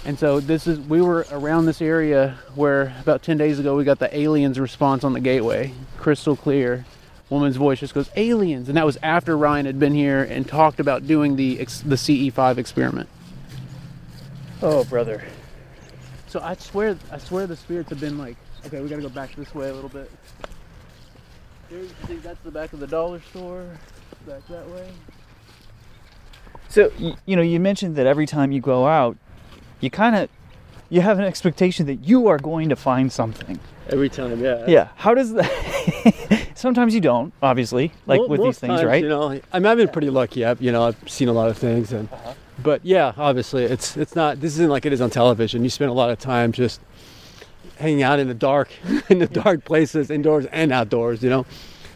And 0.05 0.19
so 0.19 0.41
this 0.41 0.67
is 0.67 0.79
we 0.81 1.01
were 1.01 1.27
around 1.31 1.67
this 1.67 1.81
area 1.81 2.37
where 2.55 2.95
about 3.01 3.23
10 3.23 3.39
days 3.39 3.59
ago 3.59 3.77
we 3.77 3.85
got 3.85 3.99
the 3.99 4.15
aliens 4.17 4.59
response 4.59 5.05
on 5.05 5.13
the 5.13 5.21
gateway. 5.21 5.73
Crystal 5.99 6.37
clear. 6.37 6.85
Woman's 7.31 7.57
voice 7.57 7.81
just 7.81 7.95
goes 7.95 8.11
aliens 8.17 8.69
and 8.69 8.77
that 8.77 8.85
was 8.85 8.99
after 9.03 9.39
Ryan 9.39 9.65
had 9.65 9.79
been 9.79 9.95
here 9.95 10.23
and 10.23 10.47
talked 10.47 10.81
about 10.81 11.07
doing 11.07 11.37
the 11.37 11.61
ex- 11.61 11.81
the 11.81 11.95
CE5 11.95 12.59
experiment. 12.59 13.09
Oh, 14.61 14.85
brother. 14.85 15.25
So 16.27 16.41
I 16.41 16.55
swear 16.55 16.99
I 17.11 17.19
swear 17.19 17.47
the 17.47 17.57
spirits 17.57 17.91
have 17.91 18.01
been 18.01 18.19
like 18.19 18.37
okay, 18.67 18.81
we 18.81 18.89
got 18.89 18.97
to 18.97 19.03
go 19.03 19.09
back 19.09 19.35
this 19.35 19.55
way 19.55 19.69
a 19.69 19.75
little 19.75 19.89
bit. 19.91 20.11
There's, 21.71 21.91
I 22.03 22.07
think 22.07 22.23
that's 22.23 22.41
the 22.41 22.51
back 22.51 22.73
of 22.73 22.81
the 22.81 22.87
dollar 22.87 23.21
store. 23.31 23.67
Back 24.27 24.47
that 24.49 24.69
way. 24.69 24.91
So 26.69 26.91
you 27.27 27.37
know, 27.37 27.43
you 27.43 27.61
mentioned 27.61 27.97
that 27.97 28.07
every 28.07 28.27
time 28.27 28.53
you 28.53 28.61
go 28.61 28.87
out, 28.87 29.17
you 29.81 29.91
kind 29.91 30.17
of 30.17 30.29
you 30.91 31.01
have 31.01 31.19
an 31.19 31.25
expectation 31.25 31.87
that 31.87 32.05
you 32.07 32.29
are 32.29 32.39
going 32.39 32.69
to 32.69 32.77
find 32.77 33.11
something. 33.11 33.59
Every 33.89 34.09
time, 34.09 34.41
yeah. 34.41 34.65
Yeah. 34.69 34.89
How 34.97 35.15
does 35.15 35.33
that? 35.33 36.49
Sometimes 36.55 36.95
you 36.95 37.01
don't, 37.01 37.33
obviously, 37.43 37.93
like 38.07 38.21
Mo- 38.21 38.27
with 38.29 38.43
these 38.43 38.59
things, 38.59 38.75
times, 38.81 38.85
right? 38.85 39.03
You 39.03 39.09
know, 39.09 39.41
I 39.53 39.59
mean, 39.59 39.67
I've 39.67 39.79
been 39.79 39.89
pretty 39.89 40.11
lucky. 40.11 40.45
I've, 40.45 40.61
you 40.63 40.71
know, 40.71 40.85
I've 40.85 41.11
seen 41.11 41.29
a 41.29 41.33
lot 41.33 41.49
of 41.49 41.59
things, 41.59 41.93
and 41.93 42.11
Uh-huh. 42.13 42.35
but 42.63 42.85
yeah, 42.85 43.13
obviously, 43.17 43.65
it's 43.65 43.97
it's 43.97 44.15
not. 44.15 44.41
This 44.41 44.53
isn't 44.53 44.69
like 44.71 44.87
it 44.87 44.93
is 44.93 45.01
on 45.01 45.11
television. 45.11 45.65
You 45.65 45.71
spend 45.71 45.91
a 45.91 45.95
lot 45.95 46.11
of 46.11 46.19
time 46.19 46.53
just 46.53 46.81
hanging 47.79 48.03
out 48.03 48.19
in 48.19 48.29
the 48.29 48.35
dark, 48.35 48.71
in 49.09 49.19
the 49.19 49.27
dark 49.27 49.65
places, 49.65 50.11
indoors 50.11 50.47
and 50.53 50.73
outdoors. 50.73 51.23
You 51.23 51.31
know, 51.31 51.47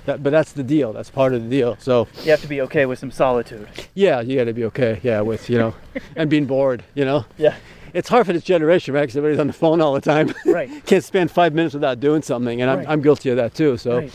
that, 0.07 0.23
but 0.23 0.31
that's 0.31 0.53
the 0.53 0.63
deal. 0.63 0.93
That's 0.93 1.11
part 1.11 1.33
of 1.35 1.43
the 1.43 1.49
deal. 1.49 1.77
So 1.81 2.09
You 2.25 2.31
have 2.31 2.41
to 2.43 2.49
be 2.49 2.61
okay 2.63 2.87
with 2.87 2.99
some 2.99 3.11
solitude. 3.11 3.69
yeah, 3.95 4.21
you 4.21 4.37
got 4.37 4.45
to 4.45 4.53
be 4.53 4.65
okay. 4.67 5.01
Yeah, 5.03 5.21
with 5.23 5.49
you 5.51 5.59
know, 5.59 5.75
and 6.17 6.29
being 6.31 6.47
bored. 6.47 6.85
You 6.95 7.05
know. 7.05 7.25
Yeah. 7.39 7.55
It's 7.95 8.11
hard 8.11 8.27
for 8.27 8.35
this 8.35 8.43
generation, 8.45 8.93
right? 8.93 9.03
Because 9.03 9.17
everybody's 9.17 9.41
on 9.41 9.47
the 9.47 9.55
phone 9.55 9.81
all 9.81 9.95
the 9.95 10.03
time. 10.03 10.35
Right. 10.45 10.69
Can't 10.85 11.03
spend 11.03 11.31
five 11.31 11.55
minutes 11.55 11.73
without 11.73 11.99
doing 11.99 12.21
something, 12.21 12.61
and 12.61 12.71
I'm, 12.71 12.79
Right. 12.81 12.89
I'm 12.91 13.01
guilty 13.01 13.31
of 13.31 13.37
that 13.37 13.55
too. 13.55 13.79
So, 13.79 13.99
Right. 14.01 14.13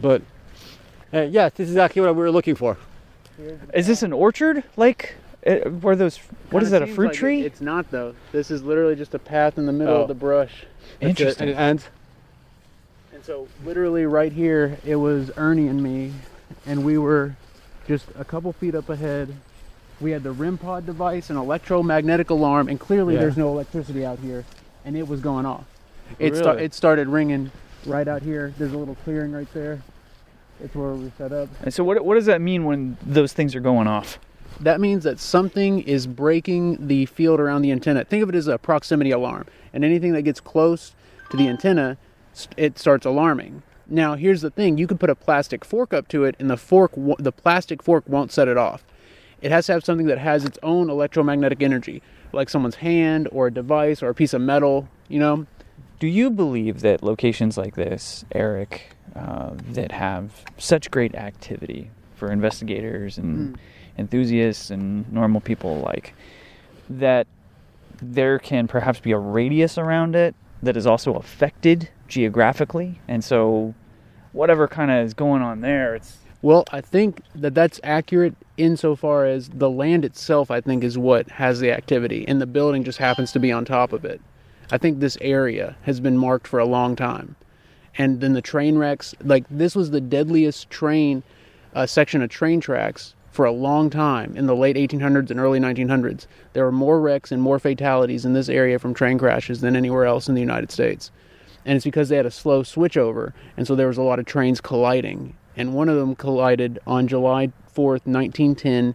but 0.00 0.22
uh, 1.12 1.22
yeah, 1.22 1.48
this 1.48 1.64
is 1.64 1.70
exactly 1.72 2.00
what 2.02 2.14
we 2.14 2.20
were 2.22 2.30
looking 2.30 2.54
for. 2.54 2.76
Is 3.74 3.86
this 3.88 4.02
an 4.04 4.12
orchard? 4.12 4.62
Like, 4.76 5.16
uh, 5.46 5.56
where 5.70 5.96
those? 5.96 6.18
What 6.50 6.62
is 6.62 6.70
that? 6.70 6.82
A 6.82 6.86
seems 6.86 6.96
fruit 6.96 7.06
like 7.08 7.14
it- 7.14 7.18
tree? 7.18 7.42
It's 7.42 7.60
not 7.60 7.90
though. 7.90 8.14
This 8.32 8.50
is 8.50 8.62
literally 8.62 8.96
just 8.96 9.14
a 9.14 9.18
path 9.18 9.58
in 9.58 9.66
the 9.66 9.72
middle 9.72 9.94
Oh. 9.94 10.02
of 10.02 10.08
the 10.08 10.14
brush. 10.14 10.64
That's 11.00 11.02
it. 11.02 11.08
Interesting. 11.10 11.48
And 11.48 11.56
it 11.58 11.60
ends. 11.60 11.88
And 13.12 13.24
so 13.24 13.48
literally 13.64 14.06
right 14.06 14.32
here 14.32 14.78
it 14.84 14.96
was 14.96 15.30
Ernie 15.36 15.68
and 15.68 15.82
me 15.82 16.12
and 16.66 16.84
we 16.84 16.98
were 16.98 17.36
just 17.86 18.06
a 18.18 18.24
couple 18.24 18.52
feet 18.52 18.74
up 18.74 18.88
ahead. 18.88 19.34
We 20.00 20.12
had 20.12 20.22
the 20.22 20.32
REM 20.32 20.56
pod 20.58 20.86
device, 20.86 21.28
an 21.28 21.36
electromagnetic 21.36 22.30
alarm, 22.30 22.68
and 22.68 22.80
clearly 22.80 23.14
Yeah. 23.14 23.20
there's 23.20 23.36
no 23.36 23.48
electricity 23.48 24.04
out 24.04 24.18
here 24.20 24.44
and 24.84 24.96
it 24.96 25.06
was 25.06 25.20
going 25.20 25.44
off. 25.46 25.64
It 26.18 26.34
sta- 26.36 26.52
Really? 26.52 26.64
it 26.64 26.74
started 26.74 27.08
ringing 27.08 27.50
right 27.86 28.08
out 28.08 28.22
here. 28.22 28.52
There's 28.58 28.72
a 28.72 28.78
little 28.78 28.96
clearing 29.04 29.32
right 29.32 29.52
there. 29.54 29.80
It's 30.62 30.74
where 30.74 30.92
we 30.92 31.10
set 31.16 31.32
up. 31.32 31.48
And 31.62 31.72
so, 31.72 31.82
what 31.84 32.04
what 32.04 32.14
does 32.14 32.26
that 32.26 32.40
mean 32.40 32.64
when 32.64 32.96
those 33.04 33.32
things 33.32 33.54
are 33.54 33.60
going 33.60 33.86
off? 33.86 34.18
That 34.60 34.80
means 34.80 35.04
that 35.04 35.18
something 35.18 35.80
is 35.80 36.06
breaking 36.06 36.86
the 36.86 37.06
field 37.06 37.40
around 37.40 37.62
the 37.62 37.72
antenna. 37.72 38.04
Think 38.04 38.22
of 38.22 38.28
it 38.28 38.34
as 38.34 38.46
a 38.46 38.58
proximity 38.58 39.10
alarm, 39.10 39.46
and 39.72 39.84
anything 39.84 40.12
that 40.12 40.22
gets 40.22 40.40
close 40.40 40.94
to 41.30 41.36
the 41.36 41.48
antenna, 41.48 41.96
it 42.56 42.78
starts 42.78 43.06
alarming. 43.06 43.62
Now, 43.88 44.14
here's 44.14 44.42
the 44.42 44.50
thing: 44.50 44.78
you 44.78 44.86
could 44.86 45.00
put 45.00 45.10
a 45.10 45.14
plastic 45.14 45.64
fork 45.64 45.92
up 45.92 46.08
to 46.08 46.24
it, 46.24 46.36
and 46.38 46.50
the 46.50 46.56
fork, 46.56 46.92
the 47.18 47.32
plastic 47.32 47.82
fork, 47.82 48.04
won't 48.06 48.30
set 48.32 48.48
it 48.48 48.56
off. 48.56 48.84
It 49.40 49.50
has 49.50 49.66
to 49.66 49.72
have 49.72 49.84
something 49.84 50.06
that 50.06 50.18
has 50.18 50.44
its 50.44 50.58
own 50.62 50.90
electromagnetic 50.90 51.62
energy, 51.62 52.02
like 52.32 52.50
someone's 52.50 52.76
hand 52.76 53.28
or 53.32 53.46
a 53.46 53.52
device 53.52 54.02
or 54.02 54.10
a 54.10 54.14
piece 54.14 54.34
of 54.34 54.42
metal. 54.42 54.88
You 55.08 55.18
know, 55.18 55.46
Do 55.98 56.06
you 56.06 56.30
believe 56.30 56.82
that 56.82 57.02
locations 57.02 57.56
like 57.56 57.74
this, 57.74 58.24
Eric, 58.32 58.94
uh, 59.16 59.52
that 59.72 59.92
have 59.92 60.44
such 60.58 60.90
great 60.90 61.14
activity 61.14 61.90
for 62.14 62.30
investigators 62.30 63.16
and 63.18 63.58
enthusiasts 64.00 64.70
and 64.70 65.10
normal 65.12 65.40
people 65.40 65.78
alike, 65.78 66.14
that 66.88 67.26
there 68.02 68.38
can 68.38 68.66
perhaps 68.66 68.98
be 68.98 69.12
a 69.12 69.18
radius 69.18 69.78
around 69.78 70.16
it 70.16 70.34
that 70.62 70.76
is 70.76 70.86
also 70.86 71.14
affected 71.14 71.88
geographically, 72.08 73.00
and 73.06 73.22
so 73.22 73.74
whatever 74.32 74.66
kind 74.66 74.90
of 74.90 75.04
is 75.06 75.14
going 75.14 75.42
on 75.42 75.60
there, 75.60 75.94
it's 75.94 76.18
Well, 76.42 76.64
I 76.72 76.80
think 76.80 77.20
that 77.34 77.54
that's 77.54 77.80
accurate 77.84 78.34
insofar 78.56 79.26
as 79.26 79.48
the 79.50 79.70
land 79.70 80.04
itself, 80.04 80.50
I 80.50 80.60
think, 80.60 80.82
is 80.82 80.96
what 80.96 81.28
has 81.30 81.60
the 81.60 81.72
activity, 81.72 82.26
and 82.26 82.40
the 82.40 82.46
building 82.46 82.84
just 82.84 82.98
happens 82.98 83.32
to 83.32 83.38
be 83.38 83.52
on 83.52 83.64
top 83.64 83.92
of 83.92 84.04
it. 84.04 84.20
I 84.72 84.78
think 84.78 85.00
this 85.00 85.18
area 85.20 85.76
has 85.82 86.00
been 86.00 86.16
marked 86.16 86.46
for 86.46 86.60
a 86.60 86.64
long 86.64 86.96
time. 86.96 87.36
And 87.98 88.20
then 88.20 88.34
the 88.34 88.42
train 88.42 88.78
wrecks, 88.78 89.14
like, 89.22 89.44
this 89.50 89.74
was 89.74 89.90
the 89.90 90.00
deadliest 90.00 90.70
train 90.70 91.22
uh, 91.74 91.86
section 91.86 92.22
of 92.22 92.30
train 92.30 92.60
tracks 92.60 93.14
for 93.30 93.44
a 93.44 93.52
long 93.52 93.90
time 93.90 94.36
in 94.36 94.46
the 94.46 94.56
late 94.56 94.76
1800s 94.76 95.30
and 95.30 95.40
early 95.40 95.60
1900s. 95.60 96.26
There 96.52 96.64
were 96.64 96.72
more 96.72 97.00
wrecks 97.00 97.32
and 97.32 97.40
more 97.40 97.58
fatalities 97.58 98.24
in 98.24 98.32
this 98.32 98.48
area 98.48 98.78
from 98.78 98.94
train 98.94 99.18
crashes 99.18 99.60
than 99.60 99.76
anywhere 99.76 100.04
else 100.04 100.28
in 100.28 100.34
the 100.34 100.40
United 100.40 100.70
States 100.70 101.10
and 101.64 101.76
it's 101.76 101.84
because 101.84 102.08
they 102.08 102.16
had 102.16 102.26
a 102.26 102.30
slow 102.30 102.62
switchover, 102.62 103.32
and 103.56 103.66
so 103.66 103.74
there 103.74 103.88
was 103.88 103.98
a 103.98 104.02
lot 104.02 104.18
of 104.18 104.26
trains 104.26 104.60
colliding. 104.60 105.34
And 105.56 105.74
one 105.74 105.88
of 105.88 105.96
them 105.96 106.14
collided 106.14 106.78
on 106.86 107.08
July 107.08 107.48
4th, 107.74 108.06
1910. 108.06 108.94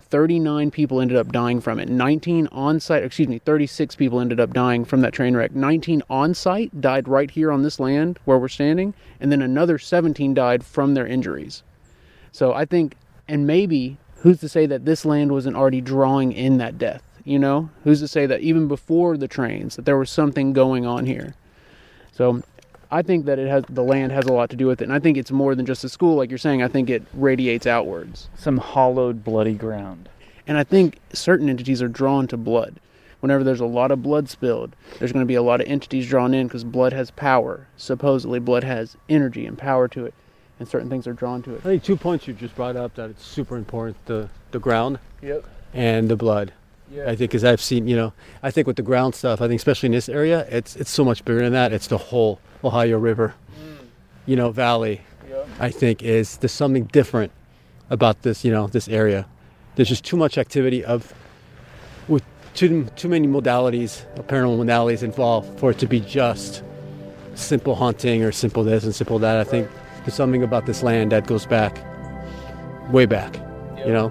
39 0.00 0.72
people 0.72 1.00
ended 1.00 1.16
up 1.16 1.30
dying 1.30 1.60
from 1.60 1.78
it. 1.78 1.88
19 1.88 2.48
on 2.50 2.80
site, 2.80 3.04
excuse 3.04 3.28
me, 3.28 3.38
36 3.38 3.94
people 3.94 4.18
ended 4.18 4.40
up 4.40 4.52
dying 4.52 4.84
from 4.84 5.02
that 5.02 5.12
train 5.12 5.36
wreck. 5.36 5.52
19 5.52 6.02
on 6.10 6.34
site 6.34 6.80
died 6.80 7.06
right 7.06 7.30
here 7.30 7.52
on 7.52 7.62
this 7.62 7.78
land 7.78 8.18
where 8.24 8.38
we're 8.38 8.48
standing, 8.48 8.92
and 9.20 9.30
then 9.30 9.40
another 9.40 9.78
17 9.78 10.34
died 10.34 10.64
from 10.64 10.94
their 10.94 11.06
injuries. 11.06 11.62
So 12.32 12.52
I 12.52 12.64
think, 12.64 12.96
and 13.30 13.46
maybe, 13.46 13.96
who's 14.16 14.40
to 14.40 14.48
say 14.48 14.66
that 14.66 14.84
this 14.84 15.04
land 15.04 15.30
wasn't 15.32 15.56
already 15.56 15.80
drawing 15.80 16.32
in 16.32 16.58
that 16.58 16.76
death? 16.78 17.02
You 17.24 17.38
know, 17.38 17.70
who's 17.84 18.00
to 18.00 18.08
say 18.08 18.26
that 18.26 18.40
even 18.40 18.66
before 18.66 19.16
the 19.16 19.28
trains, 19.28 19.76
that 19.76 19.84
there 19.84 19.96
was 19.96 20.10
something 20.10 20.52
going 20.52 20.84
on 20.84 21.06
here? 21.06 21.34
So 22.12 22.42
I 22.90 23.02
think 23.02 23.26
that 23.26 23.38
it 23.38 23.48
has 23.48 23.62
the 23.68 23.84
land 23.84 24.10
has 24.10 24.26
a 24.26 24.32
lot 24.32 24.50
to 24.50 24.56
do 24.56 24.66
with 24.66 24.80
it, 24.82 24.84
and 24.84 24.92
I 24.92 24.98
think 24.98 25.16
it's 25.16 25.30
more 25.30 25.54
than 25.54 25.64
just 25.64 25.84
a 25.84 25.88
school, 25.88 26.16
like 26.16 26.28
you're 26.28 26.38
saying. 26.38 26.62
I 26.62 26.68
think 26.68 26.90
it 26.90 27.04
radiates 27.14 27.66
outwards, 27.66 28.28
some 28.36 28.56
hollowed, 28.58 29.22
bloody 29.22 29.54
ground. 29.54 30.08
and 30.46 30.58
I 30.58 30.64
think 30.64 30.98
certain 31.12 31.48
entities 31.48 31.80
are 31.80 31.88
drawn 31.88 32.26
to 32.26 32.36
blood. 32.36 32.80
Whenever 33.20 33.44
there's 33.44 33.60
a 33.60 33.66
lot 33.66 33.92
of 33.92 34.02
blood 34.02 34.28
spilled, 34.28 34.74
there's 34.98 35.12
going 35.12 35.24
to 35.24 35.28
be 35.28 35.36
a 35.36 35.42
lot 35.42 35.60
of 35.60 35.68
entities 35.68 36.08
drawn 36.08 36.34
in 36.34 36.48
because 36.48 36.64
blood 36.64 36.92
has 36.92 37.12
power. 37.12 37.68
Supposedly, 37.76 38.40
blood 38.40 38.64
has 38.64 38.96
energy 39.08 39.46
and 39.46 39.56
power 39.56 39.86
to 39.88 40.06
it, 40.06 40.14
and 40.60 40.68
certain 40.68 40.88
things 40.88 41.06
are 41.08 41.14
drawn 41.14 41.42
to 41.42 41.54
it. 41.54 41.60
I 41.60 41.62
think 41.62 41.82
two 41.82 41.96
points 41.96 42.28
you 42.28 42.34
just 42.34 42.54
brought 42.54 42.76
up 42.76 42.94
that 42.94 43.10
it's 43.10 43.24
super 43.24 43.56
important: 43.56 43.96
the 44.06 44.28
the 44.52 44.60
ground 44.60 45.00
Yep. 45.22 45.44
and 45.74 46.08
the 46.08 46.16
blood. 46.16 46.52
Yeah. 46.92 47.04
I 47.04 47.16
think 47.16 47.30
because 47.30 47.44
I've 47.44 47.60
seen, 47.60 47.86
you 47.86 47.96
know, 47.96 48.12
I 48.42 48.50
think 48.50 48.66
with 48.66 48.76
the 48.76 48.82
ground 48.82 49.14
stuff, 49.14 49.40
I 49.40 49.48
think 49.48 49.58
especially 49.58 49.86
in 49.88 49.92
this 49.92 50.08
area, 50.08 50.46
it's 50.50 50.76
it's 50.76 50.90
so 50.90 51.04
much 51.04 51.24
bigger 51.24 51.40
than 51.42 51.52
that. 51.52 51.72
It's 51.72 51.86
the 51.86 51.98
whole 51.98 52.40
Ohio 52.62 52.98
River, 52.98 53.34
mm. 53.58 53.86
you 54.26 54.36
know, 54.36 54.50
valley. 54.50 55.00
Yep. 55.28 55.48
I 55.58 55.70
think 55.70 56.02
is 56.02 56.36
there's 56.38 56.52
something 56.52 56.84
different 56.84 57.32
about 57.88 58.22
this, 58.22 58.44
you 58.44 58.52
know, 58.52 58.66
this 58.66 58.88
area. 58.88 59.26
There's 59.76 59.88
just 59.88 60.04
too 60.04 60.16
much 60.16 60.36
activity 60.36 60.84
of 60.84 61.14
with 62.06 62.24
too 62.54 62.86
too 62.96 63.08
many 63.08 63.28
modalities, 63.28 64.04
paranormal 64.26 64.58
modalities 64.58 65.02
involved 65.02 65.58
for 65.58 65.70
it 65.70 65.78
to 65.78 65.86
be 65.86 66.00
just 66.00 66.64
simple 67.34 67.76
hunting 67.76 68.24
or 68.24 68.32
simple 68.32 68.64
this 68.64 68.84
and 68.84 68.94
simple 68.94 69.18
that. 69.20 69.38
I 69.38 69.44
think 69.44 69.70
there's 70.04 70.14
something 70.14 70.42
about 70.42 70.66
this 70.66 70.82
land 70.82 71.12
that 71.12 71.26
goes 71.26 71.46
back, 71.46 71.78
way 72.90 73.06
back, 73.06 73.36
you 73.78 73.92
know. 73.92 74.10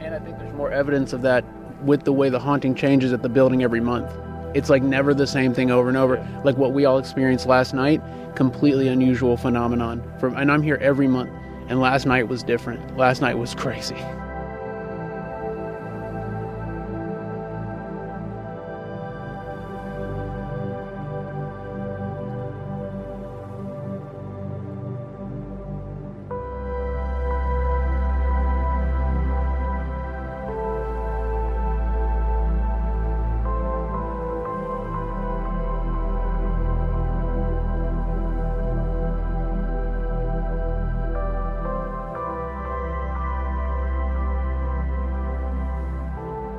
And 0.00 0.14
I 0.14 0.18
think 0.18 0.38
there's 0.38 0.54
more 0.54 0.70
evidence 0.70 1.12
of 1.12 1.22
that 1.22 1.44
with 1.82 2.04
the 2.04 2.12
way 2.12 2.28
the 2.28 2.38
haunting 2.38 2.74
changes 2.74 3.12
at 3.12 3.22
the 3.22 3.28
building 3.28 3.62
every 3.62 3.80
month. 3.80 4.10
It's 4.54 4.70
like 4.70 4.82
never 4.82 5.14
the 5.14 5.26
same 5.26 5.52
thing 5.52 5.70
over 5.70 5.88
and 5.88 5.96
over. 5.96 6.24
Like 6.44 6.56
what 6.56 6.72
we 6.72 6.84
all 6.84 6.98
experienced 6.98 7.46
last 7.46 7.74
night, 7.74 8.00
completely 8.36 8.88
unusual 8.88 9.36
phenomenon. 9.36 10.02
From 10.20 10.36
and 10.36 10.50
I'm 10.50 10.62
here 10.62 10.78
every 10.80 11.08
month, 11.08 11.30
and 11.68 11.80
last 11.80 12.06
night 12.06 12.28
was 12.28 12.42
different. 12.42 12.96
Last 12.96 13.20
night 13.20 13.38
was 13.38 13.54
crazy. 13.56 13.96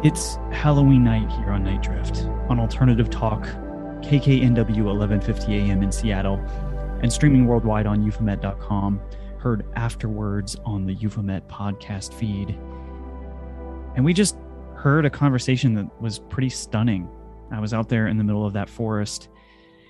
It's 0.06 0.36
Halloween 0.52 1.04
night 1.04 1.32
here 1.32 1.50
on 1.50 1.64
Nite 1.64 1.82
Drift 1.82 2.26
on 2.48 2.60
Alternative 2.60 3.10
Talk, 3.10 3.42
KKNW 4.04 4.84
1150 4.84 5.56
AM 5.56 5.82
in 5.82 5.92
Seattle, 5.92 6.36
and 7.02 7.12
streaming 7.12 7.48
worldwide 7.48 7.88
on 7.88 8.04
euphomet.com. 8.04 9.02
Heard 9.40 9.66
afterwards 9.76 10.58
on 10.64 10.86
the 10.86 10.94
Euphomet 10.94 11.50
podcast 11.50 12.14
feed. 12.14 12.52
And 13.96 14.06
we 14.06 14.14
just 14.14 14.38
heard 14.76 15.08
a 15.08 15.10
conversation 15.10 15.74
that 15.74 16.00
was 16.00 16.20
pretty 16.20 16.50
stunning. 16.50 17.10
I 17.52 17.60
was 17.60 17.74
out 17.74 17.90
there 17.90 18.06
in 18.06 18.20
the 18.20 18.24
middle 18.24 18.46
of 18.46 18.54
that 18.54 18.70
forest 18.70 19.30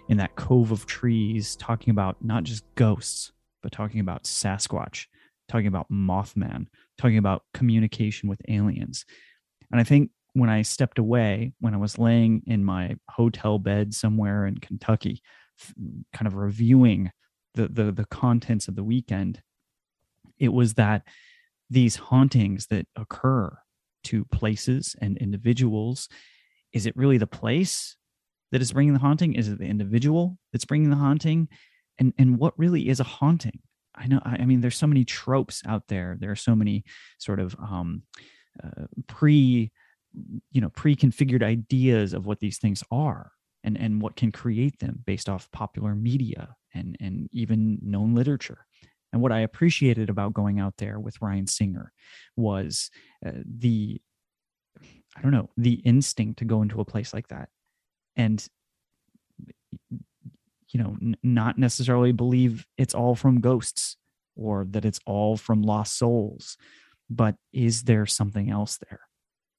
in 0.08 0.16
that 0.16 0.38
cove 0.38 0.72
of 0.72 0.86
trees 0.86 1.58
talking 1.58 1.92
about 1.92 2.24
not 2.24 2.46
just 2.46 2.64
ghosts, 2.76 3.34
but 3.62 3.74
talking 3.74 4.00
about 4.00 4.24
Sasquatch, 4.24 5.08
talking 5.50 5.68
about 5.68 5.92
Mothman, 5.92 6.68
talking 6.98 7.18
about 7.18 7.44
communication 7.54 8.30
with 8.30 8.42
aliens. 8.48 9.04
And 9.72 9.80
I 9.80 9.84
think 9.84 10.12
when 10.34 10.50
I 10.50 10.62
stepped 10.64 11.00
away, 11.00 11.54
when 11.60 11.74
I 11.74 11.78
was 11.78 11.98
laying 11.98 12.44
in 12.46 12.64
my 12.64 12.96
hotel 13.10 13.58
bed 13.58 13.94
somewhere 13.94 14.46
in 14.46 14.58
Kentucky, 14.58 15.22
kind 16.14 16.28
of 16.28 16.36
reviewing 16.36 17.12
the, 17.54 17.68
the 17.70 17.92
the 17.92 18.06
contents 18.06 18.68
of 18.68 18.76
the 18.76 18.84
weekend, 18.84 19.42
it 20.38 20.52
was 20.52 20.74
that 20.74 21.04
these 21.70 21.96
hauntings 21.96 22.68
that 22.68 22.88
occur 22.96 23.58
to 24.04 24.26
places 24.26 24.96
and 25.02 25.18
individuals, 25.18 26.10
is 26.74 26.86
it 26.86 26.96
really 26.96 27.18
the 27.18 27.28
place 27.28 27.96
that 28.52 28.62
is 28.62 28.74
bringing 28.74 28.94
the 28.94 29.00
haunting? 29.00 29.34
Is 29.34 29.48
it 29.48 29.58
the 29.58 29.66
individual 29.66 30.38
that's 30.52 30.66
bringing 30.66 30.90
the 30.90 30.96
haunting? 30.96 31.48
And 31.98 32.14
and 32.18 32.38
what 32.38 32.58
really 32.60 32.90
is 32.90 33.00
a 33.00 33.06
haunting? 33.06 33.60
I 33.96 34.08
know. 34.08 34.20
I 34.26 34.46
mean, 34.46 34.60
there's 34.60 34.78
so 34.78 34.88
many 34.88 35.06
tropes 35.06 35.62
out 35.66 35.88
there. 35.88 36.18
There 36.20 36.32
are 36.32 36.36
so 36.36 36.56
many 36.56 36.84
sort 37.18 37.40
of 37.40 37.56
um, 37.56 38.04
uh, 38.64 38.86
pre, 39.08 39.72
you 40.52 40.62
know, 40.62 40.70
pre-configured 40.70 41.44
ideas 41.44 42.14
of 42.14 42.26
what 42.26 42.40
these 42.40 42.58
things 42.58 42.84
are 42.92 43.32
and 43.64 43.78
and 43.78 44.02
what 44.02 44.16
can 44.16 44.32
create 44.32 44.80
them 44.80 45.04
based 45.06 45.30
off 45.30 45.52
popular 45.52 45.96
media 45.96 46.56
and 46.74 46.98
and 47.00 47.30
even 47.32 47.80
known 47.82 48.14
literature. 48.16 48.66
And 49.14 49.22
what 49.22 49.32
I 49.32 49.40
appreciated 49.40 50.10
about 50.10 50.34
going 50.34 50.60
out 50.60 50.74
there 50.78 51.00
with 51.00 51.22
Ryan 51.22 51.48
Singer 51.48 51.94
was 52.36 52.90
uh, 53.26 53.32
the, 53.46 54.02
I 55.16 55.22
don't 55.22 55.32
know, 55.32 55.50
the 55.56 55.76
instinct 55.76 56.40
to 56.40 56.46
go 56.46 56.62
into 56.62 56.82
a 56.82 56.86
place 56.86 57.14
like 57.14 57.30
that 57.30 57.48
and 58.16 58.46
you 60.70 60.80
know 60.80 60.98
n- 61.02 61.18
not 61.24 61.58
necessarily 61.58 62.12
believe 62.12 62.66
it's 62.78 62.94
all 62.94 63.16
from 63.16 63.42
ghosts 63.42 63.98
or 64.36 64.66
that 64.70 64.86
it's 64.86 65.00
all 65.06 65.38
from 65.38 65.62
lost 65.62 65.98
souls 65.98 66.58
but 67.10 67.36
is 67.54 67.84
there 67.84 68.06
something 68.06 68.50
else 68.50 68.78
there 68.90 69.02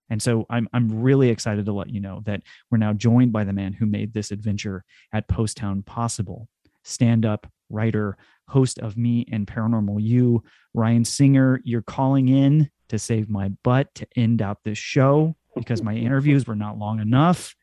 and 0.08 0.22
so 0.22 0.46
I'm 0.48 0.68
I'm 0.72 1.02
really 1.02 1.30
excited 1.30 1.66
to 1.66 1.72
let 1.72 1.90
you 1.90 2.00
know 2.00 2.22
that 2.26 2.42
we're 2.70 2.78
now 2.78 2.92
joined 2.92 3.32
by 3.32 3.44
the 3.44 3.52
man 3.52 3.72
who 3.72 3.86
made 3.86 4.12
this 4.12 4.30
adventure 4.30 4.84
at 5.12 5.28
Poasttown 5.28 5.84
possible. 5.84 6.48
Stand-up 6.84 7.46
writer, 7.68 8.16
host 8.48 8.78
of 8.78 8.96
Me 8.96 9.26
and 9.32 9.46
Paranormal 9.46 10.00
You, 10.00 10.44
Ryan 10.74 11.04
Singer. 11.04 11.60
You're 11.64 11.82
calling 11.82 12.28
in 12.28 12.70
to 12.88 12.98
save 12.98 13.28
my 13.28 13.48
butt 13.64 13.92
to 13.96 14.06
end 14.14 14.40
out 14.40 14.62
this 14.62 14.78
show 14.78 15.34
because 15.56 15.82
my 15.82 15.94
interviews 15.94 16.46
were 16.46 16.54
not 16.54 16.78
long 16.78 17.00
enough. 17.00 17.56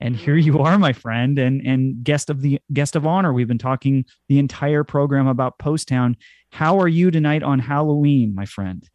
And 0.00 0.14
here 0.14 0.36
you 0.36 0.58
are, 0.58 0.78
my 0.78 0.92
friend, 0.92 1.38
and 1.38 1.66
and 1.66 2.04
guest 2.04 2.28
of 2.28 2.42
the 2.42 2.60
guest 2.70 2.96
of 2.96 3.06
honor. 3.06 3.32
We've 3.32 3.48
been 3.48 3.56
talking 3.56 4.04
the 4.28 4.38
entire 4.38 4.84
program 4.84 5.26
about 5.26 5.58
Poasttown. 5.58 6.16
How 6.50 6.78
are 6.80 6.88
you 6.88 7.10
tonight 7.10 7.42
on 7.42 7.60
Halloween, 7.60 8.34
my 8.34 8.44
friend? 8.44 8.86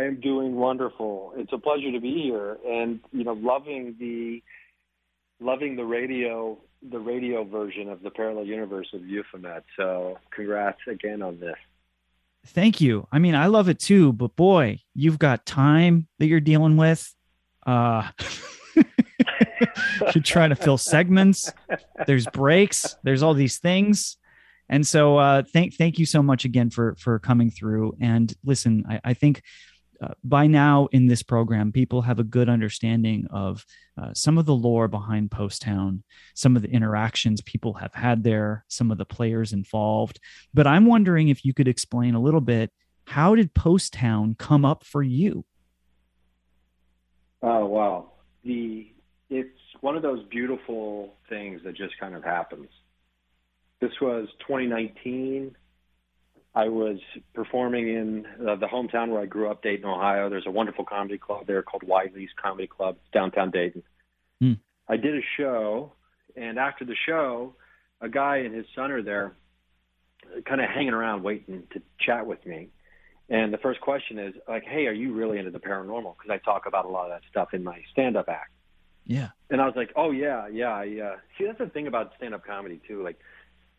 I 0.00 0.04
am 0.04 0.18
doing 0.18 0.56
wonderful. 0.56 1.34
It's 1.36 1.52
a 1.52 1.58
pleasure 1.58 1.92
to 1.92 2.00
be 2.00 2.22
here, 2.22 2.56
and 2.66 3.00
you 3.12 3.22
know, 3.22 3.34
loving 3.34 3.96
the 4.00 4.42
loving 5.44 5.76
the 5.76 5.84
radio 5.84 6.56
the 6.90 6.98
radio 6.98 7.44
version 7.44 7.90
of 7.90 8.02
the 8.02 8.10
parallel 8.10 8.46
universe 8.46 8.88
of 8.94 9.06
Euphomet. 9.06 9.62
So, 9.76 10.16
congrats 10.34 10.78
again 10.88 11.20
on 11.20 11.38
this. 11.38 11.56
Thank 12.46 12.80
you. 12.80 13.06
I 13.12 13.18
mean, 13.18 13.34
I 13.34 13.48
love 13.48 13.68
it 13.68 13.78
too, 13.78 14.14
but 14.14 14.34
boy, 14.36 14.78
you've 14.94 15.18
got 15.18 15.44
time 15.44 16.08
that 16.18 16.28
you're 16.28 16.40
dealing 16.40 16.78
with. 16.78 17.14
Uh 17.66 18.08
you're 20.14 20.22
trying 20.24 20.48
to 20.48 20.56
fill 20.56 20.78
segments. 20.78 21.52
There's 22.06 22.26
breaks. 22.28 22.96
There's 23.02 23.22
all 23.22 23.34
these 23.34 23.58
things. 23.58 24.16
And 24.70 24.86
so 24.86 25.18
uh 25.18 25.42
thank 25.52 25.74
thank 25.74 25.98
you 25.98 26.06
so 26.06 26.22
much 26.22 26.46
again 26.46 26.70
for 26.70 26.96
for 26.98 27.18
coming 27.18 27.50
through. 27.50 27.98
And 28.00 28.34
listen, 28.42 28.86
I, 28.88 29.00
I 29.04 29.12
think 29.12 29.42
uh, 30.02 30.14
by 30.24 30.46
now 30.46 30.88
in 30.92 31.06
this 31.06 31.22
program, 31.22 31.72
people 31.72 32.02
have 32.02 32.18
a 32.18 32.24
good 32.24 32.48
understanding 32.48 33.26
of 33.30 33.64
uh, 34.00 34.14
some 34.14 34.38
of 34.38 34.46
the 34.46 34.54
lore 34.54 34.88
behind 34.88 35.30
Poasttown, 35.30 36.02
some 36.34 36.56
of 36.56 36.62
the 36.62 36.70
interactions 36.70 37.42
people 37.42 37.74
have 37.74 37.92
had 37.92 38.24
there, 38.24 38.64
some 38.68 38.90
of 38.90 38.98
the 38.98 39.04
players 39.04 39.52
involved. 39.52 40.18
But 40.54 40.66
I'm 40.66 40.86
wondering 40.86 41.28
if 41.28 41.44
you 41.44 41.52
could 41.52 41.68
explain 41.68 42.14
a 42.14 42.20
little 42.20 42.40
bit 42.40 42.70
how 43.06 43.34
did 43.34 43.54
Poasttown 43.54 44.38
come 44.38 44.64
up 44.64 44.84
for 44.84 45.02
you? 45.02 45.44
Oh 47.42 47.66
wow, 47.66 48.12
the 48.44 48.92
it's 49.28 49.58
one 49.80 49.96
of 49.96 50.02
those 50.02 50.24
beautiful 50.30 51.14
things 51.28 51.60
that 51.64 51.76
just 51.76 51.98
kind 51.98 52.14
of 52.14 52.22
happens. 52.22 52.68
This 53.80 53.92
was 54.00 54.28
2019. 54.46 55.56
I 56.54 56.68
was 56.68 56.98
performing 57.32 57.88
in 57.88 58.26
uh, 58.46 58.56
the 58.56 58.66
hometown 58.66 59.08
where 59.08 59.20
I 59.20 59.26
grew 59.26 59.50
up, 59.50 59.62
Dayton, 59.62 59.84
Ohio. 59.84 60.28
There's 60.28 60.46
a 60.46 60.50
wonderful 60.50 60.84
comedy 60.84 61.16
club 61.16 61.46
there 61.46 61.62
called 61.62 61.84
Wiley's 61.84 62.30
Comedy 62.42 62.66
Club, 62.66 62.96
downtown 63.12 63.50
Dayton. 63.50 63.82
Hmm. 64.40 64.54
I 64.88 64.96
did 64.96 65.14
a 65.14 65.22
show, 65.36 65.92
and 66.34 66.58
after 66.58 66.84
the 66.84 66.96
show, 67.06 67.54
a 68.00 68.08
guy 68.08 68.38
and 68.38 68.54
his 68.54 68.66
son 68.74 68.90
are 68.90 69.02
there, 69.02 69.32
kind 70.44 70.60
of 70.60 70.68
hanging 70.68 70.92
around 70.92 71.22
waiting 71.22 71.62
to 71.72 71.82
chat 72.00 72.26
with 72.26 72.44
me. 72.44 72.68
And 73.28 73.52
the 73.52 73.58
first 73.58 73.80
question 73.80 74.18
is 74.18 74.34
like, 74.48 74.64
"Hey, 74.64 74.86
are 74.88 74.92
you 74.92 75.14
really 75.14 75.38
into 75.38 75.52
the 75.52 75.60
paranormal?" 75.60 76.16
Because 76.18 76.30
I 76.30 76.38
talk 76.38 76.66
about 76.66 76.84
a 76.84 76.88
lot 76.88 77.04
of 77.04 77.10
that 77.10 77.22
stuff 77.30 77.54
in 77.54 77.62
my 77.62 77.80
stand-up 77.92 78.28
act. 78.28 78.50
Yeah. 79.06 79.28
And 79.50 79.60
I 79.60 79.66
was 79.66 79.76
like, 79.76 79.92
"Oh 79.94 80.10
yeah, 80.10 80.48
yeah, 80.48 80.72
I 80.72 81.00
uh, 81.00 81.16
see." 81.38 81.46
That's 81.46 81.58
the 81.58 81.68
thing 81.68 81.86
about 81.86 82.12
stand-up 82.16 82.44
comedy 82.44 82.80
too. 82.88 83.04
Like, 83.04 83.20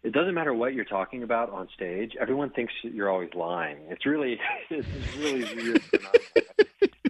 it 0.04 0.14
doesn't 0.14 0.34
matter 0.34 0.54
what 0.54 0.74
you're 0.74 0.86
talking 0.86 1.24
about 1.24 1.52
on 1.52 1.68
stage. 1.76 2.14
Everyone 2.20 2.49
thinks 2.49 2.74
you're 2.82 3.10
always 3.10 3.34
lying. 3.36 3.78
It's 3.89 4.06
really, 4.06 4.39
it's 4.70 4.88
really 5.18 5.43
weird. 5.56 5.82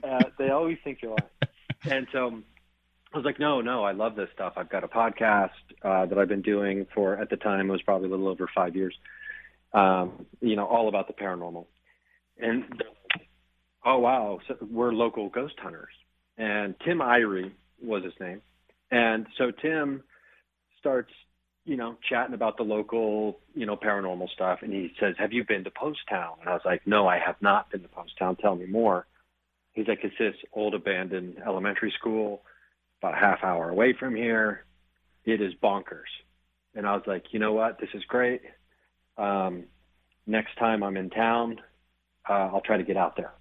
uh, 0.03 0.23
they 0.37 0.49
always 0.49 0.77
think 0.83 0.99
you're 1.01 1.11
lying. 1.11 1.49
And 1.83 2.07
so 2.11 2.41
I 3.13 3.17
was 3.17 3.25
like, 3.25 3.39
no, 3.39 3.61
no, 3.61 3.83
I 3.83 3.93
love 3.93 4.15
this 4.15 4.29
stuff. 4.33 4.53
I've 4.57 4.69
got 4.69 4.83
a 4.83 4.87
podcast 4.87 5.49
uh, 5.83 6.05
that 6.05 6.17
I've 6.17 6.27
been 6.27 6.41
doing 6.41 6.85
for, 6.93 7.17
at 7.17 7.29
the 7.29 7.37
time, 7.37 7.69
it 7.69 7.71
was 7.71 7.81
probably 7.81 8.07
a 8.07 8.11
little 8.11 8.27
over 8.27 8.49
five 8.53 8.75
years. 8.75 8.95
Um, 9.73 10.25
you 10.41 10.55
know, 10.55 10.65
all 10.65 10.89
about 10.89 11.07
the 11.07 11.13
paranormal. 11.13 11.65
And 12.37 12.83
oh 13.85 13.99
wow, 13.99 14.39
so 14.47 14.55
we're 14.69 14.91
local 14.91 15.29
ghost 15.29 15.55
hunters. 15.59 15.93
And 16.37 16.75
Tim 16.83 16.99
Irey 16.99 17.51
was 17.81 18.03
his 18.03 18.13
name. 18.19 18.41
And 18.89 19.27
so 19.37 19.51
Tim 19.51 20.03
starts 20.79 21.11
you 21.65 21.77
know, 21.77 21.95
chatting 22.07 22.33
about 22.33 22.57
the 22.57 22.63
local, 22.63 23.39
you 23.53 23.65
know, 23.65 23.75
paranormal 23.75 24.29
stuff. 24.29 24.59
And 24.61 24.73
he 24.73 24.93
says, 24.99 25.15
Have 25.19 25.31
you 25.31 25.43
been 25.43 25.63
to 25.63 25.71
Post 25.71 25.99
Town? 26.09 26.33
And 26.39 26.49
I 26.49 26.53
was 26.53 26.63
like, 26.65 26.85
No, 26.85 27.07
I 27.07 27.19
have 27.19 27.35
not 27.41 27.69
been 27.71 27.81
to 27.81 27.87
Poasttown. 27.87 28.37
Tell 28.39 28.55
me 28.55 28.65
more. 28.65 29.05
He's 29.73 29.87
like, 29.87 29.99
It's 30.03 30.17
this 30.17 30.35
old 30.53 30.73
abandoned 30.73 31.37
elementary 31.45 31.93
school, 31.99 32.41
about 32.99 33.13
a 33.13 33.17
half 33.17 33.43
hour 33.43 33.69
away 33.69 33.93
from 33.93 34.15
here. 34.15 34.65
It 35.25 35.41
is 35.41 35.53
bonkers. 35.61 36.09
And 36.73 36.87
I 36.87 36.93
was 36.93 37.03
like, 37.05 37.25
You 37.31 37.39
know 37.39 37.53
what? 37.53 37.79
This 37.79 37.89
is 37.93 38.03
great. 38.05 38.41
Um, 39.17 39.65
next 40.25 40.57
time 40.57 40.83
I'm 40.83 40.97
in 40.97 41.09
town, 41.11 41.61
uh, 42.27 42.49
I'll 42.53 42.61
try 42.61 42.77
to 42.77 42.83
get 42.83 42.97
out 42.97 43.15
there. 43.15 43.33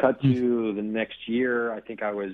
Cut 0.00 0.20
to 0.22 0.72
the 0.72 0.82
next 0.82 1.28
year, 1.28 1.72
I 1.72 1.80
think 1.80 2.02
I 2.02 2.12
was 2.12 2.32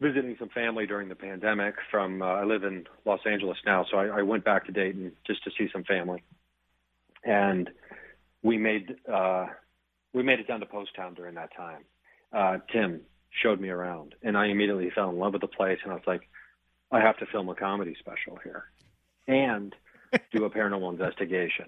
visiting 0.00 0.36
some 0.38 0.48
family 0.50 0.86
during 0.86 1.08
the 1.08 1.14
pandemic 1.14 1.74
from 1.90 2.22
uh, 2.22 2.26
I 2.26 2.44
live 2.44 2.64
in 2.64 2.86
Los 3.04 3.20
Angeles 3.26 3.58
now, 3.66 3.84
so 3.90 3.96
I, 3.98 4.18
I 4.18 4.22
went 4.22 4.44
back 4.44 4.66
to 4.66 4.72
Dayton 4.72 5.12
just 5.26 5.42
to 5.44 5.50
see 5.58 5.68
some 5.72 5.84
family, 5.84 6.22
and 7.24 7.70
we 8.42 8.58
made 8.58 8.96
uh, 9.12 9.46
we 10.12 10.22
made 10.22 10.40
it 10.40 10.46
down 10.48 10.60
to 10.60 10.66
Poasttown 10.66 11.16
during 11.16 11.34
that 11.34 11.50
time. 11.56 11.84
Uh, 12.32 12.58
Tim 12.72 13.00
showed 13.42 13.60
me 13.60 13.68
around, 13.68 14.14
and 14.22 14.36
I 14.36 14.46
immediately 14.46 14.90
fell 14.94 15.10
in 15.10 15.18
love 15.18 15.32
with 15.32 15.42
the 15.42 15.48
place, 15.48 15.78
and 15.82 15.92
I 15.92 15.96
was 15.96 16.04
like, 16.06 16.28
I 16.90 17.00
have 17.00 17.16
to 17.18 17.26
film 17.26 17.48
a 17.48 17.54
comedy 17.54 17.96
special 17.98 18.38
here, 18.42 18.64
and 19.26 19.74
do 20.32 20.44
a 20.44 20.50
paranormal 20.50 20.90
investigation. 20.98 21.66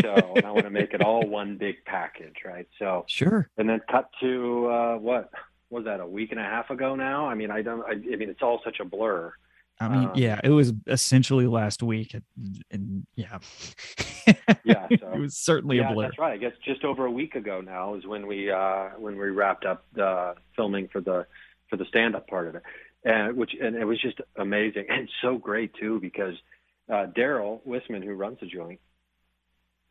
so 0.00 0.34
I 0.44 0.50
want 0.50 0.64
to 0.64 0.70
make 0.70 0.92
it 0.92 1.02
all 1.02 1.24
one 1.26 1.56
big 1.56 1.76
package, 1.86 2.36
right? 2.44 2.66
So 2.78 3.04
Sure. 3.08 3.48
and 3.56 3.68
then 3.68 3.80
cut 3.90 4.10
to 4.20 4.66
uh, 4.68 4.96
what 4.96 5.30
was 5.70 5.84
that 5.84 6.00
a 6.00 6.06
week 6.06 6.30
and 6.30 6.40
a 6.40 6.44
half 6.44 6.70
ago 6.70 6.94
now? 6.94 7.26
I 7.26 7.34
mean, 7.34 7.50
I 7.50 7.62
don't. 7.62 7.82
I, 7.82 7.92
I 7.92 8.16
mean, 8.16 8.30
it's 8.30 8.42
all 8.42 8.60
such 8.64 8.80
a 8.80 8.84
blur. 8.84 9.32
I 9.80 9.88
mean, 9.88 10.08
Um, 10.08 10.12
yeah, 10.16 10.40
it 10.42 10.50
was 10.50 10.72
essentially 10.88 11.46
last 11.46 11.84
week, 11.84 12.14
and, 12.14 12.24
and 12.70 13.06
yeah, 13.14 13.38
Yeah, 14.64 14.88
so 15.00 15.12
it 15.12 15.18
was 15.18 15.36
certainly 15.36 15.76
yeah, 15.76 15.90
a 15.90 15.94
blur. 15.94 16.04
That's 16.04 16.18
right. 16.18 16.32
I 16.32 16.36
guess 16.36 16.52
just 16.64 16.84
over 16.84 17.06
a 17.06 17.10
week 17.10 17.34
ago 17.34 17.60
now 17.60 17.94
is 17.94 18.06
when 18.06 18.26
we 18.26 18.50
uh, 18.50 18.90
when 18.98 19.16
we 19.16 19.30
wrapped 19.30 19.64
up 19.64 19.84
the 19.94 20.34
filming 20.56 20.88
for 20.88 21.00
the 21.00 21.26
for 21.68 21.76
the 21.76 21.84
stand 21.86 22.16
up 22.16 22.26
part 22.26 22.48
of 22.48 22.54
it, 22.56 22.62
and 23.04 23.36
which 23.36 23.52
and 23.60 23.76
it 23.76 23.84
was 23.84 24.00
just 24.00 24.20
amazing 24.36 24.86
and 24.90 25.08
so 25.22 25.36
great 25.36 25.72
too 25.74 26.00
because 26.00 26.34
uh, 26.88 27.06
Daryl 27.16 27.60
Wisman, 27.66 28.02
who 28.04 28.14
runs 28.14 28.38
the 28.40 28.46
joint, 28.46 28.80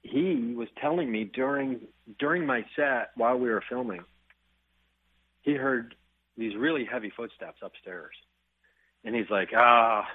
he 0.02 0.54
was 0.56 0.68
telling 0.82 1.12
me 1.12 1.26
during 1.26 1.80
during 2.20 2.46
my 2.46 2.66
set 2.76 3.12
while 3.16 3.38
we 3.38 3.50
were 3.50 3.64
filming, 3.70 4.04
he 5.48 5.56
heard 5.56 5.96
these 6.38 6.56
really 6.56 6.86
heavy 6.86 7.10
footsteps 7.10 7.60
upstairs, 7.64 8.16
and 9.04 9.16
he's 9.16 9.30
like, 9.30 9.50
ah. 9.56 10.06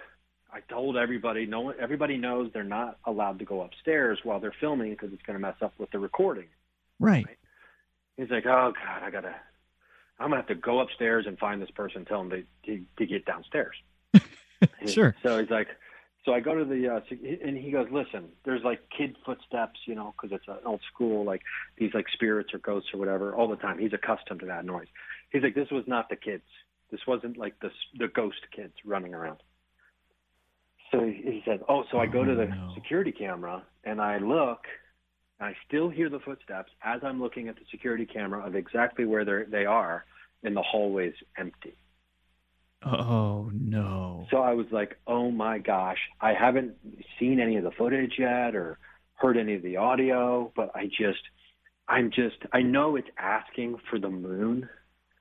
I 0.55 0.61
told 0.69 0.99
everybody, 0.99 1.47
no 1.47 1.63
one, 1.63 1.77
everybody 1.81 2.19
knows 2.19 2.51
they're 2.53 2.63
not 2.63 2.99
allowed 3.07 3.39
to 3.39 3.47
go 3.47 3.63
upstairs 3.63 4.19
while 4.23 4.39
they're 4.39 4.55
filming 4.61 4.91
because 4.91 5.11
it's 5.15 5.23
going 5.23 5.39
to 5.39 5.41
mess 5.41 5.57
up 5.63 5.73
with 5.79 5.91
the 5.93 5.99
recording. 5.99 6.49
Right. 7.01 7.25
He's 8.19 8.29
like, 8.29 8.45
oh 8.45 8.75
God, 8.75 9.03
I 9.03 9.11
gotta, 9.11 9.35
I'm 10.21 10.27
gonna 10.29 10.37
have 10.37 10.49
to 10.49 10.55
go 10.55 10.81
upstairs 10.81 11.25
and 11.27 11.39
find 11.39 11.63
this 11.63 11.71
person, 11.71 12.05
tell 12.05 12.19
them 12.19 12.29
to 12.31 12.45
to, 12.67 12.85
to 12.99 13.07
get 13.07 13.25
downstairs. 13.25 13.77
Sure. 14.87 15.15
So 15.23 15.41
he's 15.41 15.51
like, 15.51 15.69
so 16.25 16.33
I 16.33 16.41
go 16.41 16.55
to 16.55 16.65
the, 16.65 16.89
uh, 16.89 17.01
and 17.45 17.57
he 17.57 17.73
goes, 17.73 17.89
listen, 17.91 18.29
there's 18.45 18.63
like 18.63 18.81
kid 18.97 19.17
footsteps, 19.27 19.81
you 19.87 19.95
know, 19.97 20.15
because 20.17 20.37
it's 20.37 20.47
an 20.47 20.65
old 20.65 20.81
school, 20.93 21.25
like 21.25 21.43
these 21.77 21.91
like 21.95 22.07
spirits 22.13 22.51
or 22.55 22.59
ghosts 22.59 22.91
or 22.95 22.99
whatever, 22.99 23.35
all 23.35 23.49
the 23.49 23.57
time. 23.57 23.79
He's 23.79 23.93
accustomed 23.93 24.41
to 24.41 24.47
that 24.47 24.65
noise. 24.65 24.87
He's 25.33 25.43
like, 25.43 25.57
this 25.57 25.71
was 25.73 25.85
not 25.89 26.09
the 26.09 26.17
kids. 26.17 26.45
This 26.93 27.01
wasn't 27.09 27.39
like 27.39 27.59
the 27.61 27.71
the 27.99 28.07
ghost 28.07 28.39
kids 28.55 28.75
running 28.85 29.15
around. 29.15 29.39
So 30.93 31.01
he, 31.01 31.23
he 31.25 31.43
said, 31.45 31.61
oh, 31.69 31.85
so 31.91 31.99
I 31.99 32.07
go 32.07 32.23
to 32.25 32.35
the 32.35 32.53
security 32.75 33.13
camera 33.13 33.65
and 33.83 34.01
I 34.01 34.19
look, 34.19 34.61
and 35.41 35.49
I 35.49 35.57
still 35.67 35.89
hear 35.89 36.09
the 36.09 36.21
footsteps 36.21 36.71
as 36.85 37.01
I'm 37.03 37.21
looking 37.21 37.49
at 37.49 37.57
the 37.57 37.65
security 37.71 38.07
camera 38.07 38.47
of 38.47 38.55
exactly 38.55 39.07
where 39.07 39.25
they 39.25 39.51
they 39.51 39.65
are, 39.65 40.05
and 40.45 40.55
the 40.55 40.63
hallway's 40.63 41.15
empty. 41.37 41.75
Oh 42.85 43.51
no. 43.53 44.27
So 44.31 44.39
I 44.39 44.55
was 44.55 44.67
like, 44.73 44.99
oh 45.07 45.31
my 45.31 45.59
gosh, 45.59 45.99
I 46.21 46.33
haven't 46.35 46.73
seen 47.19 47.39
any 47.41 47.57
of 47.57 47.65
the 47.65 47.71
footage 47.73 48.15
yet 48.19 48.55
or 48.57 48.79
heard 49.15 49.37
any 49.37 49.55
of 49.55 49.63
the 49.63 49.77
audio, 49.77 50.53
but 50.57 50.71
I 50.75 50.87
just, 50.87 51.21
I'm 51.89 52.11
just, 52.11 52.37
I 52.53 52.63
know 52.63 52.97
it's 52.97 53.09
asking 53.19 53.77
for 53.89 53.99
the 53.99 54.11
moon, 54.11 54.69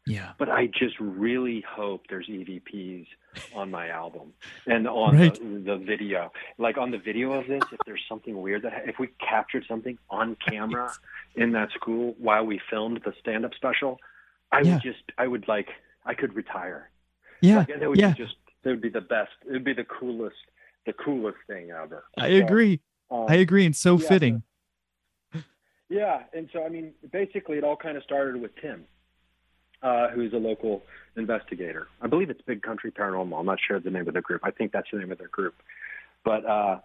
Yeah. 0.07 0.31
but 0.39 0.49
I 0.49 0.67
just 0.67 0.99
really 0.99 1.63
hope 1.67 2.05
there's 2.09 2.27
EVPs 2.27 3.05
on 3.53 3.69
my 3.69 3.89
album 3.89 4.33
and 4.65 4.87
on 4.87 5.15
Right. 5.17 5.33
the, 5.33 5.77
the 5.77 5.77
video. 5.77 6.31
Like 6.57 6.77
on 6.77 6.89
the 6.89 6.97
video 6.97 7.33
of 7.33 7.47
this, 7.47 7.65
if 7.71 7.79
there's 7.85 8.01
something 8.09 8.41
weird 8.41 8.63
that, 8.63 8.83
if 8.87 8.97
we 8.97 9.09
captured 9.19 9.65
something 9.67 9.97
on 10.09 10.35
camera 10.49 10.91
in 11.35 11.51
that 11.51 11.69
school 11.73 12.15
while 12.17 12.45
we 12.45 12.59
filmed 12.69 13.01
the 13.05 13.13
stand 13.19 13.45
up 13.45 13.53
special, 13.55 13.99
I 14.51 14.61
Yeah. 14.61 14.73
would 14.73 14.81
just, 14.81 15.03
I 15.17 15.27
would 15.27 15.47
like, 15.47 15.67
I 16.05 16.13
could 16.15 16.33
retire. 16.33 16.89
Yeah. 17.41 17.65
Would 17.81 17.99
yeah. 17.99 18.13
be 18.13 18.23
just 18.23 18.35
it 18.63 18.69
would 18.69 18.81
be 18.81 18.89
the 18.89 19.01
best. 19.01 19.31
It 19.47 19.51
would 19.51 19.63
be 19.63 19.73
the 19.73 19.83
coolest 19.85 20.35
the 20.85 20.93
coolest 20.93 21.37
thing 21.47 21.71
ever. 21.71 22.05
I 22.17 22.29
So, 22.29 22.45
agree. 22.45 22.79
um, 23.11 23.25
I 23.29 23.35
agree, 23.35 23.65
and 23.65 23.75
so 23.75 23.97
yeah, 23.97 24.07
fitting. 24.07 24.43
Yeah, 25.89 26.23
and 26.33 26.49
so 26.53 26.63
I 26.63 26.69
mean, 26.69 26.93
basically, 27.11 27.57
it 27.57 27.65
all 27.65 27.75
kind 27.75 27.97
of 27.97 28.03
started 28.03 28.41
with 28.41 28.51
Tim, 28.61 28.85
uh, 29.83 30.07
who's 30.07 30.31
a 30.31 30.37
local 30.37 30.83
investigator. 31.17 31.89
I 32.01 32.07
believe 32.07 32.29
it's 32.29 32.41
Big 32.43 32.61
Country 32.61 32.91
Paranormal. 32.91 33.37
I'm 33.37 33.45
not 33.45 33.59
sure 33.59 33.77
the 33.77 33.89
name 33.89 34.07
of 34.07 34.13
the 34.13 34.21
group. 34.21 34.39
I 34.45 34.51
think 34.51 34.71
that's 34.71 34.87
the 34.93 34.99
name 34.99 35.11
of 35.11 35.17
their 35.17 35.27
group. 35.27 35.55
But 36.23 36.45
uh, 36.45 36.79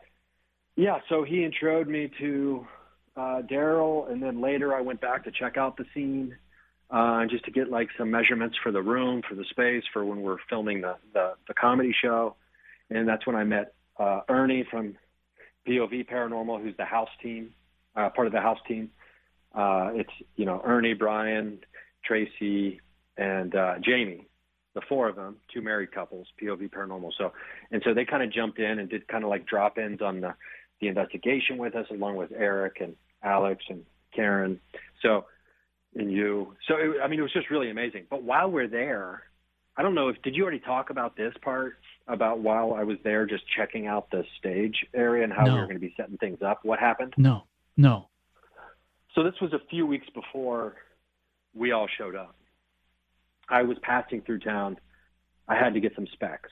yeah, 0.74 0.98
so 1.08 1.22
he 1.22 1.48
introed 1.48 1.86
me 1.86 2.10
to 2.18 2.66
uh, 3.16 3.42
Daryl, 3.48 4.10
and 4.10 4.20
then 4.20 4.40
later 4.40 4.74
I 4.74 4.80
went 4.80 5.00
back 5.00 5.22
to 5.24 5.30
check 5.30 5.56
out 5.56 5.76
the 5.76 5.84
scene, 5.94 6.36
uh, 6.90 7.26
just 7.26 7.44
to 7.44 7.50
get 7.50 7.68
like 7.68 7.88
some 7.98 8.10
measurements 8.10 8.56
for 8.62 8.70
the 8.70 8.82
room, 8.82 9.22
for 9.28 9.34
the 9.34 9.44
space, 9.50 9.82
for 9.92 10.04
when 10.04 10.22
we're 10.22 10.38
filming 10.48 10.80
the 10.80 10.96
the, 11.12 11.32
the 11.48 11.54
comedy 11.54 11.94
show, 12.02 12.36
and 12.90 13.08
that's 13.08 13.26
when 13.26 13.36
I 13.36 13.44
met 13.44 13.74
uh, 13.98 14.20
Ernie 14.28 14.64
from 14.70 14.96
POV 15.66 16.08
Paranormal, 16.08 16.62
who's 16.62 16.76
the 16.76 16.84
house 16.84 17.08
team, 17.22 17.50
uh, 17.96 18.10
part 18.10 18.26
of 18.26 18.32
the 18.32 18.40
house 18.40 18.58
team. 18.68 18.90
Uh, 19.54 19.90
it's 19.94 20.12
you 20.36 20.44
know 20.44 20.60
Ernie, 20.64 20.94
Brian, 20.94 21.58
Tracy, 22.04 22.80
and 23.16 23.54
uh, 23.54 23.74
Jamie, 23.82 24.26
the 24.74 24.82
four 24.88 25.08
of 25.08 25.16
them, 25.16 25.36
two 25.52 25.62
married 25.62 25.92
couples, 25.92 26.28
POV 26.40 26.70
Paranormal. 26.70 27.10
So 27.18 27.32
and 27.72 27.82
so 27.84 27.94
they 27.94 28.04
kind 28.04 28.22
of 28.22 28.32
jumped 28.32 28.58
in 28.58 28.78
and 28.78 28.88
did 28.88 29.08
kind 29.08 29.24
of 29.24 29.30
like 29.30 29.46
drop 29.46 29.78
ins 29.78 30.02
on 30.02 30.20
the 30.20 30.34
the 30.80 30.88
investigation 30.88 31.58
with 31.58 31.74
us, 31.74 31.86
along 31.90 32.16
with 32.16 32.30
Eric 32.36 32.76
and 32.80 32.94
Alex 33.22 33.64
and 33.68 33.82
Karen. 34.14 34.60
So 35.02 35.24
and 35.98 36.12
you. 36.12 36.54
So 36.68 36.76
it, 36.76 37.00
I 37.02 37.08
mean, 37.08 37.18
it 37.18 37.22
was 37.22 37.32
just 37.32 37.50
really 37.50 37.70
amazing. 37.70 38.04
But 38.10 38.22
while 38.22 38.50
we're 38.50 38.68
there, 38.68 39.22
I 39.76 39.82
don't 39.82 39.94
know 39.94 40.08
if 40.08 40.20
did 40.22 40.34
you 40.34 40.42
already 40.42 40.60
talk 40.60 40.90
about 40.90 41.16
this 41.16 41.34
part 41.42 41.74
about 42.08 42.40
while 42.40 42.74
I 42.74 42.84
was 42.84 42.98
there, 43.04 43.26
just 43.26 43.44
checking 43.56 43.86
out 43.86 44.10
the 44.10 44.24
stage 44.38 44.84
area 44.94 45.24
and 45.24 45.32
how 45.32 45.44
we 45.44 45.52
were 45.52 45.62
going 45.62 45.74
to 45.74 45.80
be 45.80 45.94
setting 45.96 46.16
things 46.18 46.38
up. 46.42 46.60
What 46.62 46.78
happened? 46.78 47.14
No. 47.16 47.44
No. 47.76 48.08
So 49.14 49.22
this 49.22 49.34
was 49.40 49.52
a 49.52 49.60
few 49.70 49.86
weeks 49.86 50.06
before 50.14 50.76
we 51.54 51.72
all 51.72 51.88
showed 51.98 52.14
up. 52.14 52.36
I 53.48 53.62
was 53.62 53.78
passing 53.82 54.22
through 54.22 54.40
town. 54.40 54.78
I 55.48 55.54
had 55.54 55.74
to 55.74 55.80
get 55.80 55.94
some 55.94 56.06
specs. 56.12 56.50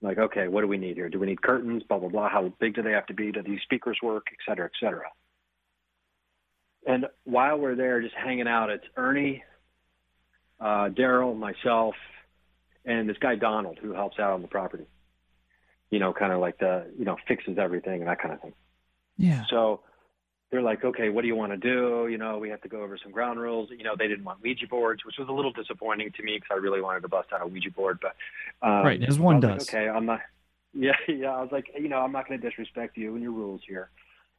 Like, 0.00 0.18
okay, 0.18 0.48
what 0.48 0.62
do 0.62 0.68
we 0.68 0.78
need 0.78 0.96
here? 0.96 1.08
Do 1.08 1.20
we 1.20 1.26
need 1.26 1.42
curtains? 1.42 1.82
Blah 1.88 1.98
blah 1.98 2.08
blah. 2.08 2.28
How 2.28 2.52
big 2.58 2.74
do 2.74 2.82
they 2.82 2.90
have 2.90 3.06
to 3.06 3.14
be? 3.14 3.30
Do 3.30 3.42
these 3.42 3.60
speakers 3.62 3.98
work? 4.02 4.26
Et 4.32 4.38
cetera, 4.48 4.66
et 4.66 4.72
cetera. 4.80 5.06
And 6.86 7.06
while 7.24 7.58
we're 7.58 7.76
there, 7.76 8.00
just 8.00 8.14
hanging 8.14 8.48
out, 8.48 8.70
it's 8.70 8.84
Ernie, 8.96 9.42
uh, 10.60 10.88
Daryl, 10.88 11.36
myself, 11.38 11.94
and 12.84 13.08
this 13.08 13.18
guy 13.18 13.36
Donald 13.36 13.78
who 13.80 13.92
helps 13.92 14.18
out 14.18 14.32
on 14.32 14.42
the 14.42 14.48
property. 14.48 14.84
You 15.90 15.98
know, 15.98 16.12
kind 16.12 16.32
of 16.32 16.40
like 16.40 16.58
the 16.58 16.86
you 16.98 17.04
know 17.04 17.16
fixes 17.28 17.58
everything 17.58 18.00
and 18.00 18.08
that 18.08 18.20
kind 18.20 18.34
of 18.34 18.40
thing. 18.40 18.54
Yeah. 19.18 19.44
So 19.50 19.80
they're 20.50 20.62
like, 20.62 20.84
okay, 20.84 21.08
what 21.10 21.22
do 21.22 21.28
you 21.28 21.36
want 21.36 21.52
to 21.52 21.56
do? 21.58 22.08
You 22.10 22.18
know, 22.18 22.38
we 22.38 22.48
have 22.50 22.60
to 22.62 22.68
go 22.68 22.82
over 22.82 22.98
some 23.02 23.12
ground 23.12 23.40
rules. 23.40 23.70
You 23.70 23.84
know, 23.84 23.94
they 23.98 24.08
didn't 24.08 24.24
want 24.24 24.42
Ouija 24.42 24.66
boards, 24.68 25.04
which 25.04 25.16
was 25.18 25.28
a 25.28 25.32
little 25.32 25.52
disappointing 25.52 26.10
to 26.12 26.22
me 26.22 26.36
because 26.36 26.48
I 26.50 26.58
really 26.58 26.80
wanted 26.80 27.00
to 27.00 27.08
bust 27.08 27.28
out 27.32 27.42
a 27.42 27.46
Ouija 27.46 27.70
board. 27.70 28.00
But 28.00 28.16
um, 28.66 28.84
Right, 28.84 29.02
as 29.02 29.18
one 29.18 29.36
was 29.36 29.44
like, 29.44 29.58
does. 29.58 29.68
okay, 29.68 29.88
I'm 29.88 30.06
not. 30.06 30.20
Yeah, 30.74 30.92
yeah. 31.06 31.32
I 31.36 31.42
was 31.42 31.52
like, 31.52 31.66
you 31.78 31.90
know, 31.90 31.98
I'm 31.98 32.12
not 32.12 32.26
going 32.26 32.40
to 32.40 32.48
disrespect 32.48 32.96
you 32.96 33.12
and 33.12 33.22
your 33.22 33.32
rules 33.32 33.60
here. 33.68 33.90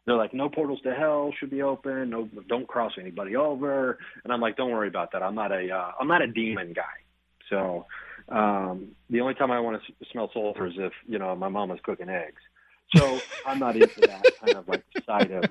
They're 0.06 0.16
like, 0.16 0.34
no 0.34 0.50
portals 0.50 0.82
to 0.82 0.94
hell 0.94 1.32
should 1.40 1.50
be 1.50 1.62
open. 1.62 2.10
No, 2.10 2.28
don't 2.50 2.68
cross 2.68 2.94
anybody 3.00 3.36
over. 3.36 3.98
And 4.24 4.34
I'm 4.34 4.42
like, 4.42 4.58
don't 4.58 4.72
worry 4.72 4.90
about 4.90 5.14
that. 5.14 5.24
I'm 5.24 5.36
not 5.36 5.52
a, 5.52 5.72
uh, 5.72 5.92
I'm 6.00 6.08
not 6.08 6.22
a 6.22 6.28
demon 6.28 6.74
guy. 6.74 6.84
So 7.50 7.86
um, 8.30 8.90
the 9.10 9.22
only 9.22 9.34
time 9.34 9.52
I 9.52 9.60
want 9.60 9.82
to 9.82 9.92
s- 9.92 10.08
smell 10.12 10.30
sulfur 10.34 10.68
is 10.68 10.74
if 10.78 10.94
you 11.08 11.20
know 11.20 11.36
my 11.36 11.50
mom 11.50 11.72
is 11.72 11.80
cooking 11.84 12.10
eggs. 12.10 12.42
So 12.96 13.20
I'm 13.46 13.60
not 13.60 13.76
into 13.76 14.02
that 14.02 14.26
kind 14.42 14.56
of 14.56 14.68
like 14.68 14.84
side 15.06 15.32
of, 15.32 15.46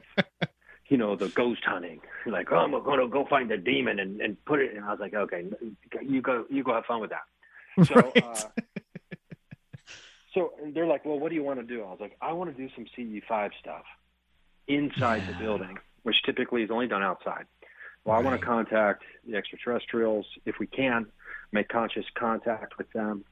you 0.89 0.97
know, 0.97 1.17
the 1.17 1.29
ghost 1.29 1.63
hunting. 1.65 2.01
Like, 2.27 2.53
oh, 2.53 2.57
I'm 2.57 2.71
gonna 2.71 3.09
go 3.09 3.27
find 3.29 3.51
the 3.51 3.57
demon 3.57 3.99
and, 3.99 4.21
and 4.21 4.43
put 4.45 4.61
it. 4.61 4.77
And 4.77 4.85
I 4.85 4.91
was 4.91 5.01
like, 5.01 5.15
okay, 5.15 5.47
you 6.03 6.21
go, 6.21 6.45
you 6.51 6.63
go 6.63 6.75
have 6.75 6.85
fun 6.85 7.01
with 7.01 7.11
that. 7.11 7.87
So, 7.87 8.13
uh, 8.23 8.49
so 10.35 10.53
they're 10.75 10.87
like, 10.87 11.05
well, 11.05 11.19
what 11.19 11.31
do 11.31 11.35
you 11.35 11.43
want 11.43 11.59
to 11.61 11.67
do? 11.67 11.83
I 11.83 11.91
was 11.91 11.99
like, 12.01 12.17
I 12.21 12.33
want 12.33 12.55
to 12.55 12.57
do 12.57 12.73
some 12.75 12.87
CE5 12.97 13.51
stuff 13.61 13.85
inside 14.69 15.23
the 15.29 15.35
building, 15.35 15.79
which 16.03 16.17
typically 16.25 16.63
is 16.63 16.71
only 16.71 16.87
done 16.87 17.03
outside. 17.03 17.47
Well, 18.05 18.17
I 18.17 18.21
want 18.21 18.41
to 18.41 18.45
contact 18.45 19.05
the 19.27 19.37
extraterrestrials 19.37 20.27
if 20.45 20.59
we 20.59 20.67
can, 20.67 21.07
make 21.53 21.69
conscious 21.69 22.05
contact 22.19 22.77
with 22.79 22.91
them, 22.93 23.25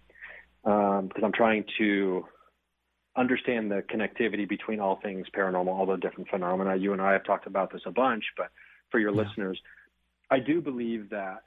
um, 0.65 1.09
because 1.09 1.25
I'm 1.25 1.33
trying 1.33 1.65
to 1.79 2.25
understand 3.17 3.71
the 3.71 3.83
connectivity 3.93 4.49
between 4.49 4.79
all 4.79 5.01
things 5.03 5.27
paranormal, 5.37 5.69
all 5.69 5.87
the 5.87 5.97
different 5.97 6.29
phenomena. 6.29 6.77
You 6.77 6.93
and 6.93 7.03
I 7.03 7.13
have 7.13 7.25
talked 7.25 7.47
about 7.47 7.73
this 7.73 7.83
a 7.85 7.91
bunch, 7.91 8.25
but 8.37 8.51
for 8.91 9.01
your 9.01 9.11
listeners, 9.13 9.61
I 10.31 10.39
do 10.39 10.61
believe 10.61 11.11
that 11.11 11.43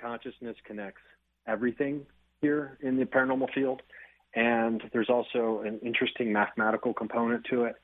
consciousness 0.00 0.56
connects 0.64 1.02
everything 1.46 2.06
here 2.40 2.78
in 2.80 2.96
the 2.96 3.04
paranormal 3.04 3.52
field. 3.52 3.82
And 4.34 4.82
there's 4.92 5.08
also 5.08 5.62
an 5.64 5.80
interesting 5.82 6.32
mathematical 6.32 6.94
component 6.94 7.44
to 7.50 7.64
it. 7.64 7.74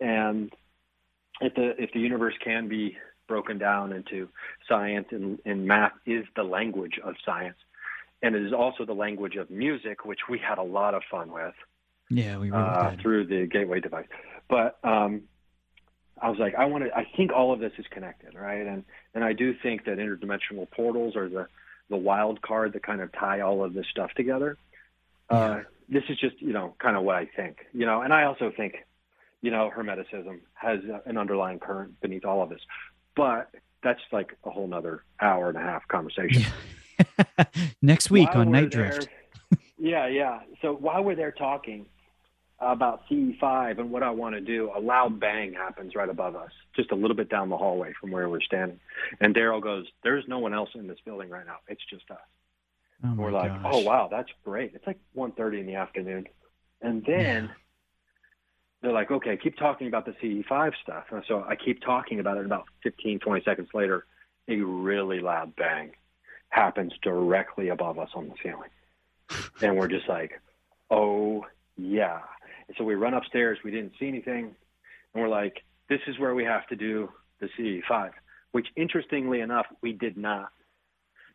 And 0.00 0.52
if 1.42 1.54
the 1.54 1.82
if 1.82 1.92
the 1.92 2.00
universe 2.00 2.34
can 2.42 2.68
be 2.68 2.96
broken 3.28 3.58
down 3.58 3.92
into 3.92 4.28
science 4.68 5.06
and, 5.10 5.38
and 5.44 5.66
math 5.66 5.92
is 6.06 6.24
the 6.36 6.42
language 6.42 6.98
of 7.02 7.14
science. 7.24 7.56
And 8.22 8.36
it 8.36 8.42
is 8.42 8.52
also 8.52 8.84
the 8.84 8.94
language 8.94 9.36
of 9.36 9.50
music, 9.50 10.04
which 10.04 10.20
we 10.28 10.38
had 10.38 10.58
a 10.58 10.62
lot 10.62 10.94
of 10.94 11.02
fun 11.10 11.32
with 11.32 11.54
Yeah, 12.08 12.38
we 12.38 12.50
really 12.50 12.62
uh, 12.62 12.90
did. 12.90 13.00
through 13.00 13.26
the 13.26 13.46
gateway 13.46 13.80
device. 13.80 14.06
But 14.48 14.78
um, 14.84 15.22
I 16.20 16.30
was 16.30 16.38
like, 16.38 16.54
I 16.54 16.66
want 16.66 16.84
to. 16.84 16.96
I 16.96 17.06
think 17.16 17.32
all 17.32 17.52
of 17.52 17.58
this 17.58 17.72
is 17.78 17.86
connected, 17.90 18.34
right? 18.34 18.66
And 18.66 18.84
and 19.14 19.24
I 19.24 19.32
do 19.32 19.54
think 19.60 19.86
that 19.86 19.98
interdimensional 19.98 20.70
portals 20.70 21.16
are 21.16 21.28
the 21.28 21.46
the 21.90 21.96
wild 21.96 22.42
card 22.42 22.74
that 22.74 22.82
kind 22.84 23.00
of 23.00 23.12
tie 23.12 23.40
all 23.40 23.64
of 23.64 23.74
this 23.74 23.86
stuff 23.90 24.10
together. 24.14 24.56
Uh, 25.28 25.60
this 25.88 26.04
is 26.08 26.18
just 26.18 26.40
you 26.40 26.52
know 26.52 26.74
kind 26.78 26.96
of 26.96 27.02
what 27.02 27.16
I 27.16 27.26
think, 27.26 27.66
you 27.72 27.86
know, 27.86 28.02
and 28.02 28.12
I 28.12 28.24
also 28.24 28.52
think, 28.56 28.76
you 29.42 29.50
know, 29.50 29.70
Hermeticism 29.76 30.40
has 30.54 30.80
an 31.04 31.18
underlying 31.18 31.58
current 31.58 32.00
beneath 32.00 32.24
all 32.24 32.42
of 32.42 32.48
this, 32.48 32.60
but 33.16 33.50
that's 33.82 34.00
like 34.12 34.36
a 34.44 34.50
whole 34.50 34.66
nother 34.68 35.02
hour 35.20 35.48
and 35.48 35.58
a 35.58 35.60
half 35.60 35.86
conversation. 35.88 36.44
Next 37.82 38.10
week 38.10 38.28
While 38.32 38.42
on 38.42 38.52
Night 38.52 38.70
there- 38.70 38.90
Drift. 38.92 39.08
yeah, 39.78 40.06
yeah. 40.06 40.40
So 40.60 40.72
while 40.74 41.02
we're 41.02 41.16
there 41.16 41.32
talking 41.32 41.86
about 42.60 43.02
CE5 43.10 43.80
and 43.80 43.90
what 43.90 44.04
I 44.04 44.10
want 44.10 44.36
to 44.36 44.40
do, 44.40 44.70
a 44.74 44.78
loud 44.78 45.18
bang 45.18 45.52
happens 45.52 45.96
right 45.96 46.08
above 46.08 46.36
us, 46.36 46.52
just 46.76 46.92
a 46.92 46.94
little 46.94 47.16
bit 47.16 47.28
down 47.28 47.48
the 47.48 47.56
hallway 47.56 47.92
from 48.00 48.12
where 48.12 48.28
we're 48.28 48.40
standing. 48.40 48.78
And 49.20 49.34
Daryl 49.34 49.60
goes, 49.60 49.86
"There's 50.04 50.24
no 50.28 50.38
one 50.38 50.54
else 50.54 50.70
in 50.76 50.86
this 50.86 50.98
building 51.04 51.28
right 51.28 51.44
now. 51.44 51.56
It's 51.66 51.82
just 51.90 52.08
us." 52.10 52.18
Oh 53.04 53.14
we're 53.16 53.32
like, 53.32 53.50
gosh. 53.50 53.72
"Oh 53.74 53.78
wow, 53.80 54.06
that's 54.08 54.28
great." 54.44 54.74
It's 54.76 54.86
like 54.86 55.00
1:30 55.16 55.58
in 55.58 55.66
the 55.66 55.74
afternoon, 55.74 56.28
and 56.80 57.04
then 57.04 57.50
they're 58.82 58.92
like, 58.92 59.10
"Okay, 59.10 59.36
keep 59.36 59.56
talking 59.56 59.86
about 59.86 60.04
the 60.04 60.12
CE5 60.20 60.72
stuff." 60.82 61.04
And 61.10 61.22
so 61.26 61.44
I 61.48 61.56
keep 61.56 61.80
talking 61.80 62.20
about 62.20 62.36
it. 62.36 62.40
And 62.40 62.46
about 62.46 62.66
15, 62.82 63.20
20 63.20 63.42
seconds 63.44 63.68
later, 63.72 64.06
a 64.48 64.56
really 64.60 65.20
loud 65.20 65.54
bang 65.56 65.92
happens 66.50 66.92
directly 67.02 67.68
above 67.68 67.98
us 67.98 68.10
on 68.14 68.28
the 68.28 68.34
ceiling, 68.42 68.70
and 69.62 69.76
we're 69.76 69.88
just 69.88 70.08
like, 70.08 70.40
"Oh 70.90 71.46
yeah." 71.76 72.20
And 72.68 72.76
so 72.76 72.84
we 72.84 72.94
run 72.94 73.14
upstairs. 73.14 73.58
We 73.64 73.70
didn't 73.70 73.92
see 73.98 74.08
anything, 74.08 74.54
and 75.14 75.22
we're 75.22 75.28
like, 75.28 75.62
"This 75.88 76.00
is 76.06 76.18
where 76.18 76.34
we 76.34 76.44
have 76.44 76.66
to 76.68 76.76
do 76.76 77.10
the 77.40 77.48
CE5." 77.56 78.12
Which, 78.50 78.66
interestingly 78.76 79.40
enough, 79.40 79.66
we 79.80 79.92
did 79.92 80.18
not 80.18 80.50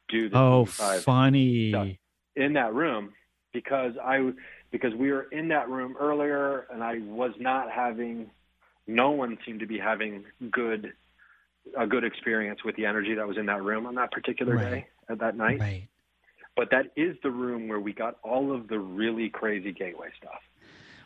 do 0.07 0.29
the 0.29 0.37
Oh, 0.37 0.65
CE5 0.65 1.03
funny. 1.03 1.99
in 2.35 2.53
that 2.53 2.73
room 2.75 3.13
because 3.53 3.97
I 3.97 4.33
because 4.71 4.93
we 4.93 5.11
were 5.11 5.23
in 5.31 5.47
that 5.49 5.69
room 5.69 5.95
earlier 5.99 6.67
and 6.71 6.83
I 6.83 6.99
was 6.99 7.31
not 7.39 7.71
having 7.71 8.29
no 8.85 9.11
one 9.11 9.37
seemed 9.45 9.59
to 9.61 9.65
be 9.67 9.77
having 9.77 10.25
good 10.51 10.93
a 11.77 11.85
good 11.85 12.05
experience 12.05 12.63
with 12.63 12.75
the 12.77 12.85
energy 12.85 13.13
that 13.15 13.27
was 13.27 13.37
in 13.37 13.45
that 13.47 13.61
room 13.61 13.85
on 13.85 13.95
that 13.95 14.11
particular 14.11 14.55
Right. 14.55 14.69
day 14.69 14.87
at 15.09 15.19
that 15.19 15.35
night. 15.35 15.59
Right. 15.59 15.87
But 16.55 16.71
that 16.71 16.91
is 16.95 17.17
the 17.23 17.29
room 17.29 17.67
where 17.67 17.79
we 17.79 17.91
got 17.93 18.17
all 18.23 18.53
of 18.53 18.67
the 18.69 18.79
really 18.79 19.29
crazy 19.29 19.73
gateway 19.73 20.07
stuff. 20.17 20.39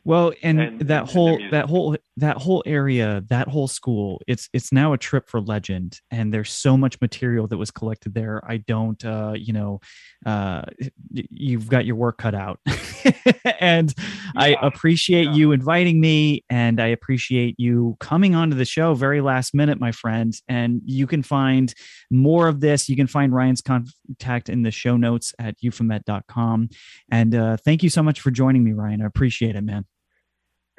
Well, 0.05 0.33
and, 0.43 0.59
And- 0.61 0.79
that 0.81 1.01
and 1.03 1.09
whole 1.09 1.39
that 1.51 1.65
whole 1.65 1.97
that 2.21 2.37
whole 2.37 2.63
area, 2.67 3.23
that 3.29 3.47
whole 3.47 3.67
school, 3.67 4.21
it's 4.27 4.47
it's 4.53 4.71
now 4.71 4.93
a 4.93 4.97
trip 4.97 5.27
for 5.27 5.41
legend, 5.41 5.99
and 6.11 6.31
there's 6.31 6.51
so 6.51 6.77
much 6.77 7.01
material 7.01 7.47
that 7.47 7.57
was 7.57 7.71
collected 7.71 8.13
there. 8.13 8.41
I 8.47 8.57
don't, 8.57 9.03
uh, 9.03 9.33
you 9.35 9.53
know, 9.53 9.81
uh, 10.25 10.61
you've 11.09 11.67
got 11.67 11.85
your 11.85 11.95
work 11.95 12.19
cut 12.19 12.35
out, 12.35 12.59
and 13.59 13.93
I 14.37 14.55
appreciate 14.61 15.29
you 15.29 15.51
inviting 15.51 15.99
me, 15.99 16.45
and 16.49 16.79
I 16.79 16.87
appreciate 16.87 17.59
you 17.59 17.97
coming 17.99 18.35
onto 18.35 18.55
the 18.55 18.65
show 18.65 18.93
very 18.93 19.21
last 19.21 19.55
minute, 19.55 19.79
my 19.79 19.91
friend. 19.91 20.33
And 20.47 20.81
you 20.85 21.07
can 21.07 21.23
find 21.23 21.73
more 22.11 22.47
of 22.47 22.59
this. 22.59 22.87
You 22.87 22.95
can 22.95 23.07
find 23.07 23.33
Ryan's 23.33 23.61
contact 23.61 24.47
in 24.47 24.61
the 24.61 24.71
show 24.71 24.95
notes 24.95 25.33
at 25.39 25.57
euphomet.com. 25.61 26.69
And 27.11 27.35
uh, 27.35 27.57
thank 27.57 27.81
you 27.81 27.89
so 27.89 28.03
much 28.03 28.21
for 28.21 28.29
joining 28.29 28.63
me, 28.63 28.73
Ryan. 28.73 29.01
I 29.01 29.05
appreciate 29.05 29.55
it, 29.55 29.63
man. 29.63 29.85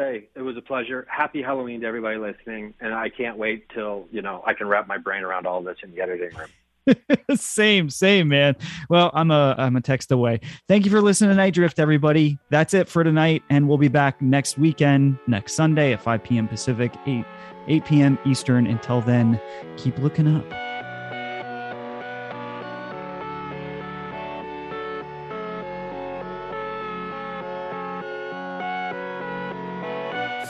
Hey, 0.03 0.25
it 0.35 0.43
was 0.43 0.57
a 0.57 0.61
pleasure. 0.61 1.07
Happy 1.09 1.41
Halloween 1.41 1.83
to 1.83 1.87
everybody 1.87 2.17
listening, 2.17 2.75
and 2.81 2.93
I 2.93 3.09
can't 3.09 3.39
wait 3.39 3.69
till 3.69 4.09
you 4.11 4.21
know 4.21 4.43
I 4.45 4.53
can 4.53 4.67
wrap 4.67 4.89
my 4.89 4.99
brain 4.99 5.23
around 5.23 5.47
all 5.47 5.63
this 5.63 5.77
in 5.85 5.95
the 5.95 6.01
editing 6.01 6.37
room. 6.37 6.97
same, 7.37 7.89
same, 7.89 8.27
man. 8.27 8.57
Well, 8.89 9.13
I'm 9.15 9.31
a 9.31 9.55
I'm 9.57 9.77
a 9.77 9.81
text 9.81 10.11
away. 10.11 10.41
Thank 10.67 10.87
you 10.87 10.91
for 10.91 11.01
listening 11.01 11.31
to 11.31 11.37
Nite 11.37 11.55
Drift, 11.55 11.79
everybody. 11.79 12.37
That's 12.51 12.75
it 12.75 12.89
for 12.89 13.05
tonight, 13.05 13.45
and 13.49 13.69
we'll 13.69 13.79
be 13.79 13.87
back 13.87 14.21
next 14.21 14.59
weekend, 14.59 15.21
next 15.29 15.53
Sunday 15.53 15.93
at 15.93 16.03
5 16.03 16.25
p.m. 16.25 16.49
Pacific, 16.49 16.93
8 17.07 17.25
8 17.69 17.85
p.m. 17.85 18.19
Eastern. 18.27 18.67
Until 18.67 19.03
then, 19.03 19.41
keep 19.77 19.97
looking 19.99 20.27
up. 20.27 20.72